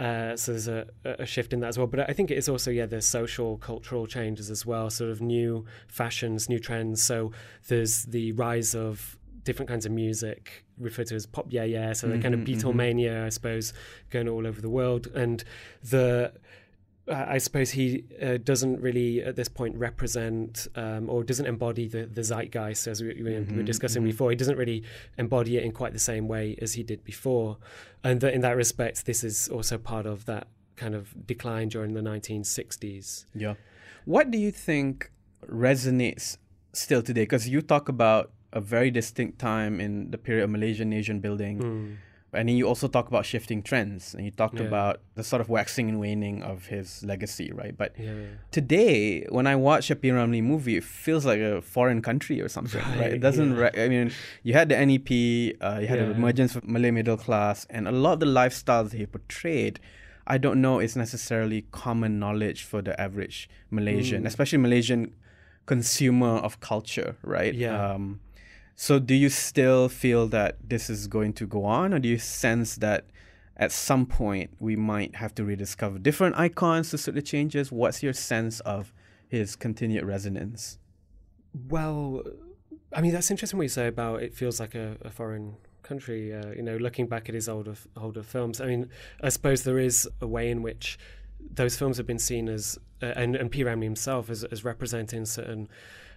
Uh, 0.00 0.36
so 0.36 0.52
there's 0.52 0.68
a, 0.68 0.86
a 1.04 1.26
shift 1.26 1.52
in 1.52 1.60
that 1.60 1.68
as 1.68 1.78
well. 1.78 1.88
But 1.88 2.08
I 2.08 2.12
think 2.12 2.30
it 2.30 2.38
is 2.38 2.48
also, 2.48 2.70
yeah, 2.70 2.86
there's 2.86 3.06
social, 3.06 3.58
cultural 3.58 4.06
changes 4.06 4.50
as 4.50 4.64
well, 4.64 4.90
sort 4.90 5.10
of 5.10 5.20
new 5.20 5.64
fashions, 5.88 6.48
new 6.48 6.60
trends. 6.60 7.02
So 7.02 7.32
there's 7.66 8.04
the 8.04 8.32
rise 8.32 8.74
of 8.74 9.16
different 9.44 9.68
kinds 9.68 9.86
of 9.86 9.92
music 9.92 10.64
referred 10.78 11.06
to 11.06 11.14
as 11.14 11.24
pop 11.24 11.46
yeah 11.48 11.64
yeah 11.64 11.94
so 11.94 12.06
the 12.06 12.18
kind 12.18 12.34
of 12.34 12.40
Mhm, 12.40 12.48
mhm. 12.48 12.60
Beatlemania 12.60 13.24
I 13.24 13.30
suppose 13.30 13.72
going 14.10 14.28
all 14.28 14.46
over 14.46 14.60
the 14.60 14.68
world 14.68 15.06
and 15.14 15.42
the 15.82 16.32
I 17.10 17.38
suppose 17.38 17.70
he 17.70 18.04
uh, 18.22 18.36
doesn't 18.36 18.80
really 18.80 19.22
at 19.22 19.34
this 19.36 19.48
point 19.48 19.76
represent 19.76 20.68
um, 20.76 21.08
or 21.08 21.24
doesn't 21.24 21.46
embody 21.46 21.88
the, 21.88 22.04
the 22.06 22.22
zeitgeist 22.22 22.86
as 22.86 23.00
we, 23.02 23.08
we 23.14 23.22
were 23.22 23.40
Mhm, 23.40 23.64
discussing 23.64 24.02
mhm. 24.02 24.06
before. 24.06 24.30
He 24.30 24.36
doesn't 24.36 24.58
really 24.58 24.82
embody 25.16 25.56
it 25.56 25.64
in 25.64 25.72
quite 25.72 25.92
the 25.94 25.98
same 25.98 26.28
way 26.28 26.56
as 26.60 26.74
he 26.74 26.82
did 26.82 27.04
before, 27.04 27.56
and 28.04 28.20
that 28.20 28.34
in 28.34 28.42
that 28.42 28.56
respect, 28.56 29.06
this 29.06 29.24
is 29.24 29.48
also 29.48 29.78
part 29.78 30.06
of 30.06 30.26
that 30.26 30.48
kind 30.76 30.94
of 30.94 31.14
decline 31.26 31.68
during 31.68 31.94
the 31.94 32.02
1960s. 32.02 33.24
Yeah. 33.34 33.54
What 34.04 34.30
do 34.30 34.38
you 34.38 34.50
think 34.50 35.10
resonates 35.46 36.36
still 36.72 37.02
today? 37.02 37.22
Because 37.22 37.48
you 37.48 37.62
talk 37.62 37.88
about 37.88 38.32
a 38.52 38.60
very 38.60 38.90
distinct 38.90 39.38
time 39.38 39.80
in 39.80 40.10
the 40.10 40.18
period 40.18 40.44
of 40.44 40.50
Malaysian 40.50 40.88
nation 40.90 41.20
building, 41.20 41.58
Mm. 41.58 41.96
And 42.32 42.48
then 42.48 42.56
you 42.56 42.66
also 42.68 42.88
talk 42.88 43.08
about 43.08 43.24
shifting 43.24 43.62
trends, 43.62 44.14
and 44.14 44.24
you 44.24 44.30
talked 44.30 44.58
Yeah. 44.60 44.66
about 44.66 45.00
the 45.14 45.24
sort 45.24 45.40
of 45.40 45.48
waxing 45.48 45.88
and 45.88 45.98
waning 45.98 46.42
of 46.42 46.66
his 46.66 47.02
legacy, 47.04 47.50
right? 47.52 47.74
But 47.76 47.94
Yeah. 47.98 48.12
today, 48.50 49.24
when 49.30 49.46
I 49.46 49.56
watch 49.56 49.90
a 49.90 49.96
P. 49.96 50.08
Ramlee 50.10 50.42
movie, 50.42 50.76
it 50.76 50.84
feels 50.84 51.24
like 51.24 51.40
a 51.40 51.62
foreign 51.62 52.02
country 52.02 52.40
or 52.40 52.48
something, 52.48 52.82
right? 52.82 53.00
Right, 53.00 53.12
It 53.14 53.20
doesn't. 53.20 53.52
yeah. 53.56 53.70
Re- 53.74 53.84
I 53.84 53.88
mean, 53.88 54.10
you 54.42 54.52
had 54.52 54.68
the 54.68 54.76
NEP, 54.76 55.54
uh, 55.60 55.78
you 55.80 55.86
had 55.86 55.98
the 56.00 56.04
Yeah. 56.04 56.10
emergence 56.16 56.54
of 56.56 56.66
Malay 56.68 56.90
middle 56.90 57.16
class, 57.16 57.66
and 57.70 57.88
a 57.88 57.92
lot 57.92 58.14
of 58.14 58.20
the 58.20 58.26
lifestyles 58.26 58.92
he 58.92 59.06
portrayed. 59.06 59.80
I 60.26 60.36
don't 60.36 60.60
know 60.60 60.78
is 60.80 60.94
necessarily 60.96 61.64
common 61.72 62.18
knowledge 62.18 62.62
for 62.62 62.82
the 62.82 62.98
average 63.00 63.48
Malaysian, 63.70 64.24
Mm. 64.24 64.26
especially 64.26 64.58
Malaysian 64.58 65.12
consumer 65.66 66.36
of 66.46 66.60
culture, 66.60 67.16
right? 67.22 67.54
Yeah. 67.54 67.92
Um, 67.92 68.20
so, 68.80 69.00
do 69.00 69.12
you 69.12 69.28
still 69.28 69.88
feel 69.88 70.28
that 70.28 70.56
this 70.62 70.88
is 70.88 71.08
going 71.08 71.32
to 71.32 71.48
go 71.48 71.64
on, 71.64 71.92
or 71.92 71.98
do 71.98 72.08
you 72.08 72.16
sense 72.16 72.76
that 72.76 73.06
at 73.56 73.72
some 73.72 74.06
point 74.06 74.50
we 74.60 74.76
might 74.76 75.16
have 75.16 75.34
to 75.34 75.44
rediscover 75.44 75.98
different 75.98 76.38
icons 76.38 76.90
to 76.90 76.98
suit 76.98 77.16
the 77.16 77.20
changes? 77.20 77.72
What's 77.72 78.04
your 78.04 78.12
sense 78.12 78.60
of 78.60 78.92
his 79.28 79.56
continued 79.56 80.04
resonance? 80.04 80.78
Well, 81.68 82.22
I 82.92 83.00
mean, 83.00 83.10
that's 83.10 83.32
interesting 83.32 83.58
what 83.58 83.64
you 83.64 83.68
say 83.68 83.88
about 83.88 84.22
it 84.22 84.32
feels 84.32 84.60
like 84.60 84.76
a, 84.76 84.96
a 85.02 85.10
foreign 85.10 85.56
country. 85.82 86.32
Uh, 86.32 86.52
you 86.52 86.62
know, 86.62 86.76
looking 86.76 87.08
back 87.08 87.28
at 87.28 87.34
his 87.34 87.48
older 87.48 87.74
older 87.96 88.22
films, 88.22 88.60
I 88.60 88.66
mean, 88.66 88.90
I 89.20 89.30
suppose 89.30 89.64
there 89.64 89.80
is 89.80 90.08
a 90.20 90.26
way 90.28 90.52
in 90.52 90.62
which 90.62 91.00
those 91.40 91.76
films 91.76 91.96
have 91.96 92.06
been 92.06 92.20
seen 92.20 92.48
as 92.48 92.78
uh, 93.02 93.06
and 93.16 93.34
and 93.34 93.50
P 93.50 93.64
Ramlee 93.64 93.82
himself 93.82 94.30
as 94.30 94.44
as 94.44 94.62
representing 94.62 95.24
certain 95.24 95.68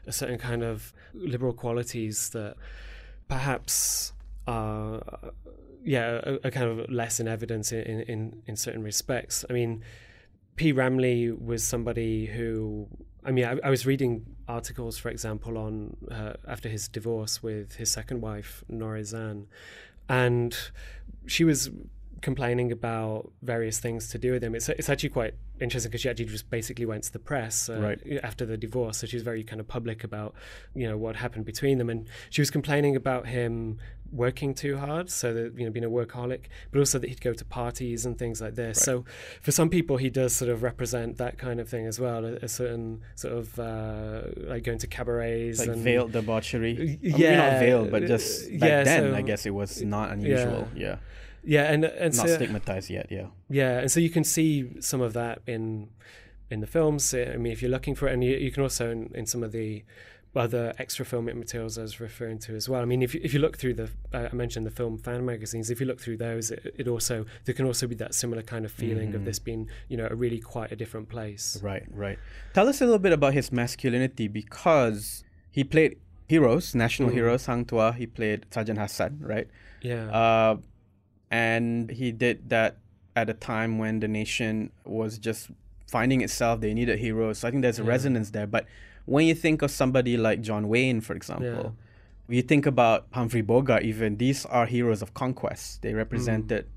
a 0.07 0.11
certain 0.11 0.37
kind 0.37 0.63
of 0.63 0.93
liberal 1.13 1.53
qualities 1.53 2.29
that 2.29 2.55
perhaps 3.27 4.13
are 4.47 5.01
yeah 5.83 6.37
are 6.43 6.51
kind 6.51 6.67
of 6.67 6.89
less 6.89 7.19
in 7.19 7.27
evidence 7.27 7.71
in, 7.71 8.01
in 8.01 8.41
in 8.47 8.55
certain 8.55 8.83
respects. 8.83 9.45
I 9.49 9.53
mean, 9.53 9.83
P 10.55 10.73
Ramlee 10.73 11.39
was 11.39 11.63
somebody 11.63 12.25
who 12.25 12.87
I 13.23 13.31
mean 13.31 13.45
I, 13.45 13.57
I 13.63 13.69
was 13.69 13.85
reading 13.85 14.25
articles, 14.47 14.97
for 14.97 15.09
example, 15.09 15.57
on 15.57 15.95
uh, 16.09 16.33
after 16.47 16.69
his 16.69 16.87
divorce 16.87 17.41
with 17.41 17.75
his 17.75 17.91
second 17.91 18.21
wife 18.21 18.63
Norizan, 18.69 19.45
and 20.09 20.57
she 21.27 21.43
was 21.43 21.69
complaining 22.21 22.71
about 22.71 23.31
various 23.41 23.79
things 23.79 24.09
to 24.09 24.17
do 24.17 24.31
with 24.31 24.43
him. 24.43 24.55
It's 24.55 24.69
it's 24.69 24.89
actually 24.89 25.09
quite 25.09 25.33
interesting 25.59 25.89
because 25.89 26.01
she 26.01 26.09
actually 26.09 26.25
just 26.25 26.49
basically 26.49 26.85
went 26.85 27.03
to 27.03 27.13
the 27.13 27.19
press 27.19 27.69
uh, 27.69 27.79
right. 27.79 28.19
after 28.23 28.45
the 28.45 28.57
divorce, 28.57 28.97
so 28.97 29.07
she 29.07 29.15
was 29.15 29.23
very 29.23 29.43
kind 29.43 29.59
of 29.59 29.67
public 29.67 30.03
about 30.03 30.33
you 30.75 30.87
know 30.87 30.97
what 30.97 31.15
happened 31.15 31.45
between 31.45 31.77
them, 31.77 31.89
and 31.89 32.07
she 32.29 32.41
was 32.41 32.51
complaining 32.51 32.95
about 32.95 33.27
him 33.27 33.79
working 34.11 34.53
too 34.53 34.77
hard, 34.77 35.09
so 35.09 35.33
that 35.33 35.57
you 35.57 35.65
know 35.65 35.71
being 35.71 35.85
a 35.85 35.89
workaholic, 35.89 36.45
but 36.71 36.79
also 36.79 36.99
that 36.99 37.09
he'd 37.09 37.21
go 37.21 37.33
to 37.33 37.45
parties 37.45 38.05
and 38.05 38.17
things 38.17 38.41
like 38.41 38.55
this. 38.55 38.77
Right. 38.79 38.85
So 38.85 39.05
for 39.41 39.51
some 39.51 39.69
people, 39.69 39.97
he 39.97 40.09
does 40.09 40.35
sort 40.35 40.49
of 40.49 40.63
represent 40.63 41.17
that 41.17 41.37
kind 41.37 41.59
of 41.59 41.69
thing 41.69 41.85
as 41.85 41.99
well, 41.99 42.25
a, 42.25 42.33
a 42.33 42.47
certain 42.47 43.01
sort 43.15 43.33
of 43.33 43.59
uh, 43.59 44.21
like 44.37 44.63
going 44.63 44.79
to 44.79 44.87
cabarets. 44.87 45.59
like 45.59 45.69
and, 45.69 45.81
veiled 45.81 46.11
debauchery. 46.11 46.99
Yeah, 47.01 47.15
I 47.15 47.17
mean, 47.17 47.37
not 47.37 47.59
veiled, 47.59 47.91
but 47.91 48.05
just 48.05 48.51
back 48.59 48.69
yeah, 48.69 48.83
then, 48.83 49.11
so, 49.11 49.15
I 49.15 49.21
guess 49.21 49.45
it 49.45 49.51
was 49.51 49.81
not 49.81 50.11
unusual. 50.11 50.67
Yeah. 50.75 50.81
yeah. 50.81 50.95
Yeah, 51.43 51.71
and 51.71 51.85
and 51.85 52.15
not 52.15 52.27
so, 52.27 52.35
stigmatized 52.35 52.89
yet. 52.89 53.07
Yeah, 53.09 53.27
yeah, 53.49 53.79
and 53.79 53.91
so 53.91 53.99
you 53.99 54.09
can 54.09 54.23
see 54.23 54.69
some 54.79 55.01
of 55.01 55.13
that 55.13 55.41
in 55.47 55.89
in 56.49 56.59
the 56.59 56.67
films. 56.67 57.13
I 57.13 57.37
mean, 57.37 57.51
if 57.51 57.61
you're 57.61 57.71
looking 57.71 57.95
for 57.95 58.07
it, 58.07 58.13
and 58.13 58.23
you, 58.23 58.35
you 58.35 58.51
can 58.51 58.63
also 58.63 58.91
in, 58.91 59.11
in, 59.15 59.25
some 59.25 59.41
of 59.41 59.51
the 59.51 59.83
other 60.35 60.73
extra 60.77 61.05
filmic 61.05 61.35
materials 61.35 61.77
I 61.77 61.81
was 61.81 61.99
referring 61.99 62.39
to 62.39 62.55
as 62.55 62.69
well. 62.69 62.81
I 62.81 62.85
mean, 62.85 63.01
if 63.01 63.13
you, 63.13 63.21
if 63.23 63.33
you 63.33 63.39
look 63.39 63.57
through 63.57 63.73
the, 63.75 63.89
uh, 64.13 64.29
I 64.31 64.35
mentioned 64.35 64.65
the 64.65 64.71
film 64.71 64.97
fan 64.97 65.25
magazines. 65.25 65.69
If 65.69 65.79
you 65.79 65.85
look 65.85 65.99
through 65.99 66.17
those, 66.17 66.51
it, 66.51 66.75
it 66.77 66.87
also 66.87 67.25
there 67.45 67.55
can 67.55 67.65
also 67.65 67.87
be 67.87 67.95
that 67.95 68.13
similar 68.13 68.41
kind 68.41 68.65
of 68.65 68.71
feeling 68.71 69.09
mm-hmm. 69.09 69.17
of 69.17 69.25
this 69.25 69.39
being, 69.39 69.69
you 69.89 69.97
know, 69.97 70.07
a 70.09 70.15
really 70.15 70.39
quite 70.39 70.71
a 70.71 70.75
different 70.75 71.09
place. 71.09 71.59
Right, 71.61 71.83
right. 71.91 72.19
Tell 72.53 72.67
us 72.67 72.81
a 72.81 72.85
little 72.85 72.99
bit 72.99 73.13
about 73.13 73.33
his 73.33 73.51
masculinity 73.51 74.27
because 74.27 75.23
he 75.51 75.63
played 75.63 75.97
heroes, 76.27 76.73
national 76.73 77.09
mm. 77.09 77.13
heroes, 77.13 77.45
Hang 77.45 77.65
Tuah. 77.65 77.93
He 77.93 78.07
played 78.07 78.45
Sergeant 78.51 78.79
Hassan, 78.79 79.19
right? 79.21 79.47
Yeah. 79.81 80.09
Uh, 80.11 80.57
and 81.31 81.89
he 81.89 82.11
did 82.11 82.49
that 82.49 82.77
at 83.15 83.29
a 83.29 83.33
time 83.33 83.77
when 83.77 84.01
the 84.01 84.07
nation 84.07 84.71
was 84.85 85.17
just 85.17 85.49
finding 85.87 86.21
itself. 86.21 86.59
They 86.59 86.73
needed 86.73 86.99
heroes. 86.99 87.39
So 87.39 87.47
I 87.47 87.51
think 87.51 87.63
there's 87.63 87.79
a 87.79 87.83
yeah. 87.83 87.89
resonance 87.89 88.31
there. 88.31 88.45
But 88.45 88.65
when 89.05 89.25
you 89.25 89.33
think 89.33 89.61
of 89.61 89.71
somebody 89.71 90.17
like 90.17 90.41
John 90.41 90.67
Wayne, 90.67 91.01
for 91.01 91.13
example, 91.13 91.75
yeah. 92.27 92.35
you 92.35 92.41
think 92.41 92.65
about 92.65 93.07
Humphrey 93.13 93.41
Bogart, 93.41 93.83
even 93.83 94.17
these 94.17 94.45
are 94.45 94.65
heroes 94.65 95.01
of 95.01 95.13
conquest. 95.13 95.81
They 95.81 95.93
represented 95.93 96.65
mm. 96.65 96.69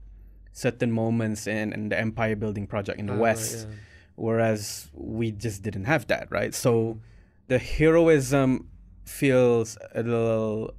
certain 0.52 0.92
moments 0.92 1.46
in, 1.48 1.72
in 1.72 1.88
the 1.88 1.98
empire 1.98 2.36
building 2.36 2.66
project 2.66 2.98
in 2.98 3.06
the 3.06 3.14
uh, 3.14 3.18
West, 3.18 3.66
yeah. 3.68 3.74
whereas 4.14 4.88
we 4.94 5.32
just 5.32 5.62
didn't 5.62 5.84
have 5.84 6.06
that, 6.06 6.28
right? 6.30 6.54
So 6.54 6.72
mm. 6.72 6.98
the 7.48 7.58
heroism 7.58 8.68
feels 9.04 9.76
a 9.94 10.02
little 10.02 10.74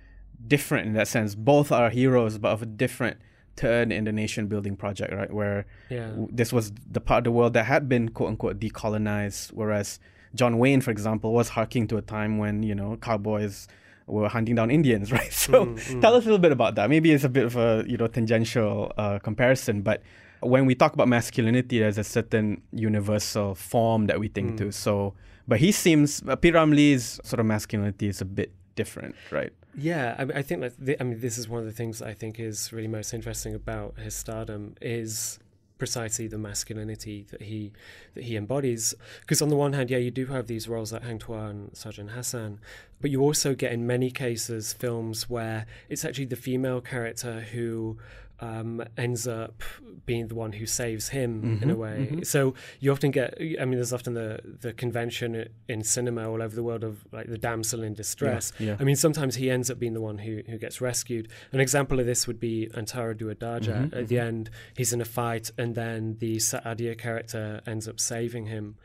different 0.48 0.88
in 0.88 0.94
that 0.94 1.10
sense. 1.10 1.36
Both 1.36 1.72
are 1.74 1.90
heroes, 1.90 2.38
but 2.38 2.52
of 2.52 2.62
a 2.62 2.66
different 2.66 3.18
turn 3.56 3.92
in 3.92 4.04
the 4.04 4.12
nation 4.12 4.48
building 4.48 4.76
project, 4.76 5.14
right? 5.14 5.32
Where 5.32 5.66
yeah. 5.90 6.12
this 6.30 6.52
was 6.52 6.72
the 6.90 7.02
part 7.02 7.20
of 7.20 7.24
the 7.26 7.32
world 7.32 7.54
that 7.54 7.66
had 7.66 7.88
been 7.88 8.10
quote 8.10 8.30
unquote 8.30 8.60
decolonized, 8.60 9.52
whereas 9.54 10.00
John 10.34 10.58
Wayne, 10.58 10.82
for 10.82 10.92
example, 10.92 11.34
was 11.34 11.50
harking 11.50 11.88
to 11.88 11.98
a 11.98 12.02
time 12.02 12.38
when 12.38 12.64
you 12.64 12.76
know 12.76 12.98
cowboys 12.98 13.68
were 14.08 14.30
hunting 14.30 14.56
down 14.56 14.70
Indians, 14.70 15.12
right? 15.18 15.34
So 15.34 15.66
mm, 15.66 15.76
mm. 15.76 16.02
tell 16.02 16.14
us 16.16 16.24
a 16.24 16.26
little 16.26 16.40
bit 16.40 16.52
about 16.52 16.76
that. 16.76 16.90
Maybe 16.90 17.12
it's 17.12 17.24
a 17.24 17.30
bit 17.30 17.46
of 17.46 17.56
a 17.56 17.84
you 17.88 17.98
know 17.98 18.08
tangential 18.08 18.92
uh, 18.98 19.20
comparison, 19.20 19.82
but 19.82 20.02
when 20.42 20.66
we 20.66 20.76
talk 20.76 20.94
about 20.94 21.08
masculinity, 21.08 21.80
there's 21.80 21.98
a 21.98 22.04
certain 22.04 22.62
universal 22.72 23.56
form 23.56 24.08
that 24.08 24.20
we 24.20 24.28
think 24.28 24.54
mm. 24.54 24.58
to. 24.58 24.72
So, 24.72 25.14
but 25.48 25.60
he 25.60 25.72
seems 25.72 26.22
uh, 26.28 26.36
P 26.36 26.52
Ramlee's 26.52 27.20
sort 27.24 27.40
of 27.40 27.46
masculinity 27.46 28.08
is 28.08 28.22
a 28.22 28.26
bit 28.26 28.52
different, 28.76 29.16
right? 29.32 29.54
Yeah, 29.78 30.16
I, 30.18 30.40
I 30.40 30.42
think 30.42 30.62
that 30.62 30.74
the, 30.80 31.00
I 31.00 31.04
mean 31.04 31.20
this 31.20 31.38
is 31.38 31.50
one 31.50 31.60
of 31.60 31.66
the 31.66 31.74
things 31.74 32.02
I 32.02 32.14
think 32.14 32.40
is 32.40 32.72
really 32.72 32.88
most 32.88 33.14
interesting 33.14 33.54
about 33.54 33.98
his 34.00 34.16
stardom 34.16 34.76
is 34.82 35.40
precisely 35.78 36.28
the 36.28 36.38
masculinity 36.38 37.26
that 37.32 37.42
he 37.42 37.74
that 38.14 38.24
he 38.24 38.38
embodies. 38.38 38.94
Because 39.22 39.42
on 39.42 39.50
the 39.50 39.56
one 39.56 39.74
hand, 39.74 39.90
yeah, 39.90 39.98
you 39.98 40.12
do 40.12 40.28
have 40.28 40.48
these 40.48 40.70
roles 40.70 40.94
like 40.94 41.04
Hang 41.04 41.20
Tuah 41.20 41.50
and 41.50 41.76
Sergeant 41.76 42.12
Hassan, 42.12 42.60
but 43.02 43.12
you 43.12 43.22
also 43.22 43.54
get 43.54 43.74
in 43.74 43.86
many 43.86 44.12
cases 44.12 44.72
films 44.72 45.30
where 45.30 45.66
it's 45.90 46.06
actually 46.06 46.26
the 46.26 46.38
female 46.38 46.80
character 46.80 47.42
who 47.42 47.98
um, 48.40 48.84
ends 48.98 49.28
up 49.28 49.64
being 50.06 50.28
the 50.28 50.36
one 50.36 50.54
who 50.54 50.66
saves 50.66 51.10
him 51.10 51.42
mm-hmm, 51.42 51.64
in 51.64 51.70
a 51.70 51.76
way. 51.76 52.10
Mm-hmm. 52.12 52.24
So 52.24 52.54
you 52.80 52.92
often 52.92 53.12
get, 53.12 53.36
I 53.40 53.66
mean, 53.66 53.76
there's 53.76 53.94
often 53.94 54.14
the 54.14 54.40
the 54.62 54.74
convention 54.74 55.48
in 55.68 55.84
cinema 55.84 56.30
all 56.30 56.42
over 56.42 56.56
the 56.56 56.64
world 56.64 56.84
of 56.84 57.06
like 57.12 57.28
the 57.28 57.38
damsel 57.38 57.84
in 57.84 57.94
distress. 57.94 58.52
Yeah, 58.60 58.68
yeah. 58.68 58.78
I 58.80 58.84
mean, 58.84 58.96
sometimes 58.96 59.36
he 59.36 59.50
ends 59.50 59.72
up 59.72 59.80
being 59.80 59.94
the 59.94 60.02
one 60.02 60.18
who 60.20 60.42
who 60.48 60.58
gets 60.58 60.82
rescued. 60.82 61.30
An 61.52 61.60
example 61.60 62.00
of 62.00 62.06
this 62.06 62.28
would 62.28 62.40
be 62.40 62.70
Antara 62.74 63.18
Dua 63.18 63.36
Darjat. 63.36 63.90
Mm-hmm, 63.90 63.98
At 63.98 64.08
the 64.08 64.16
mm-hmm. 64.16 64.28
end, 64.28 64.50
he's 64.76 64.94
in 64.94 65.02
a 65.02 65.06
fight, 65.06 65.52
and 65.58 65.76
then 65.76 66.18
the 66.20 66.38
Saadiah 66.38 66.98
character 66.98 67.62
ends 67.66 67.88
up 67.88 68.00
saving 68.00 68.48
him. 68.48 68.76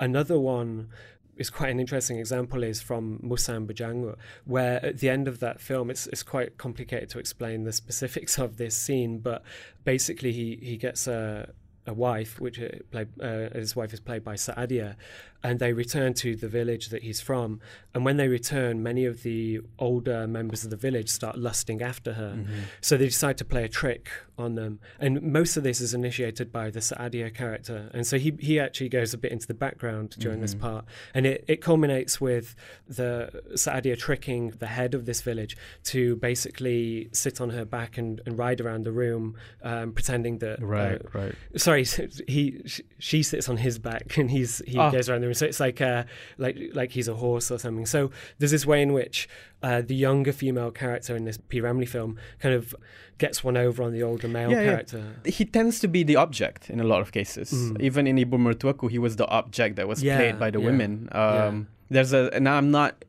Another 0.00 0.38
one 0.38 0.88
is 1.36 1.50
quite 1.50 1.70
an 1.70 1.80
interesting 1.80 2.18
example 2.18 2.62
is 2.62 2.80
from 2.80 3.18
Musang 3.22 3.66
Berjanggut, 3.66 4.16
where 4.44 4.84
at 4.84 4.98
the 4.98 5.08
end 5.08 5.28
of 5.28 5.40
that 5.40 5.60
film, 5.60 5.90
it's 5.90 6.06
it's 6.08 6.22
quite 6.22 6.58
complicated 6.58 7.08
to 7.10 7.18
explain 7.18 7.64
the 7.64 7.72
specifics 7.72 8.38
of 8.38 8.56
this 8.56 8.76
scene, 8.76 9.18
but 9.18 9.42
basically 9.84 10.32
he 10.32 10.58
he 10.62 10.76
gets 10.76 11.06
a 11.06 11.52
a 11.86 11.92
wife, 11.92 12.40
which 12.40 12.60
uh, 12.60 12.68
played, 12.90 13.08
uh, 13.20 13.50
his 13.50 13.74
wife 13.74 13.92
is 13.92 14.00
played 14.00 14.22
by 14.22 14.34
Saadiah, 14.34 14.94
and 15.42 15.58
they 15.58 15.72
return 15.72 16.14
to 16.14 16.36
the 16.36 16.48
village 16.48 16.88
that 16.88 17.02
he's 17.02 17.20
from. 17.20 17.60
And 17.94 18.04
when 18.04 18.16
they 18.16 18.28
return, 18.28 18.82
many 18.82 19.04
of 19.04 19.22
the 19.22 19.60
older 19.78 20.26
members 20.26 20.64
of 20.64 20.70
the 20.70 20.76
village 20.76 21.08
start 21.08 21.36
lusting 21.36 21.82
after 21.82 22.14
her. 22.14 22.34
Mm-hmm. 22.36 22.60
So 22.80 22.96
they 22.96 23.06
decide 23.06 23.38
to 23.38 23.44
play 23.44 23.64
a 23.64 23.68
trick 23.68 24.08
on 24.38 24.54
them. 24.54 24.78
And 24.98 25.20
most 25.20 25.56
of 25.56 25.62
this 25.62 25.80
is 25.80 25.92
initiated 25.92 26.52
by 26.52 26.70
the 26.70 26.80
Saadiah 26.80 27.34
character. 27.34 27.90
And 27.92 28.06
so 28.06 28.18
he, 28.18 28.34
he 28.38 28.58
actually 28.58 28.88
goes 28.88 29.12
a 29.12 29.18
bit 29.18 29.32
into 29.32 29.46
the 29.46 29.54
background 29.54 30.16
during 30.18 30.36
mm-hmm. 30.36 30.42
this 30.42 30.54
part. 30.54 30.84
And 31.12 31.26
it, 31.26 31.44
it 31.48 31.60
culminates 31.60 32.20
with 32.20 32.54
the 32.88 33.42
Saadiah 33.54 33.98
tricking 33.98 34.50
the 34.50 34.68
head 34.68 34.94
of 34.94 35.06
this 35.06 35.20
village 35.20 35.56
to 35.84 36.16
basically 36.16 37.08
sit 37.12 37.40
on 37.40 37.50
her 37.50 37.64
back 37.64 37.98
and, 37.98 38.20
and 38.26 38.38
ride 38.38 38.60
around 38.60 38.84
the 38.84 38.92
room, 38.92 39.36
um, 39.62 39.92
pretending 39.92 40.38
that. 40.38 40.62
Right, 40.62 41.02
uh, 41.02 41.18
right. 41.18 41.34
Sorry, 41.56 41.84
he 42.28 42.62
she 42.98 43.22
sits 43.22 43.48
on 43.48 43.58
his 43.58 43.78
back 43.78 44.16
and 44.16 44.30
he's 44.30 44.62
he 44.66 44.78
oh. 44.78 44.90
goes 44.90 45.08
around 45.08 45.20
the 45.20 45.26
room 45.26 45.31
so 45.34 45.46
it's 45.46 45.60
like 45.60 45.80
uh, 45.80 46.04
like 46.38 46.58
like 46.74 46.92
he's 46.92 47.08
a 47.08 47.14
horse 47.14 47.50
or 47.50 47.58
something. 47.58 47.86
So 47.86 48.10
there's 48.38 48.50
this 48.50 48.66
way 48.66 48.82
in 48.82 48.92
which 48.92 49.28
uh, 49.62 49.82
the 49.82 49.94
younger 49.94 50.32
female 50.32 50.70
character 50.70 51.16
in 51.16 51.24
this 51.24 51.38
P. 51.48 51.60
Ramlee 51.60 51.88
film 51.88 52.18
kind 52.40 52.54
of 52.54 52.74
gets 53.18 53.44
one 53.44 53.56
over 53.56 53.82
on 53.82 53.92
the 53.92 54.02
older 54.02 54.28
male 54.28 54.50
yeah, 54.50 54.64
character. 54.64 55.14
Yeah. 55.24 55.30
He 55.30 55.44
tends 55.44 55.78
to 55.80 55.88
be 55.88 56.02
the 56.02 56.16
object 56.16 56.70
in 56.70 56.80
a 56.80 56.84
lot 56.84 57.00
of 57.00 57.12
cases. 57.12 57.52
Mm. 57.52 57.80
Even 57.80 58.06
in 58.06 58.16
Ibu 58.16 58.38
Mertuaku, 58.38 58.90
he 58.90 58.98
was 58.98 59.16
the 59.16 59.26
object 59.28 59.76
that 59.76 59.86
was 59.86 60.02
yeah, 60.02 60.16
played 60.16 60.38
by 60.38 60.50
the 60.50 60.60
women. 60.60 61.08
Um, 61.12 61.68
there's 61.90 62.12
a, 62.12 62.30
and 62.32 62.48
I'm 62.48 62.70
not, 62.70 63.04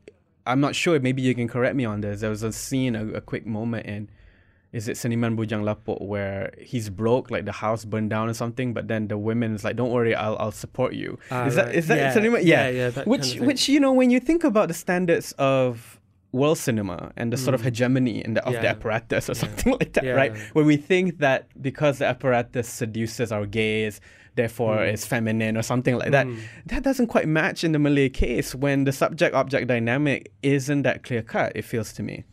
I'm 0.46 0.60
not 0.60 0.76
sure. 0.76 1.00
Maybe 1.00 1.22
you 1.22 1.34
can 1.34 1.48
correct 1.48 1.76
me 1.76 1.86
on 1.86 2.02
this. 2.02 2.22
There 2.22 2.30
was 2.30 2.44
a 2.44 2.52
scene, 2.52 2.96
a, 2.96 3.08
a 3.14 3.22
quick 3.22 3.46
moment 3.46 3.86
in 3.88 4.10
is 4.74 4.88
it 4.88 4.98
Seniman 4.98 5.38
Bujang 5.38 5.64
Lapuk 5.64 6.02
where 6.02 6.52
he's 6.60 6.90
broke, 6.90 7.30
like 7.30 7.46
the 7.46 7.52
house 7.52 7.86
burned 7.86 8.10
down 8.10 8.28
or 8.28 8.34
something, 8.34 8.74
but 8.74 8.88
then 8.88 9.08
the 9.08 9.18
women 9.18 9.54
is 9.54 9.64
like, 9.64 9.76
"Don't 9.76 9.92
worry, 9.92 10.16
I'll 10.16 10.36
I'll 10.40 10.52
support 10.52 10.94
you." 10.94 11.20
Ah, 11.30 11.46
is 11.46 11.56
right. 11.56 11.68
that 11.68 11.76
is 11.76 11.88
that 11.88 11.98
yeah. 11.98 12.14
Seniman? 12.14 12.44
Yeah, 12.44 12.70
yeah. 12.70 12.92
yeah 12.96 13.04
which 13.04 13.22
kind 13.22 13.42
of 13.42 13.48
which 13.48 13.70
you 13.70 13.80
know 13.80 13.94
when 13.94 14.10
you 14.10 14.20
think 14.20 14.44
about 14.44 14.68
the 14.68 14.74
standards 14.74 15.32
of 15.34 16.00
world 16.32 16.58
cinema 16.58 17.12
and 17.16 17.32
the 17.32 17.38
mm. 17.38 17.44
sort 17.44 17.54
of 17.54 17.62
mm. 17.62 17.66
hegemony 17.66 18.26
in 18.26 18.34
the, 18.34 18.44
of 18.46 18.54
yeah. 18.54 18.62
the 18.62 18.68
apparatus 18.68 19.30
or 19.30 19.36
something 19.36 19.74
like 19.80 19.94
that, 19.94 20.04
yeah. 20.04 20.14
right? 20.14 20.36
Where 20.54 20.66
we 20.66 20.78
think 20.78 21.20
that 21.20 21.48
because 21.62 22.00
the 22.00 22.08
apparatus 22.08 22.68
seduces 22.68 23.32
our 23.32 23.46
gaze, 23.46 24.02
therefore 24.34 24.78
mm. 24.78 24.92
is 24.92 25.06
feminine 25.06 25.56
or 25.56 25.62
something 25.62 25.96
like 25.96 26.12
that. 26.12 26.26
Mm. 26.26 26.40
That 26.66 26.82
doesn't 26.82 27.08
quite 27.08 27.28
match 27.28 27.64
in 27.64 27.72
the 27.72 27.80
Malay 27.80 28.10
case 28.10 28.56
when 28.56 28.86
the 28.86 28.92
subject 28.92 29.36
object 29.36 29.68
dynamic 29.68 30.32
isn't 30.42 30.82
that 30.82 31.04
clear 31.04 31.22
cut, 31.22 31.52
it 31.56 31.62
feels 31.62 31.94
to 31.94 32.04
me. 32.04 32.24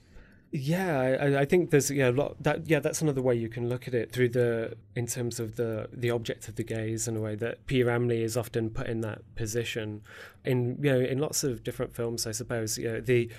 Yeah, 0.53 0.99
I, 0.99 1.41
I, 1.43 1.45
think 1.45 1.71
there's 1.71 1.93
yeah 1.93 2.11
a 2.11 2.11
lot 2.11 2.43
that 2.43 2.69
yeah 2.69 2.81
that's 2.81 3.01
another 3.01 3.23
way 3.23 3.37
you 3.37 3.49
can 3.49 3.69
look 3.69 3.87
at 3.87 3.95
it 3.95 4.11
through 4.11 4.31
the 4.31 4.77
in 4.97 5.07
terms 5.07 5.39
of 5.39 5.55
the 5.55 5.89
the 5.93 6.11
object 6.11 6.49
of 6.49 6.57
the 6.57 6.65
gaze 6.65 7.07
in 7.07 7.17
a 7.17 7.21
way 7.21 7.37
that 7.37 7.67
P. 7.67 7.83
Ramlee 7.85 8.23
is 8.23 8.37
often 8.37 8.69
put 8.71 8.89
in 8.89 9.01
that 9.03 9.23
position 9.37 10.03
in 10.45 10.77
you 10.83 10.93
know 10.93 10.99
in 10.99 11.19
lots 11.19 11.45
of 11.45 11.63
different 11.63 11.95
films 11.95 12.27
I 12.27 12.33
suppose 12.33 12.79
you 12.79 12.91
know 12.91 13.01
the 13.01 13.31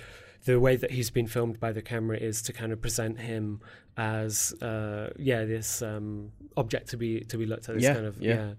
the 0.46 0.58
way 0.58 0.78
that 0.78 0.92
he's 0.92 1.10
been 1.10 1.28
filmed 1.28 1.60
by 1.60 1.74
the 1.74 1.82
camera 1.82 2.18
is 2.18 2.42
to 2.44 2.54
kind 2.54 2.72
of 2.72 2.82
present 2.82 3.20
him 3.20 3.60
as 3.98 4.54
uh, 4.62 5.10
yeah 5.18 5.44
this 5.44 5.82
um, 5.82 6.32
object 6.56 6.90
to 6.92 6.98
be 6.98 7.22
to 7.26 7.38
be 7.38 7.46
looked 7.46 7.68
at 7.68 7.76
this 7.76 7.84
yeah, 7.84 7.94
kind 7.94 8.06
of 8.06 8.22
yeah. 8.22 8.36
yeah 8.36 8.54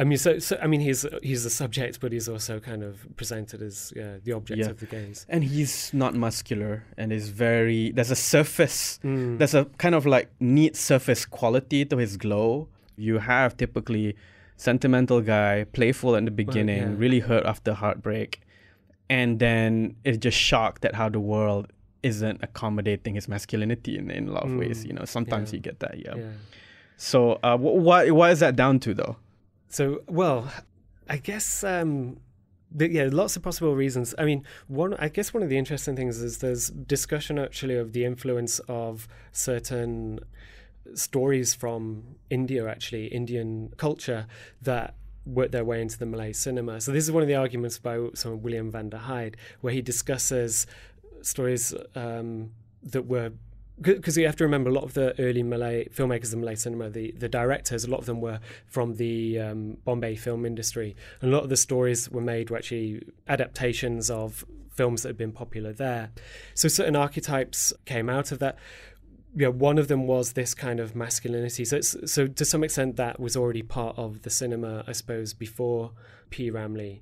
I 0.00 0.04
mean, 0.04 0.16
so, 0.18 0.38
so 0.38 0.56
I 0.62 0.66
mean, 0.68 0.80
he's 0.80 1.04
he's 1.22 1.42
the 1.44 1.50
subject, 1.50 1.98
but 2.00 2.12
he's 2.12 2.28
also 2.28 2.60
kind 2.60 2.82
of 2.84 3.04
presented 3.16 3.60
as 3.62 3.92
yeah, 3.96 4.18
the 4.22 4.32
object 4.32 4.58
Yeah. 4.60 4.70
of 4.70 4.78
the 4.78 4.86
gaze. 4.86 5.26
and 5.28 5.42
he's 5.42 5.92
not 5.92 6.14
muscular 6.14 6.84
and 6.96 7.12
is 7.12 7.28
very 7.30 7.90
there's 7.92 8.10
a 8.12 8.16
surface 8.34 9.00
Mm. 9.04 9.38
there's 9.38 9.54
a 9.54 9.64
kind 9.78 9.94
of 9.94 10.06
like 10.06 10.28
neat 10.40 10.76
surface 10.76 11.24
quality 11.26 11.84
to 11.84 11.96
his 11.96 12.16
glow 12.16 12.68
you 12.96 13.18
have 13.18 13.56
typically 13.56 14.14
sentimental 14.56 15.20
guy 15.20 15.64
playful 15.72 16.14
in 16.14 16.24
the 16.24 16.30
beginning 16.30 16.82
yeah. 16.82 16.94
really 17.04 17.20
hurt 17.20 17.44
after 17.46 17.72
heartbreak 17.74 18.40
and 19.10 19.38
then 19.38 19.94
is 20.04 20.18
just 20.18 20.36
shocked 20.36 20.84
at 20.84 20.94
how 20.94 21.08
the 21.08 21.20
world 21.20 21.64
isn't 22.02 22.38
accommodating 22.42 23.14
his 23.14 23.26
masculinity 23.28 23.96
in, 23.98 24.10
in 24.10 24.28
a 24.28 24.32
lot 24.32 24.44
of 24.44 24.52
ways 24.56 24.84
Mm, 24.84 24.86
you 24.88 24.92
know 24.94 25.04
sometimes 25.04 25.52
you 25.52 25.58
get 25.60 25.80
that 25.80 25.94
yeah, 25.98 26.14
so 26.96 27.38
uh, 27.42 27.56
wh- 27.56 27.76
what 27.86 28.10
what 28.12 28.30
is 28.32 28.40
that 28.40 28.54
down 28.56 28.78
to 28.80 28.94
though 28.94 29.16
So, 29.68 30.02
well, 30.06 30.50
I 31.08 31.18
guess, 31.18 31.62
um, 31.64 32.20
yeah, 32.76 33.08
lots 33.10 33.36
of 33.36 33.42
possible 33.42 33.74
reasons. 33.74 34.14
I 34.18 34.24
mean, 34.24 34.44
one, 34.66 34.94
I 34.94 35.08
guess 35.08 35.32
one 35.32 35.42
of 35.42 35.48
the 35.48 35.58
interesting 35.58 35.96
things 35.96 36.20
is 36.20 36.38
there's 36.38 36.68
discussion 36.68 37.38
actually 37.38 37.76
of 37.76 37.92
the 37.92 38.04
influence 38.04 38.60
of 38.68 39.08
certain 39.32 40.20
stories 40.94 41.54
from 41.54 42.16
India, 42.30 42.66
actually, 42.68 43.06
Indian 43.06 43.72
culture 43.76 44.26
that 44.62 44.94
worked 45.26 45.52
their 45.52 45.64
way 45.64 45.82
into 45.82 45.98
the 45.98 46.06
Malay 46.06 46.32
cinema. 46.32 46.80
So 46.80 46.92
this 46.92 47.04
is 47.04 47.12
one 47.12 47.22
of 47.22 47.28
the 47.28 47.34
arguments 47.34 47.78
by 47.78 48.08
some 48.14 48.40
William 48.42 48.70
van 48.70 48.88
der 48.88 48.98
Heide, 48.98 49.36
where 49.60 49.72
he 49.72 49.82
discusses 49.82 50.66
stories 51.20 51.74
um, 51.94 52.52
that 52.82 53.06
were 53.06 53.32
because 53.80 54.16
you 54.16 54.26
have 54.26 54.36
to 54.36 54.44
remember 54.44 54.70
a 54.70 54.72
lot 54.72 54.84
of 54.84 54.94
the 54.94 55.18
early 55.20 55.42
Malay 55.42 55.88
filmmakers 55.88 56.32
in 56.32 56.40
Malay 56.40 56.56
cinema, 56.56 56.90
the, 56.90 57.12
the 57.12 57.28
directors, 57.28 57.84
a 57.84 57.90
lot 57.90 57.98
of 58.00 58.06
them 58.06 58.20
were 58.20 58.40
from 58.66 58.96
the 58.96 59.38
um, 59.38 59.76
Bombay 59.84 60.16
film 60.16 60.44
industry. 60.44 60.96
And 61.20 61.32
a 61.32 61.36
lot 61.36 61.44
of 61.44 61.48
the 61.48 61.56
stories 61.56 62.10
were 62.10 62.20
made 62.20 62.50
were 62.50 62.56
actually 62.56 63.02
adaptations 63.28 64.10
of 64.10 64.44
films 64.70 65.02
that 65.02 65.10
had 65.10 65.18
been 65.18 65.32
popular 65.32 65.72
there. 65.72 66.10
So 66.54 66.68
certain 66.68 66.96
archetypes 66.96 67.72
came 67.84 68.08
out 68.08 68.32
of 68.32 68.38
that. 68.38 68.56
Yeah, 69.36 69.48
one 69.48 69.78
of 69.78 69.88
them 69.88 70.06
was 70.06 70.32
this 70.32 70.54
kind 70.54 70.80
of 70.80 70.96
masculinity. 70.96 71.64
So, 71.64 71.80
so 71.80 72.26
to 72.26 72.44
some 72.44 72.64
extent, 72.64 72.96
that 72.96 73.20
was 73.20 73.36
already 73.36 73.62
part 73.62 73.98
of 73.98 74.22
the 74.22 74.30
cinema, 74.30 74.84
I 74.86 74.92
suppose, 74.92 75.34
before 75.34 75.92
P. 76.30 76.50
Ramlee. 76.50 77.00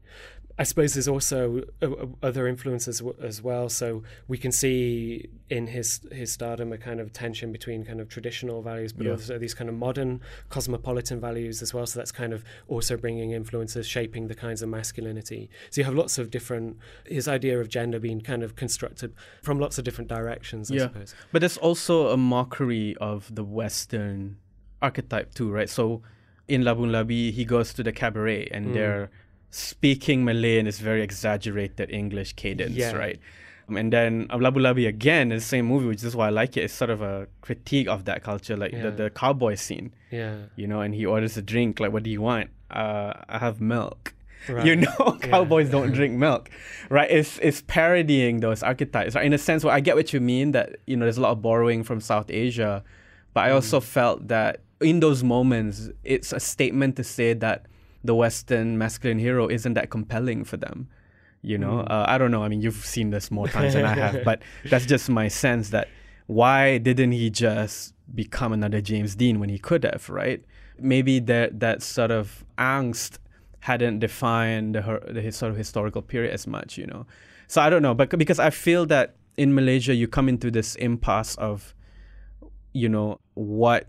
I 0.58 0.62
suppose 0.62 0.94
there's 0.94 1.06
also 1.08 1.64
uh, 1.82 1.86
uh, 1.90 2.06
other 2.22 2.46
influences 2.48 3.02
as 3.20 3.42
well. 3.42 3.68
So 3.68 4.02
we 4.26 4.38
can 4.38 4.50
see 4.52 5.28
in 5.50 5.66
his 5.66 6.00
his 6.10 6.32
stardom 6.32 6.72
a 6.72 6.78
kind 6.78 6.98
of 6.98 7.12
tension 7.12 7.52
between 7.52 7.84
kind 7.84 8.00
of 8.00 8.08
traditional 8.08 8.62
values, 8.62 8.92
but 8.94 9.04
Yeah. 9.04 9.12
also 9.12 9.38
these 9.38 9.52
kind 9.52 9.68
of 9.68 9.76
modern 9.76 10.22
cosmopolitan 10.48 11.20
values 11.20 11.60
as 11.60 11.74
well. 11.74 11.86
So 11.86 11.98
that's 12.00 12.10
kind 12.12 12.32
of 12.32 12.42
also 12.68 12.96
bringing 12.96 13.32
influences, 13.32 13.86
shaping 13.86 14.28
the 14.28 14.34
kinds 14.34 14.62
of 14.62 14.70
masculinity. 14.70 15.50
So 15.70 15.80
you 15.82 15.84
have 15.84 15.94
lots 15.94 16.16
of 16.16 16.30
different 16.30 16.78
his 17.04 17.28
idea 17.28 17.60
of 17.60 17.68
gender 17.68 17.98
being 18.00 18.22
kind 18.22 18.42
of 18.42 18.56
constructed 18.56 19.12
from 19.42 19.58
lots 19.60 19.76
of 19.78 19.84
different 19.84 20.08
directions. 20.08 20.70
I 20.70 20.74
Yeah. 20.76 20.80
suppose. 20.88 21.14
But 21.32 21.40
there's 21.40 21.58
also 21.58 22.08
a 22.08 22.16
mockery 22.16 22.96
of 22.96 23.34
the 23.34 23.44
Western 23.44 24.36
archetype 24.80 25.34
too, 25.34 25.50
right? 25.50 25.68
So 25.68 26.02
in 26.48 26.62
Labun 26.62 26.90
Labi, 26.90 27.30
he 27.32 27.44
goes 27.44 27.74
to 27.74 27.82
the 27.82 27.92
cabaret 27.92 28.48
and 28.50 28.68
Mm. 28.68 28.72
they're 28.74 29.10
speaking 29.50 30.24
Malay 30.24 30.58
in 30.58 30.64
this 30.66 30.78
very 30.78 31.02
exaggerated 31.02 31.90
English 31.90 32.34
cadence, 32.34 32.72
Yeah. 32.74 32.92
right? 32.92 33.18
Um, 33.68 33.76
and 33.76 33.92
then 33.92 34.26
uh, 34.30 34.36
Labu 34.36 34.58
Labi 34.58 34.86
again 34.86 35.32
in 35.32 35.38
the 35.38 35.40
same 35.40 35.66
movie, 35.66 35.86
which 35.86 36.04
is 36.04 36.14
why 36.14 36.26
I 36.26 36.30
like 36.30 36.56
it. 36.56 36.62
It's 36.64 36.74
sort 36.74 36.90
of 36.90 37.02
a 37.02 37.26
critique 37.40 37.88
of 37.88 38.04
that 38.04 38.22
culture, 38.22 38.56
like 38.56 38.72
Yeah. 38.72 38.82
the, 38.84 38.90
the 38.92 39.10
cowboy 39.10 39.54
scene, 39.56 39.92
Yeah. 40.10 40.36
you 40.56 40.66
know. 40.66 40.80
And 40.82 40.94
he 40.94 41.04
orders 41.06 41.36
a 41.36 41.42
drink, 41.42 41.80
like, 41.80 41.92
"What 41.92 42.02
do 42.04 42.10
you 42.10 42.20
want?" 42.22 42.50
Uh, 42.70 43.12
I 43.28 43.38
have 43.38 43.60
milk. 43.60 44.14
Right. 44.48 44.64
You 44.66 44.76
know, 44.76 45.18
Yeah. 45.20 45.28
cowboys 45.28 45.70
don't 45.70 45.90
drink 45.98 46.14
milk, 46.14 46.50
right? 46.90 47.10
It's 47.10 47.38
it's 47.42 47.62
parodying 47.66 48.38
those 48.40 48.62
archetypes, 48.62 49.16
right? 49.16 49.26
In 49.26 49.32
a 49.32 49.38
sense, 49.38 49.64
where 49.64 49.74
I 49.74 49.80
get 49.80 49.96
what 49.96 50.12
you 50.12 50.20
mean 50.20 50.52
that 50.52 50.76
you 50.86 50.96
know 50.96 51.04
there's 51.04 51.18
a 51.18 51.22
lot 51.22 51.32
of 51.32 51.42
borrowing 51.42 51.82
from 51.82 52.00
South 52.00 52.30
Asia, 52.30 52.84
but 53.34 53.40
I 53.46 53.50
also 53.50 53.80
felt 53.80 54.28
that 54.28 54.60
in 54.80 55.00
those 55.00 55.24
moments, 55.24 55.90
it's 56.04 56.32
a 56.32 56.38
statement 56.38 56.94
to 56.96 57.02
say 57.04 57.32
that 57.32 57.66
the 58.06 58.14
Western 58.14 58.78
masculine 58.78 59.18
hero 59.18 59.48
isn't 59.48 59.74
that 59.74 59.90
compelling 59.90 60.44
for 60.44 60.56
them. 60.56 60.88
You 61.42 61.58
know, 61.58 61.80
uh, 61.80 62.06
I 62.08 62.18
don't 62.18 62.30
know. 62.30 62.42
I 62.42 62.48
mean, 62.48 62.60
you've 62.60 62.84
seen 62.84 63.10
this 63.10 63.30
more 63.30 63.46
times 63.46 63.74
than 63.74 63.84
I 63.84 63.94
have, 63.94 64.24
but 64.30 64.42
that's 64.68 64.86
just 64.86 65.08
my 65.08 65.28
sense 65.28 65.70
that 65.70 65.88
why 66.26 66.78
didn't 66.78 67.12
he 67.12 67.30
just 67.30 67.94
become 68.14 68.52
another 68.52 68.80
James 68.80 69.14
Dean 69.14 69.38
when 69.38 69.48
he 69.48 69.58
could 69.58 69.84
have, 69.84 70.08
right? 70.08 70.42
Maybe 70.78 71.20
that 71.20 71.60
that 71.60 71.82
sort 71.82 72.10
of 72.10 72.44
angst 72.58 73.18
hadn't 73.60 74.00
defined 74.00 74.74
the, 74.74 74.82
her- 74.82 75.06
the 75.08 75.20
his 75.20 75.36
sort 75.36 75.50
of 75.52 75.56
historical 75.56 76.02
period 76.02 76.32
as 76.32 76.46
much, 76.46 76.76
you 76.78 76.86
know. 76.86 77.06
So 77.46 77.60
I 77.60 77.70
don't 77.70 77.82
know, 77.82 77.94
but 77.94 78.10
because 78.10 78.40
I 78.40 78.50
feel 78.50 78.86
that 78.86 79.14
in 79.36 79.54
Malaysia 79.54 79.94
you 79.94 80.08
come 80.08 80.28
into 80.28 80.50
this 80.50 80.74
impasse 80.76 81.36
of, 81.36 81.74
you 82.72 82.88
know, 82.88 83.20
what 83.34 83.86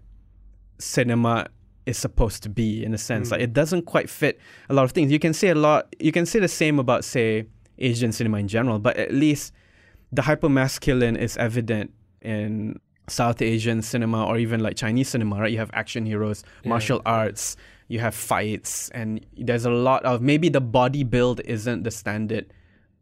cinema 0.79 1.47
is 1.87 1.97
supposed 1.97 2.43
to 2.43 2.49
be 2.49 2.83
in 2.83 2.93
a 2.93 2.97
sense. 2.97 3.31
Like 3.31 3.39
hmm. 3.39 3.45
it 3.45 3.53
doesn't 3.53 3.83
quite 3.83 4.09
fit 4.09 4.39
a 4.69 4.73
lot 4.73 4.83
of 4.83 4.91
things. 4.91 5.11
You 5.11 5.19
can 5.19 5.33
say 5.33 5.49
a 5.49 5.55
lot. 5.55 5.95
You 5.99 6.11
can 6.11 6.25
say 6.25 6.39
the 6.39 6.47
same 6.47 6.79
about 6.79 7.05
say 7.05 7.47
Asian 7.79 8.11
cinema 8.11 8.37
in 8.37 8.47
general, 8.47 8.77
but 8.77 8.97
at 8.97 9.13
least 9.13 9.53
the 10.11 10.21
hypermasculine 10.21 11.17
is 11.17 11.37
evident 11.37 11.91
in 12.21 12.79
South 13.07 13.41
Asian 13.41 13.81
cinema 13.81 14.25
or 14.25 14.37
even 14.37 14.59
like 14.59 14.75
Chinese 14.75 15.07
cinema, 15.09 15.39
right? 15.39 15.51
You 15.51 15.59
have 15.59 15.71
action 15.73 16.05
heroes, 16.05 16.43
Yeah. 16.63 16.69
martial 16.69 17.01
arts, 17.05 17.55
you 17.87 17.99
have 17.99 18.13
fights, 18.13 18.89
and 18.89 19.25
there's 19.37 19.65
a 19.65 19.69
lot 19.71 20.03
of 20.03 20.21
maybe 20.21 20.49
the 20.49 20.61
body 20.61 21.03
build 21.03 21.39
isn't 21.45 21.83
the 21.83 21.91
standard 21.91 22.53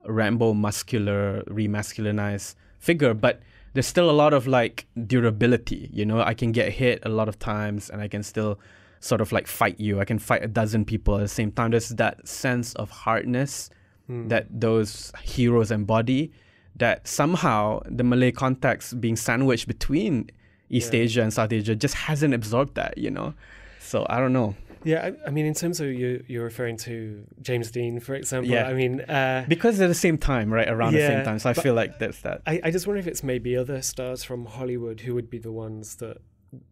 Rambo 0.06 0.54
muscular, 0.54 1.44
remasculinized 1.48 2.54
figure, 2.78 3.16
but 3.16 3.42
there's 3.76 3.86
still 3.86 4.10
a 4.10 4.18
lot 4.24 4.34
of 4.34 4.48
like 4.48 4.88
durability. 5.06 5.90
You 5.94 6.06
know, 6.06 6.20
I 6.22 6.34
can 6.34 6.52
get 6.52 6.72
hit 6.72 7.00
a 7.04 7.10
lot 7.10 7.28
of 7.30 7.38
times 7.38 7.90
and 7.92 8.02
I 8.02 8.08
can 8.08 8.24
still 8.24 8.58
sort 9.02 9.22
of 9.22 9.32
like 9.32 9.46
fight 9.48 9.80
you. 9.80 10.00
I 10.00 10.06
can 10.06 10.18
fight 10.18 10.44
a 10.44 10.48
dozen 10.48 10.84
people 10.86 11.16
at 11.16 11.22
the 11.22 11.28
same 11.28 11.52
time. 11.52 11.72
There's 11.72 11.90
that 11.90 12.28
sense 12.28 12.74
of 12.76 12.90
hardness 12.90 13.70
Hmm. 14.08 14.28
that 14.28 14.46
those 14.52 15.12
heroes 15.24 15.72
embody 15.72 16.32
that 16.76 17.08
somehow 17.08 17.82
the 17.88 18.04
Malay 18.04 18.32
context 18.32 19.02
being 19.02 19.16
sandwiched 19.16 19.68
between 19.68 20.30
East 20.70 20.94
Yeah. 20.94 21.00
Asia 21.02 21.22
and 21.24 21.34
South 21.34 21.52
Asia 21.52 21.74
just 21.76 21.96
hasn't 21.96 22.34
absorbed 22.34 22.76
that, 22.76 22.98
you 23.00 23.10
know? 23.10 23.34
So 23.80 24.06
I 24.10 24.20
don't 24.20 24.32
know. 24.34 24.54
Yeah, 24.86 25.06
I, 25.08 25.28
I 25.28 25.32
mean, 25.32 25.46
in 25.46 25.56
terms 25.56 25.80
of 25.80 25.88
you, 25.88 26.24
you're 26.28 26.44
referring 26.44 26.78
to 26.78 27.26
James 27.42 27.72
Dean, 27.72 28.00
for 28.00 28.14
example. 28.14 28.52
Yeah. 28.52 28.68
I 28.68 28.74
mean, 28.74 29.02
uh, 29.02 29.46
Because 29.50 29.78
they're 29.78 29.88
the 29.88 29.96
same 29.96 30.18
time, 30.18 30.54
right? 30.54 30.70
Around 30.70 30.94
the 30.94 31.08
same 31.08 31.26
time. 31.26 31.40
So 31.40 31.50
I 31.50 31.54
feel 31.54 31.74
like 31.74 32.00
that's 32.00 32.22
that. 32.22 32.42
I, 32.46 32.62
I 32.64 32.72
just 32.72 32.86
wonder 32.86 33.00
if 33.00 33.08
it's 33.08 33.24
maybe 33.24 33.58
other 33.58 33.82
stars 33.82 34.24
from 34.24 34.46
Hollywood 34.46 35.02
who 35.02 35.16
would 35.16 35.30
be 35.30 35.40
the 35.40 35.52
ones 35.52 35.96
that 35.98 36.18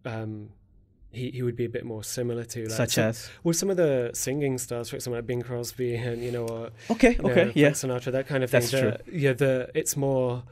um, 0.05 0.49
he, 1.11 1.31
he 1.31 1.41
would 1.41 1.55
be 1.55 1.65
a 1.65 1.69
bit 1.69 1.85
more 1.85 2.03
similar 2.03 2.43
to. 2.45 2.61
Like 2.63 2.71
Such 2.71 2.91
some, 2.93 3.05
as 3.05 3.29
well, 3.43 3.53
some 3.53 3.69
of 3.69 3.77
the 3.77 4.11
singing 4.13 4.57
stars, 4.57 4.89
for 4.89 4.95
example, 4.97 5.17
like 5.17 5.27
Bing 5.27 5.41
Crosby 5.41 5.95
and 5.95 6.23
you 6.23 6.31
know, 6.31 6.45
or 6.47 6.69
Okay, 6.91 7.11
you 7.11 7.17
know, 7.17 7.29
okay, 7.29 7.33
Frank 7.33 7.55
yeah. 7.55 7.69
Sinatra, 7.71 8.11
that 8.11 8.27
kind 8.27 8.43
of 8.43 8.51
thing. 8.51 8.61
That's 8.61 8.71
the, 8.71 8.99
Yeah, 9.11 9.33
the 9.33 9.69
it's 9.73 9.97
more 9.97 10.43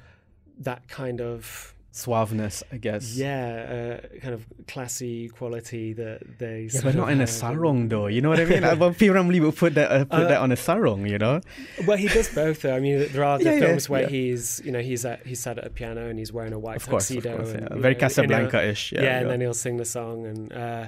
that 0.60 0.88
kind 0.88 1.21
of 1.21 1.76
Suaveness, 1.93 2.63
I 2.71 2.77
guess. 2.77 3.15
yeah, 3.17 3.99
uh, 4.13 4.19
kind 4.19 4.34
of 4.34 4.45
classy 4.65 5.27
quality 5.27 5.91
that 5.93 6.39
they. 6.39 6.69
Yeah, 6.71 6.80
but 6.84 6.95
not 6.95 7.12
in 7.12 7.19
a 7.19 7.27
sarong 7.27 7.89
though. 7.89 8.08
You 8.08 8.21
know 8.21 8.30
what 8.30 8.39
I 8.39 8.45
mean? 8.45 8.63
I 8.63 8.75
P. 8.75 9.08
Ramlee 9.10 9.41
would 9.41 9.58
put 9.58 9.73
that 9.75 9.91
uh, 9.91 10.06
put 10.06 10.23
Uh, 10.23 10.27
that 10.30 10.39
on 10.41 10.51
a 10.54 10.56
sarong. 10.56 11.06
You 11.06 11.17
know? 11.17 11.41
Well, 11.86 11.97
he 11.97 12.08
does 12.08 12.34
both. 12.34 12.62
Though. 12.62 12.75
I 12.75 12.80
mean, 12.80 13.12
there 13.12 13.25
are 13.25 13.38
the 13.38 13.43
Yeah, 13.43 13.54
yeah, 13.56 13.60
films 13.60 13.89
where 13.89 14.04
yeah. 14.04 14.08
he's, 14.08 14.62
you 14.63 14.71
know, 14.71 14.80
he's 14.80 15.04
at 15.04 15.25
he's 15.25 15.41
sat 15.41 15.58
at 15.58 15.65
a 15.67 15.69
piano 15.69 16.08
and 16.08 16.17
he's 16.17 16.32
wearing 16.32 16.54
a 16.54 16.60
white 16.60 16.77
Of 16.77 16.88
course, 16.88 17.10
tuxedo, 17.10 17.36
course. 17.36 17.51
and, 17.51 17.67
Very 17.82 17.93
know, 17.95 17.99
Casablanca-ish. 17.99 18.93
Yeah, 18.93 19.01
yeah, 19.04 19.19
and 19.19 19.30
then 19.30 19.41
he'll 19.41 19.54
sing 19.54 19.75
the 19.75 19.86
song, 19.86 20.25
and 20.25 20.54
uh, 20.54 20.88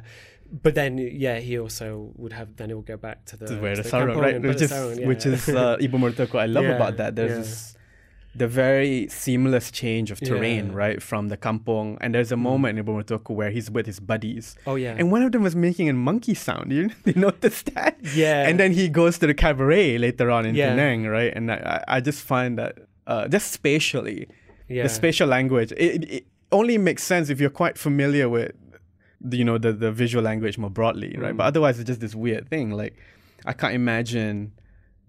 but 0.62 0.74
then 0.76 0.98
yeah, 0.98 1.40
he 1.40 1.60
also 1.60 2.12
would 2.16 2.32
have. 2.32 2.56
Then 2.56 2.70
he'll 2.70 2.82
go 2.82 2.96
back 2.96 3.26
to 3.26 3.36
the 3.38 3.48
to 3.48 3.60
wear 3.60 3.76
to 3.76 3.82
the 3.84 3.90
sarong, 3.90 4.18
right? 4.20 4.42
Which 4.42 4.62
is 4.62 4.70
sarong, 4.70 5.00
yeah. 5.00 5.08
which 5.08 5.26
is 5.26 5.50
uh, 5.50 5.76
Ibu 5.82 6.00
Mertuaku. 6.00 6.40
I 6.40 6.46
love 6.46 6.64
Yeah, 6.70 6.76
about 6.80 6.96
that. 6.98 7.16
There's 7.18 7.32
yeah. 7.32 7.38
this 7.40 7.78
the 8.36 8.48
very 8.48 9.08
seamless 9.10 9.70
change 9.72 10.10
of 10.12 10.20
terrain, 10.20 10.68
Yeah. 10.70 10.76
right, 10.84 11.02
from 11.04 11.30
the 11.30 11.38
kampong. 11.38 11.98
And 12.02 12.16
there's 12.16 12.32
a 12.32 12.36
Mm. 12.36 12.40
moment 12.42 12.80
in 12.80 12.86
Ibu 12.86 13.30
where 13.36 13.52
he's 13.52 13.70
with 13.70 13.86
his 13.86 14.00
buddies, 14.00 14.56
oh 14.66 14.76
yeah, 14.76 14.96
and 14.98 15.12
one 15.12 15.22
of 15.22 15.32
them 15.32 15.44
was 15.44 15.56
making 15.56 15.88
a 15.90 15.94
monkey 15.94 16.34
sound. 16.34 16.72
You, 16.78 16.90
you 17.06 17.14
notice 17.16 17.62
that? 17.74 17.98
yeah, 18.16 18.48
And 18.48 18.60
then 18.60 18.72
he 18.74 18.90
goes 18.90 19.20
to 19.20 19.28
the 19.28 19.34
cabaret 19.36 19.98
later 20.00 20.32
on 20.32 20.46
in 20.48 20.56
Yeah. 20.56 20.70
Penang, 20.72 21.06
right? 21.08 21.32
And 21.36 21.52
I, 21.52 21.84
I 21.88 21.98
I 21.98 22.00
just 22.02 22.22
find 22.24 22.58
that 22.58 22.80
uh, 23.06 23.28
just 23.28 23.52
spatially, 23.52 24.28
yeah, 24.68 24.84
the 24.84 24.90
spatial 24.90 25.28
language, 25.28 25.72
it, 25.78 26.04
it 26.18 26.26
only 26.52 26.78
makes 26.78 27.04
sense 27.04 27.30
if 27.30 27.40
you're 27.42 27.50
quite 27.64 27.78
familiar 27.78 28.28
with, 28.30 28.52
the, 29.22 29.38
you 29.38 29.44
know, 29.46 29.58
the, 29.58 29.72
the 29.74 29.92
visual 29.92 30.24
language 30.24 30.58
more 30.58 30.70
broadly, 30.70 31.16
right? 31.18 31.34
Mm. 31.34 31.38
But 31.38 31.46
otherwise, 31.52 31.80
it's 31.80 31.88
just 31.88 32.00
this 32.02 32.16
weird 32.16 32.50
thing. 32.50 32.72
Like, 32.72 32.96
I 33.46 33.54
can't 33.54 33.74
imagine 33.76 34.54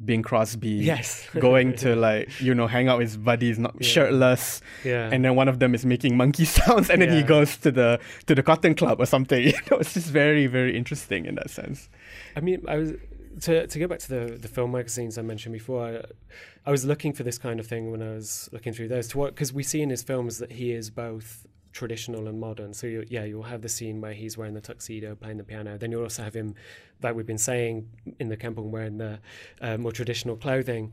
Bing 0.05 0.23
Crosby 0.23 0.69
Yes. 0.69 1.27
going 1.39 1.75
to 1.77 1.95
like 2.09 2.29
you 2.41 2.55
know 2.55 2.67
hang 2.67 2.89
out 2.89 2.99
with 2.99 3.09
his 3.09 3.17
buddies, 3.17 3.59
not 3.59 3.75
Yeah. 3.81 3.87
shirtless, 3.87 4.61
yeah. 4.85 5.11
and 5.13 5.25
then 5.25 5.35
one 5.37 5.49
of 5.49 5.59
them 5.59 5.75
is 5.75 5.85
making 5.87 6.17
monkey 6.17 6.45
sounds, 6.59 6.91
and 6.91 7.01
then 7.03 7.11
he 7.13 7.23
goes 7.23 7.57
to 7.59 7.71
the 7.71 7.99
to 8.27 8.35
the 8.35 8.43
cotton 8.43 8.75
club 8.75 9.01
or 9.01 9.07
something. 9.07 9.43
You 9.47 9.53
know, 9.71 9.79
it's 9.79 9.95
just 9.95 10.09
very 10.11 10.47
very 10.47 10.77
interesting 10.77 11.27
in 11.27 11.35
that 11.37 11.51
sense. 11.51 11.89
I 12.37 12.41
mean, 12.41 12.63
I 12.69 12.77
was 12.77 12.93
to 13.43 13.67
to 13.67 13.79
go 13.79 13.87
back 13.89 13.99
to 14.01 14.09
the 14.09 14.39
the 14.39 14.49
film 14.49 14.73
magazines 14.73 15.19
I 15.19 15.23
mentioned 15.23 15.53
before. 15.53 15.87
I, 15.89 16.03
I 16.67 16.71
was 16.71 16.85
looking 16.85 17.13
for 17.13 17.25
this 17.25 17.37
kind 17.39 17.61
of 17.61 17.67
thing 17.67 17.91
when 17.91 18.01
I 18.03 18.13
was 18.15 18.49
looking 18.53 18.73
through 18.73 18.89
those. 18.89 19.09
To 19.09 19.19
what 19.19 19.35
because 19.35 19.53
we 19.53 19.63
see 19.63 19.83
in 19.83 19.91
his 19.91 20.03
films 20.03 20.39
that 20.39 20.53
he 20.53 20.73
is 20.73 20.89
both 20.91 21.47
traditional 21.75 22.29
and 22.29 22.41
modern. 22.41 22.73
So 22.73 22.87
you, 22.87 23.05
yeah, 23.09 23.25
you'll 23.25 23.43
have 23.43 23.61
the 23.61 23.69
scene 23.69 24.01
where 24.01 24.15
he's 24.15 24.39
wearing 24.39 24.55
the 24.55 24.61
tuxedo, 24.61 25.15
playing 25.17 25.37
the 25.37 25.45
piano. 25.45 25.77
Then 25.77 25.91
you'll 25.91 26.05
also 26.05 26.23
have 26.23 26.35
him, 26.35 26.55
like 27.03 27.15
we've 27.15 27.27
been 27.27 27.37
saying, 27.37 27.89
in 28.21 28.29
the 28.29 28.37
kampong 28.37 28.71
wearing 28.71 28.97
the 28.97 29.19
uh, 29.61 29.77
more 29.77 29.93
traditional 29.93 30.37
clothing. 30.37 30.93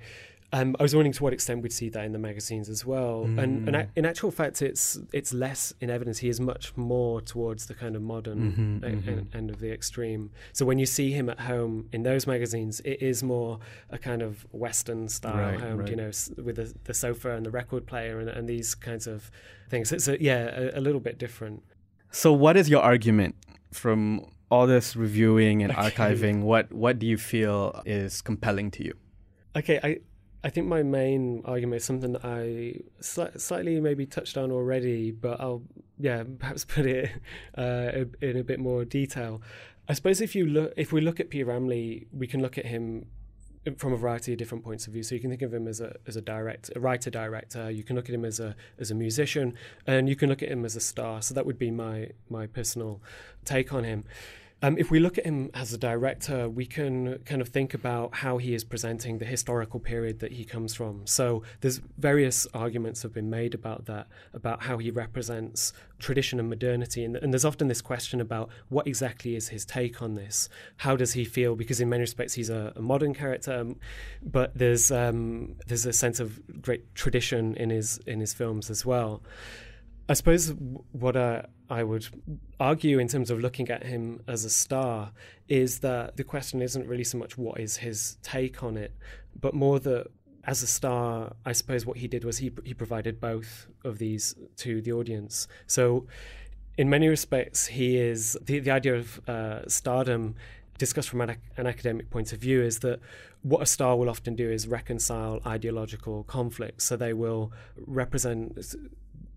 Um, 0.54 0.76
I 0.80 0.84
was 0.84 0.94
wondering 0.94 1.14
to 1.14 1.24
what 1.24 1.32
extent 1.32 1.62
we'd 1.64 1.72
see 1.72 1.88
that 1.90 2.04
in 2.04 2.12
the 2.12 2.20
magazines 2.20 2.68
as 2.68 2.86
well. 2.86 3.24
And, 3.24 3.40
and 3.40 3.70
Mm. 3.70 3.80
a- 3.84 3.90
in 3.96 4.06
actual 4.06 4.32
fact, 4.32 4.62
it's 4.62 5.00
it's 5.14 5.34
less 5.34 5.74
in 5.80 5.90
evidence. 5.90 6.18
He 6.20 6.28
is 6.28 6.42
much 6.42 6.76
more 6.76 7.22
towards 7.22 7.68
the 7.68 7.74
kind 7.74 7.96
of 7.96 8.02
modern 8.02 8.40
Mhm, 8.52 8.84
e- 8.84 8.98
e- 8.98 9.16
mhm. 9.16 9.36
end 9.36 9.50
of 9.50 9.60
the 9.62 9.72
extreme. 9.72 10.30
So 10.52 10.66
when 10.66 10.78
you 10.78 10.86
see 10.86 11.12
him 11.14 11.30
at 11.30 11.40
home 11.42 11.88
in 11.94 12.04
those 12.04 12.28
magazines, 12.28 12.82
it 12.84 13.02
is 13.02 13.24
more 13.24 13.60
a 13.90 13.98
kind 13.98 14.22
of 14.22 14.46
Western 14.52 15.08
style 15.08 15.52
Right, 15.52 15.60
home, 15.62 15.78
right. 15.80 15.90
you 15.90 15.96
know, 15.96 16.10
s- 16.10 16.32
with 16.38 16.58
the, 16.58 16.74
the 16.84 16.94
sofa 16.94 17.32
and 17.38 17.46
the 17.46 17.52
record 17.52 17.86
player 17.86 18.20
and, 18.20 18.28
and 18.30 18.50
these 18.50 18.76
kinds 18.76 19.08
of 19.08 19.32
things. 19.70 19.92
It's 19.94 20.10
a, 20.10 20.22
yeah, 20.22 20.50
a, 20.74 20.80
a 20.80 20.82
little 20.82 21.00
bit 21.02 21.18
different. 21.18 21.64
So, 22.12 22.34
what 22.34 22.58
is 22.58 22.70
your 22.70 22.82
argument 22.82 23.36
from 23.72 24.26
all 24.50 24.68
this 24.68 24.98
reviewing 24.98 25.64
and 25.64 25.72
Okay. 25.78 25.92
archiving? 25.92 26.42
What 26.42 26.74
what 26.74 27.00
do 27.00 27.08
you 27.08 27.18
feel 27.18 27.82
is 27.86 28.22
compelling 28.22 28.70
to 28.72 28.84
you? 28.84 28.94
Okay, 29.56 29.80
I 29.82 30.00
I 30.44 30.50
think 30.50 30.68
my 30.68 30.82
main 30.82 31.44
argument 31.46 31.78
is 31.78 31.86
something 31.86 32.14
that 32.14 32.26
I 32.26 32.82
sli- 33.02 33.40
slightly 33.40 33.80
maybe 33.80 34.06
touched 34.06 34.38
on 34.38 34.52
already, 34.52 35.12
but 35.12 35.40
I'll 35.40 35.64
yeah 36.00 36.24
perhaps 36.40 36.66
put 36.66 36.86
it 36.86 37.12
uh, 37.58 38.06
in 38.22 38.38
a 38.38 38.44
bit 38.44 38.60
more 38.60 38.86
detail. 38.86 39.42
I 39.88 39.94
suppose 39.94 40.22
if 40.22 40.36
you 40.36 40.46
look 40.46 40.74
if 40.78 40.92
we 40.92 41.02
look 41.02 41.20
at 41.20 41.30
P. 41.30 41.44
Ramlee, 41.44 42.08
we 42.12 42.28
can 42.28 42.42
look 42.42 42.58
at 42.58 42.66
him 42.66 43.06
from 43.78 43.94
a 43.94 43.98
variety 43.98 44.32
of 44.32 44.40
different 44.40 44.64
points 44.64 44.88
of 44.88 44.94
view. 44.94 45.04
So 45.04 45.14
you 45.14 45.22
can 45.22 45.30
think 45.30 45.44
of 45.44 45.54
him 45.54 45.68
as 45.68 45.82
a 45.82 45.96
as 46.08 46.16
a 46.16 46.22
direct 46.22 46.72
a 46.76 46.80
writer 46.80 47.10
director. 47.10 47.70
You 47.70 47.84
can 47.84 47.96
look 47.96 48.10
at 48.10 48.16
him 48.16 48.26
as 48.26 48.40
a 48.40 48.56
as 48.80 48.90
a 48.90 48.96
musician, 48.96 49.54
and 49.86 50.10
you 50.10 50.16
can 50.16 50.30
look 50.30 50.42
at 50.42 50.50
him 50.50 50.66
as 50.66 50.76
a 50.76 50.80
star. 50.80 51.22
So 51.22 51.34
that 51.36 51.46
would 51.46 51.60
be 51.60 51.70
my 51.70 52.10
my 52.30 52.48
personal 52.48 53.02
take 53.46 53.74
on 53.74 53.84
him. 53.84 54.06
Um, 54.64 54.78
if 54.78 54.92
we 54.92 55.00
look 55.00 55.18
at 55.18 55.26
him 55.26 55.50
as 55.56 55.74
a 55.74 55.78
director, 55.78 56.48
we 56.48 56.68
can 56.68 57.18
kind 57.26 57.42
of 57.42 57.50
think 57.50 57.74
about 57.74 58.16
how 58.16 58.38
he 58.38 58.54
is 58.54 58.64
presenting 58.64 59.18
the 59.18 59.26
historical 59.26 59.80
period 59.80 60.20
that 60.20 60.34
he 60.34 60.46
comes 60.46 60.76
from. 60.76 61.08
So 61.08 61.42
there's 61.62 61.82
various 61.98 62.46
arguments 62.54 63.02
have 63.02 63.12
been 63.12 63.30
made 63.30 63.56
about 63.56 63.86
that, 63.86 64.08
about 64.34 64.62
how 64.62 64.78
he 64.78 64.92
represents 64.92 65.74
tradition 65.98 66.40
and 66.40 66.48
modernity, 66.48 67.04
and, 67.04 67.16
and 67.16 67.34
there's 67.34 67.46
often 67.46 67.70
this 67.70 67.82
question 67.82 68.22
about 68.22 68.50
what 68.70 68.86
exactly 68.86 69.36
is 69.36 69.50
his 69.50 69.66
take 69.66 70.02
on 70.02 70.14
this. 70.14 70.48
How 70.78 70.96
does 70.96 71.14
he 71.14 71.26
feel? 71.26 71.56
Because 71.56 71.82
in 71.82 71.90
many 71.90 72.02
respects 72.02 72.36
he's 72.36 72.50
a, 72.52 72.72
a 72.76 72.82
modern 72.82 73.16
character, 73.16 73.54
um, 73.54 73.78
but 74.22 74.56
there's 74.56 74.92
um, 74.92 75.56
there's 75.68 75.88
a 75.88 75.94
sense 75.94 76.20
of 76.20 76.40
great 76.62 76.94
tradition 76.94 77.56
in 77.56 77.72
his 77.72 77.98
in 78.06 78.20
his 78.20 78.34
films 78.34 78.70
as 78.70 78.86
well. 78.86 79.24
I 80.12 80.14
suppose 80.14 80.54
what 80.92 81.16
I, 81.16 81.46
I 81.70 81.84
would 81.84 82.06
argue 82.60 83.00
in 83.00 83.08
terms 83.08 83.32
of 83.32 83.40
looking 83.40 83.70
at 83.70 83.84
him 83.84 84.22
as 84.28 84.44
a 84.44 84.50
star 84.50 85.14
is 85.48 85.80
that 85.80 86.18
the 86.18 86.26
question 86.26 86.62
isn't 86.62 86.86
really 86.86 87.06
so 87.06 87.18
much 87.18 87.38
what 87.38 87.62
is 87.62 87.78
his 87.78 88.18
take 88.22 88.62
on 88.62 88.76
it, 88.76 88.94
but 89.40 89.54
more 89.54 89.80
that 89.80 90.08
as 90.44 90.64
a 90.64 90.68
star, 90.68 91.32
I 91.46 91.54
suppose 91.54 91.86
what 91.86 91.96
he 91.96 92.10
did 92.10 92.26
was 92.26 92.40
he 92.40 92.52
he 92.66 92.74
provided 92.74 93.22
both 93.22 93.68
of 93.86 94.00
these 94.00 94.36
to 94.58 94.82
the 94.82 94.92
audience. 94.92 95.48
So, 95.66 96.08
in 96.78 96.90
many 96.90 97.08
respects, 97.08 97.68
he 97.68 97.96
is 97.96 98.38
the 98.42 98.60
the 98.60 98.72
idea 98.72 98.96
of 98.96 99.22
uh, 99.30 99.66
stardom 99.70 100.36
discussed 100.78 101.08
from 101.08 101.22
an, 101.22 101.38
an 101.56 101.68
academic 101.68 102.10
point 102.10 102.34
of 102.34 102.40
view 102.40 102.62
is 102.62 102.80
that 102.80 103.00
what 103.44 103.62
a 103.62 103.66
star 103.66 103.96
will 103.96 104.10
often 104.10 104.36
do 104.36 104.50
is 104.50 104.68
reconcile 104.68 105.40
ideological 105.46 106.26
conflicts. 106.26 106.84
So 106.84 106.98
they 106.98 107.14
will 107.14 107.54
represent 107.86 108.58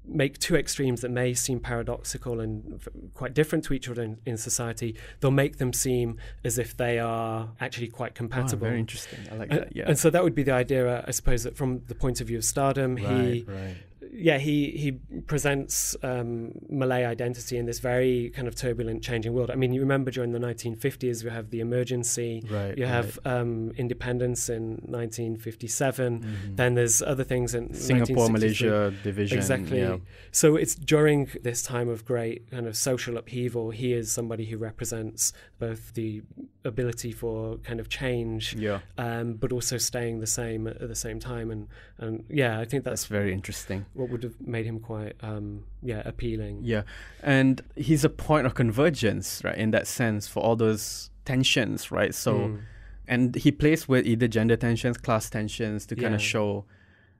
make 0.06 0.38
two 0.38 0.54
extremes 0.56 1.00
that 1.00 1.10
may 1.10 1.32
seem 1.34 1.60
paradoxical 1.60 2.40
and 2.40 2.74
f- 2.74 2.88
quite 3.14 3.32
different 3.34 3.64
to 3.64 3.72
each 3.72 3.88
other 3.88 4.02
in, 4.02 4.18
in 4.26 4.36
society. 4.36 4.94
They'll 5.20 5.30
make 5.30 5.56
them 5.56 5.72
seem 5.72 6.18
as 6.44 6.58
if 6.58 6.76
they 6.76 6.98
are 6.98 7.48
actually 7.60 7.88
quite 7.88 8.12
Ah, 8.12 8.18
compatible. 8.18 8.66
very 8.66 8.78
interesting. 8.78 9.20
I 9.32 9.36
like 9.36 9.50
and, 9.50 9.60
that. 9.60 9.76
Yeah. 9.76 9.84
and 9.88 9.98
so 9.98 10.10
that 10.10 10.22
would 10.22 10.34
be 10.34 10.42
the 10.42 10.52
idea, 10.52 11.04
I 11.06 11.10
suppose, 11.10 11.44
that 11.44 11.56
from 11.56 11.82
the 11.88 11.94
point 11.94 12.20
of 12.20 12.26
view 12.26 12.36
of 12.38 12.44
stardom, 12.44 12.96
he 12.98 13.06
right, 13.06 13.44
right. 13.48 13.76
Yeah, 14.16 14.38
he 14.38 14.70
he 14.70 14.92
presents 15.26 15.96
um, 16.02 16.52
Malay 16.68 17.04
identity 17.04 17.56
in 17.58 17.66
this 17.66 17.80
very 17.80 18.30
kind 18.30 18.46
of 18.46 18.54
turbulent, 18.54 19.02
changing 19.02 19.32
world. 19.34 19.50
I 19.50 19.56
mean, 19.56 19.72
you 19.72 19.80
remember 19.80 20.10
during 20.10 20.30
the 20.32 20.38
1950s, 20.38 21.24
you 21.24 21.30
have 21.30 21.50
the 21.50 21.60
emergency, 21.60 22.44
Right. 22.50 22.78
you 22.78 22.86
have 22.86 23.18
um, 23.24 23.72
independence 23.76 24.48
in 24.48 24.78
1957. 24.86 26.54
Then 26.54 26.74
there's 26.74 27.02
other 27.02 27.24
things 27.24 27.54
in 27.54 27.64
Mm-hmm. 27.64 27.74
Singapore, 27.74 28.28
Malaysia 28.30 28.92
division. 29.02 29.38
Exactly. 29.38 29.78
Yeah. 29.80 29.96
So 30.32 30.56
it's 30.56 30.74
during 30.74 31.28
this 31.42 31.62
time 31.62 31.88
of 31.88 32.04
great 32.04 32.50
kind 32.50 32.66
of 32.66 32.76
social 32.76 33.16
upheaval, 33.16 33.70
he 33.70 33.92
is 33.92 34.12
somebody 34.12 34.44
who 34.46 34.58
represents 34.58 35.32
both 35.58 35.94
the 35.94 36.22
ability 36.64 37.12
for 37.12 37.56
kind 37.58 37.80
of 37.80 37.88
change, 37.88 38.54
Yeah. 38.54 38.80
um, 38.98 39.34
but 39.34 39.52
also 39.52 39.78
staying 39.78 40.20
the 40.20 40.26
same 40.26 40.66
at 40.66 40.78
the 40.88 40.94
same 40.94 41.18
time. 41.20 41.50
And, 41.50 41.68
and 41.98 42.24
yeah, 42.28 42.58
I 42.60 42.64
think 42.64 42.84
That's 42.84 43.02
that's 43.02 43.06
very 43.06 43.32
interesting. 43.32 43.86
What 44.04 44.10
would 44.12 44.22
have 44.22 44.38
made 44.40 44.66
him 44.66 44.78
quite 44.80 45.14
um, 45.22 45.64
yeah 45.82 46.02
appealing. 46.04 46.60
Yeah. 46.62 46.82
And 47.22 47.62
he's 47.76 48.04
a 48.04 48.08
point 48.10 48.46
of 48.46 48.54
convergence, 48.54 49.42
right, 49.44 49.56
in 49.56 49.70
that 49.70 49.86
sense, 49.86 50.28
for 50.28 50.40
all 50.42 50.56
those 50.56 51.10
tensions, 51.24 51.90
right? 51.90 52.14
So, 52.14 52.32
Mm. 52.34 52.60
and 53.08 53.34
he 53.36 53.50
plays 53.52 53.88
with 53.88 54.06
either 54.06 54.28
gender 54.28 54.56
tensions, 54.56 54.96
class 54.98 55.30
tensions 55.30 55.86
to 55.86 55.96
kind 55.96 56.14
of 56.14 56.20
show, 56.22 56.64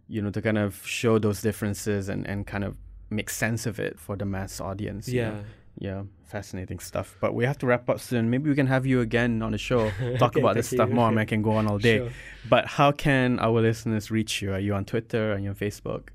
you 0.08 0.20
know, 0.22 0.30
to 0.30 0.42
kind 0.42 0.58
of 0.58 0.70
show 0.86 1.18
those 1.18 1.40
differences 1.42 2.08
and, 2.08 2.26
and 2.26 2.46
kind 2.46 2.64
of 2.64 2.76
make 3.10 3.30
sense 3.30 3.66
of 3.66 3.78
it 3.80 3.98
for 3.98 4.16
the 4.16 4.24
mass 4.24 4.60
audience. 4.60 5.08
you 5.08 5.20
yeah. 5.20 5.30
know? 5.30 5.44
Yeah, 5.76 6.02
fascinating 6.22 6.78
stuff. 6.78 7.16
But 7.20 7.34
we 7.34 7.44
have 7.46 7.58
to 7.58 7.66
wrap 7.66 7.88
up 7.90 7.98
soon. 7.98 8.30
Maybe 8.30 8.48
we 8.48 8.54
can 8.54 8.68
have 8.68 8.86
you 8.86 9.00
again 9.00 9.42
on 9.42 9.50
the 9.52 9.58
show, 9.58 9.90
talk 10.18 10.32
Okay, 10.36 10.40
about 10.40 10.54
this 10.54 10.68
thank 10.70 10.78
stuff 10.78 10.88
you. 10.90 10.94
more. 10.94 11.08
and 11.08 11.18
I 11.18 11.24
can 11.24 11.42
go 11.42 11.50
on 11.52 11.66
all 11.66 11.78
day. 11.78 11.98
Sure. 12.04 12.10
But 12.48 12.66
how 12.78 12.92
can 12.92 13.38
our 13.40 13.60
listeners 13.60 14.10
reach 14.10 14.40
you? 14.42 14.52
Are 14.52 14.60
you 14.60 14.72
on 14.74 14.84
Twitter? 14.84 15.32
Are 15.34 15.38
you 15.38 15.48
on 15.50 15.56
Facebook? 15.56 16.10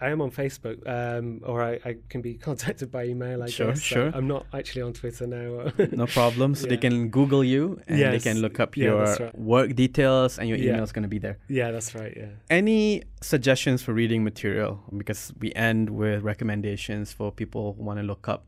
I 0.00 0.10
am 0.10 0.20
on 0.20 0.30
Facebook, 0.30 0.78
um, 0.88 1.40
or 1.44 1.62
I, 1.62 1.78
I 1.84 1.96
can 2.08 2.20
be 2.22 2.34
contacted 2.48 2.90
by 2.90 3.04
email. 3.06 3.42
I 3.42 3.46
Sure, 3.48 3.68
guess. 3.68 3.80
sure. 3.82 4.10
I'm 4.14 4.26
not 4.28 4.46
actually 4.52 4.82
on 4.82 4.92
Twitter 4.92 5.26
now. 5.26 5.70
No 5.92 6.06
problem. 6.06 6.54
So 6.54 6.66
they 6.66 6.76
can 6.86 7.08
Google 7.08 7.42
you 7.44 7.80
and 7.88 7.98
they 8.00 8.18
can 8.20 8.38
look 8.40 8.60
up 8.60 8.76
Yeah, 8.76 8.84
your 8.84 9.04
right. 9.04 9.38
work 9.38 9.74
details 9.74 10.38
and 10.38 10.48
your 10.48 10.58
email 10.58 10.82
is 10.84 10.92
going 10.92 11.02
to 11.02 11.08
be 11.08 11.18
there. 11.18 11.38
yeah, 11.48 11.70
that's 11.70 11.94
right. 11.94 12.14
Yeah. 12.16 12.26
Any 12.50 13.02
suggestions 13.20 13.82
for 13.82 13.92
reading 13.92 14.24
material? 14.24 14.80
Because 14.96 15.32
we 15.40 15.52
end 15.54 15.90
with 15.90 16.22
recommendations 16.22 17.12
for 17.12 17.32
people 17.32 17.74
who 17.74 17.82
want 17.84 17.98
to 17.98 18.04
look 18.06 18.28
up 18.28 18.44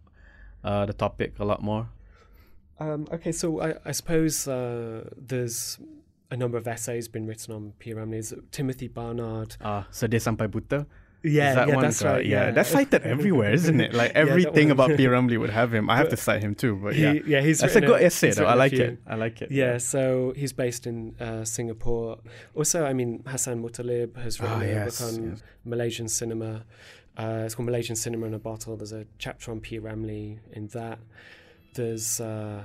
uh, 0.65 0.87
the 0.87 0.93
topic 0.93 1.39
a 1.39 1.45
lot 1.45 1.63
more. 1.63 1.89
Um, 2.79 3.07
okay, 3.13 3.33
so 3.33 3.61
I, 3.61 3.75
I 3.85 3.93
suppose 3.93 4.49
uh, 4.49 5.09
there's 5.17 5.79
a 6.31 6.37
number 6.37 6.57
of 6.57 6.67
essays 6.67 7.09
been 7.09 7.27
written 7.27 7.53
on 7.55 7.73
P. 7.79 7.93
Ramlee's. 7.93 8.33
Timothy 8.53 8.89
Barnard. 8.89 9.57
Uh, 9.61 9.83
Sedih 9.91 10.21
Sampai 10.21 10.49
Buta. 10.49 10.87
Yeah, 11.23 11.55
that 11.55 11.69
yeah, 11.69 11.75
one? 11.75 11.85
that's 11.85 12.03
Uh, 12.05 12.09
right. 12.09 12.27
Yeah, 12.27 12.47
Yeah, 12.47 12.51
that's 12.53 12.71
cited 12.71 13.03
everywhere, 13.03 13.53
isn't 13.53 13.81
it? 13.81 13.93
Like 13.93 14.13
everything 14.25 14.69
one. 14.69 14.73
about 14.73 14.97
P. 14.97 15.05
Ramlee 15.05 15.39
would 15.39 15.51
have 15.51 15.75
him. 15.75 15.91
I 15.91 15.97
have 15.99 16.09
to 16.15 16.17
cite 16.17 16.43
him 16.43 16.55
too, 16.55 16.77
but 16.77 16.95
He- 16.95 17.03
yeah. 17.03 17.13
yeah, 17.27 17.41
he's 17.43 17.59
That's 17.61 17.77
a 17.77 17.81
good 17.83 18.01
essay, 18.03 18.31
though. 18.31 18.47
I 18.47 18.55
like 18.55 18.73
it. 18.73 18.99
I 19.07 19.17
like 19.17 19.43
it. 19.43 19.51
Yeah, 19.51 19.79
so 19.79 20.33
he's 20.37 20.53
based 20.53 20.87
in 20.87 21.15
uh, 21.21 21.45
Singapore. 21.45 22.19
Also, 22.55 22.87
I 22.87 22.93
mean, 22.95 23.23
Hassan 23.27 23.63
Muthalib 23.63 24.17
has 24.17 24.41
written 24.41 24.57
Ah, 24.63 24.83
a 24.83 24.85
book 24.87 25.01
on 25.03 25.31
yes. 25.31 25.43
Malaysian 25.65 26.09
cinema. 26.09 26.65
Uh, 27.19 27.43
it's 27.45 27.55
called 27.55 27.67
Malaysian 27.67 27.97
Cinema 27.97 28.25
in 28.27 28.35
a 28.35 28.39
Bottle. 28.39 28.77
There's 28.79 28.93
a 28.93 29.05
chapter 29.19 29.51
on 29.51 29.61
P. 29.61 29.79
Ramlee 29.79 30.39
in 30.53 30.69
that. 30.69 31.01
There's, 31.75 32.21
uh, 32.21 32.63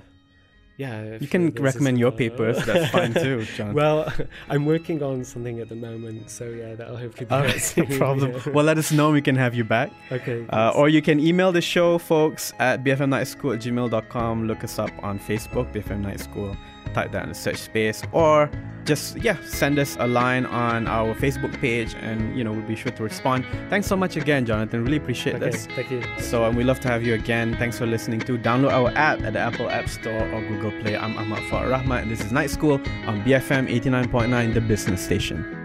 yeah. 0.77 1.17
You 1.19 1.27
can 1.27 1.51
recommend 1.51 1.99
your 1.99 2.11
papers. 2.11 2.63
That's 2.65 2.91
fine 2.97 3.13
too, 3.13 3.45
John. 3.55 3.73
Well, 3.73 4.11
I'm 4.49 4.65
working 4.65 5.01
on 5.01 5.23
something 5.23 5.59
at 5.59 5.69
the 5.69 5.75
moment, 5.75 6.29
so 6.29 6.49
yeah, 6.49 6.75
that'll 6.75 6.97
hopefully 6.97 7.25
be 7.25 7.33
out 7.35 7.45
right, 7.45 7.73
no 7.77 7.97
problem. 7.97 8.31
yeah. 8.31 8.49
Well, 8.49 8.65
let 8.65 8.77
us 8.77 8.91
know. 8.91 9.11
We 9.11 9.21
can 9.21 9.35
have 9.35 9.55
you 9.55 9.63
back. 9.63 9.91
okay. 10.11 10.45
Uh, 10.49 10.71
or 10.75 10.89
you 10.89 11.01
can 11.01 11.19
email 11.19 11.51
the 11.51 11.61
show, 11.61 11.97
folks, 11.97 12.53
at 12.59 12.83
bfmnightschool 12.83 13.55
at 13.55 13.61
gmail.com. 13.61 14.47
Look 14.47 14.63
us 14.63 14.77
up 14.79 14.91
on 15.03 15.19
Facebook, 15.19 15.71
BFM 15.73 16.01
Night 16.01 16.19
School. 16.19 16.55
Type 16.95 17.11
that 17.11 17.23
in 17.23 17.29
the 17.29 17.35
search 17.35 17.57
space, 17.57 18.01
or 18.11 18.49
just 18.85 19.17
yeah, 19.17 19.37
send 19.45 19.77
us 19.79 19.97
a 19.99 20.07
line 20.07 20.45
on 20.45 20.87
our 20.87 21.13
Facebook 21.15 21.53
page, 21.59 21.95
and 22.07 22.37
you 22.37 22.43
know 22.43 22.51
we'll 22.53 22.61
be 22.75 22.75
sure 22.75 22.91
to 22.93 23.03
respond. 23.03 23.45
Thanks 23.69 23.87
so 23.87 23.95
much 23.95 24.15
again, 24.15 24.45
Jonathan. 24.45 24.83
Really 24.85 24.97
appreciate 24.97 25.35
Okay, 25.35 25.49
this. 25.51 25.65
thank 25.75 25.91
you. 25.91 26.01
So 26.19 26.45
um, 26.45 26.55
we 26.55 26.63
love 26.63 26.79
to 26.81 26.87
have 26.87 27.03
you 27.03 27.13
again. 27.15 27.55
Thanks 27.57 27.77
for 27.79 27.85
listening 27.85 28.21
to. 28.21 28.37
Download 28.37 28.71
our 28.71 28.89
app 28.95 29.21
at 29.23 29.33
the 29.33 29.39
Apple 29.39 29.69
App 29.69 29.89
Store 29.89 30.23
or 30.33 30.41
Google 30.47 30.71
Play. 30.81 30.95
I'm 30.95 31.17
Ahmad 31.17 31.43
Fuad 31.49 31.67
Rahmat, 31.73 32.03
and 32.03 32.11
this 32.11 32.21
is 32.21 32.31
Night 32.31 32.49
School 32.51 32.75
on 33.09 33.21
BFM 33.25 33.67
89.9, 33.67 34.53
the 34.53 34.61
business 34.61 35.03
station. 35.03 35.64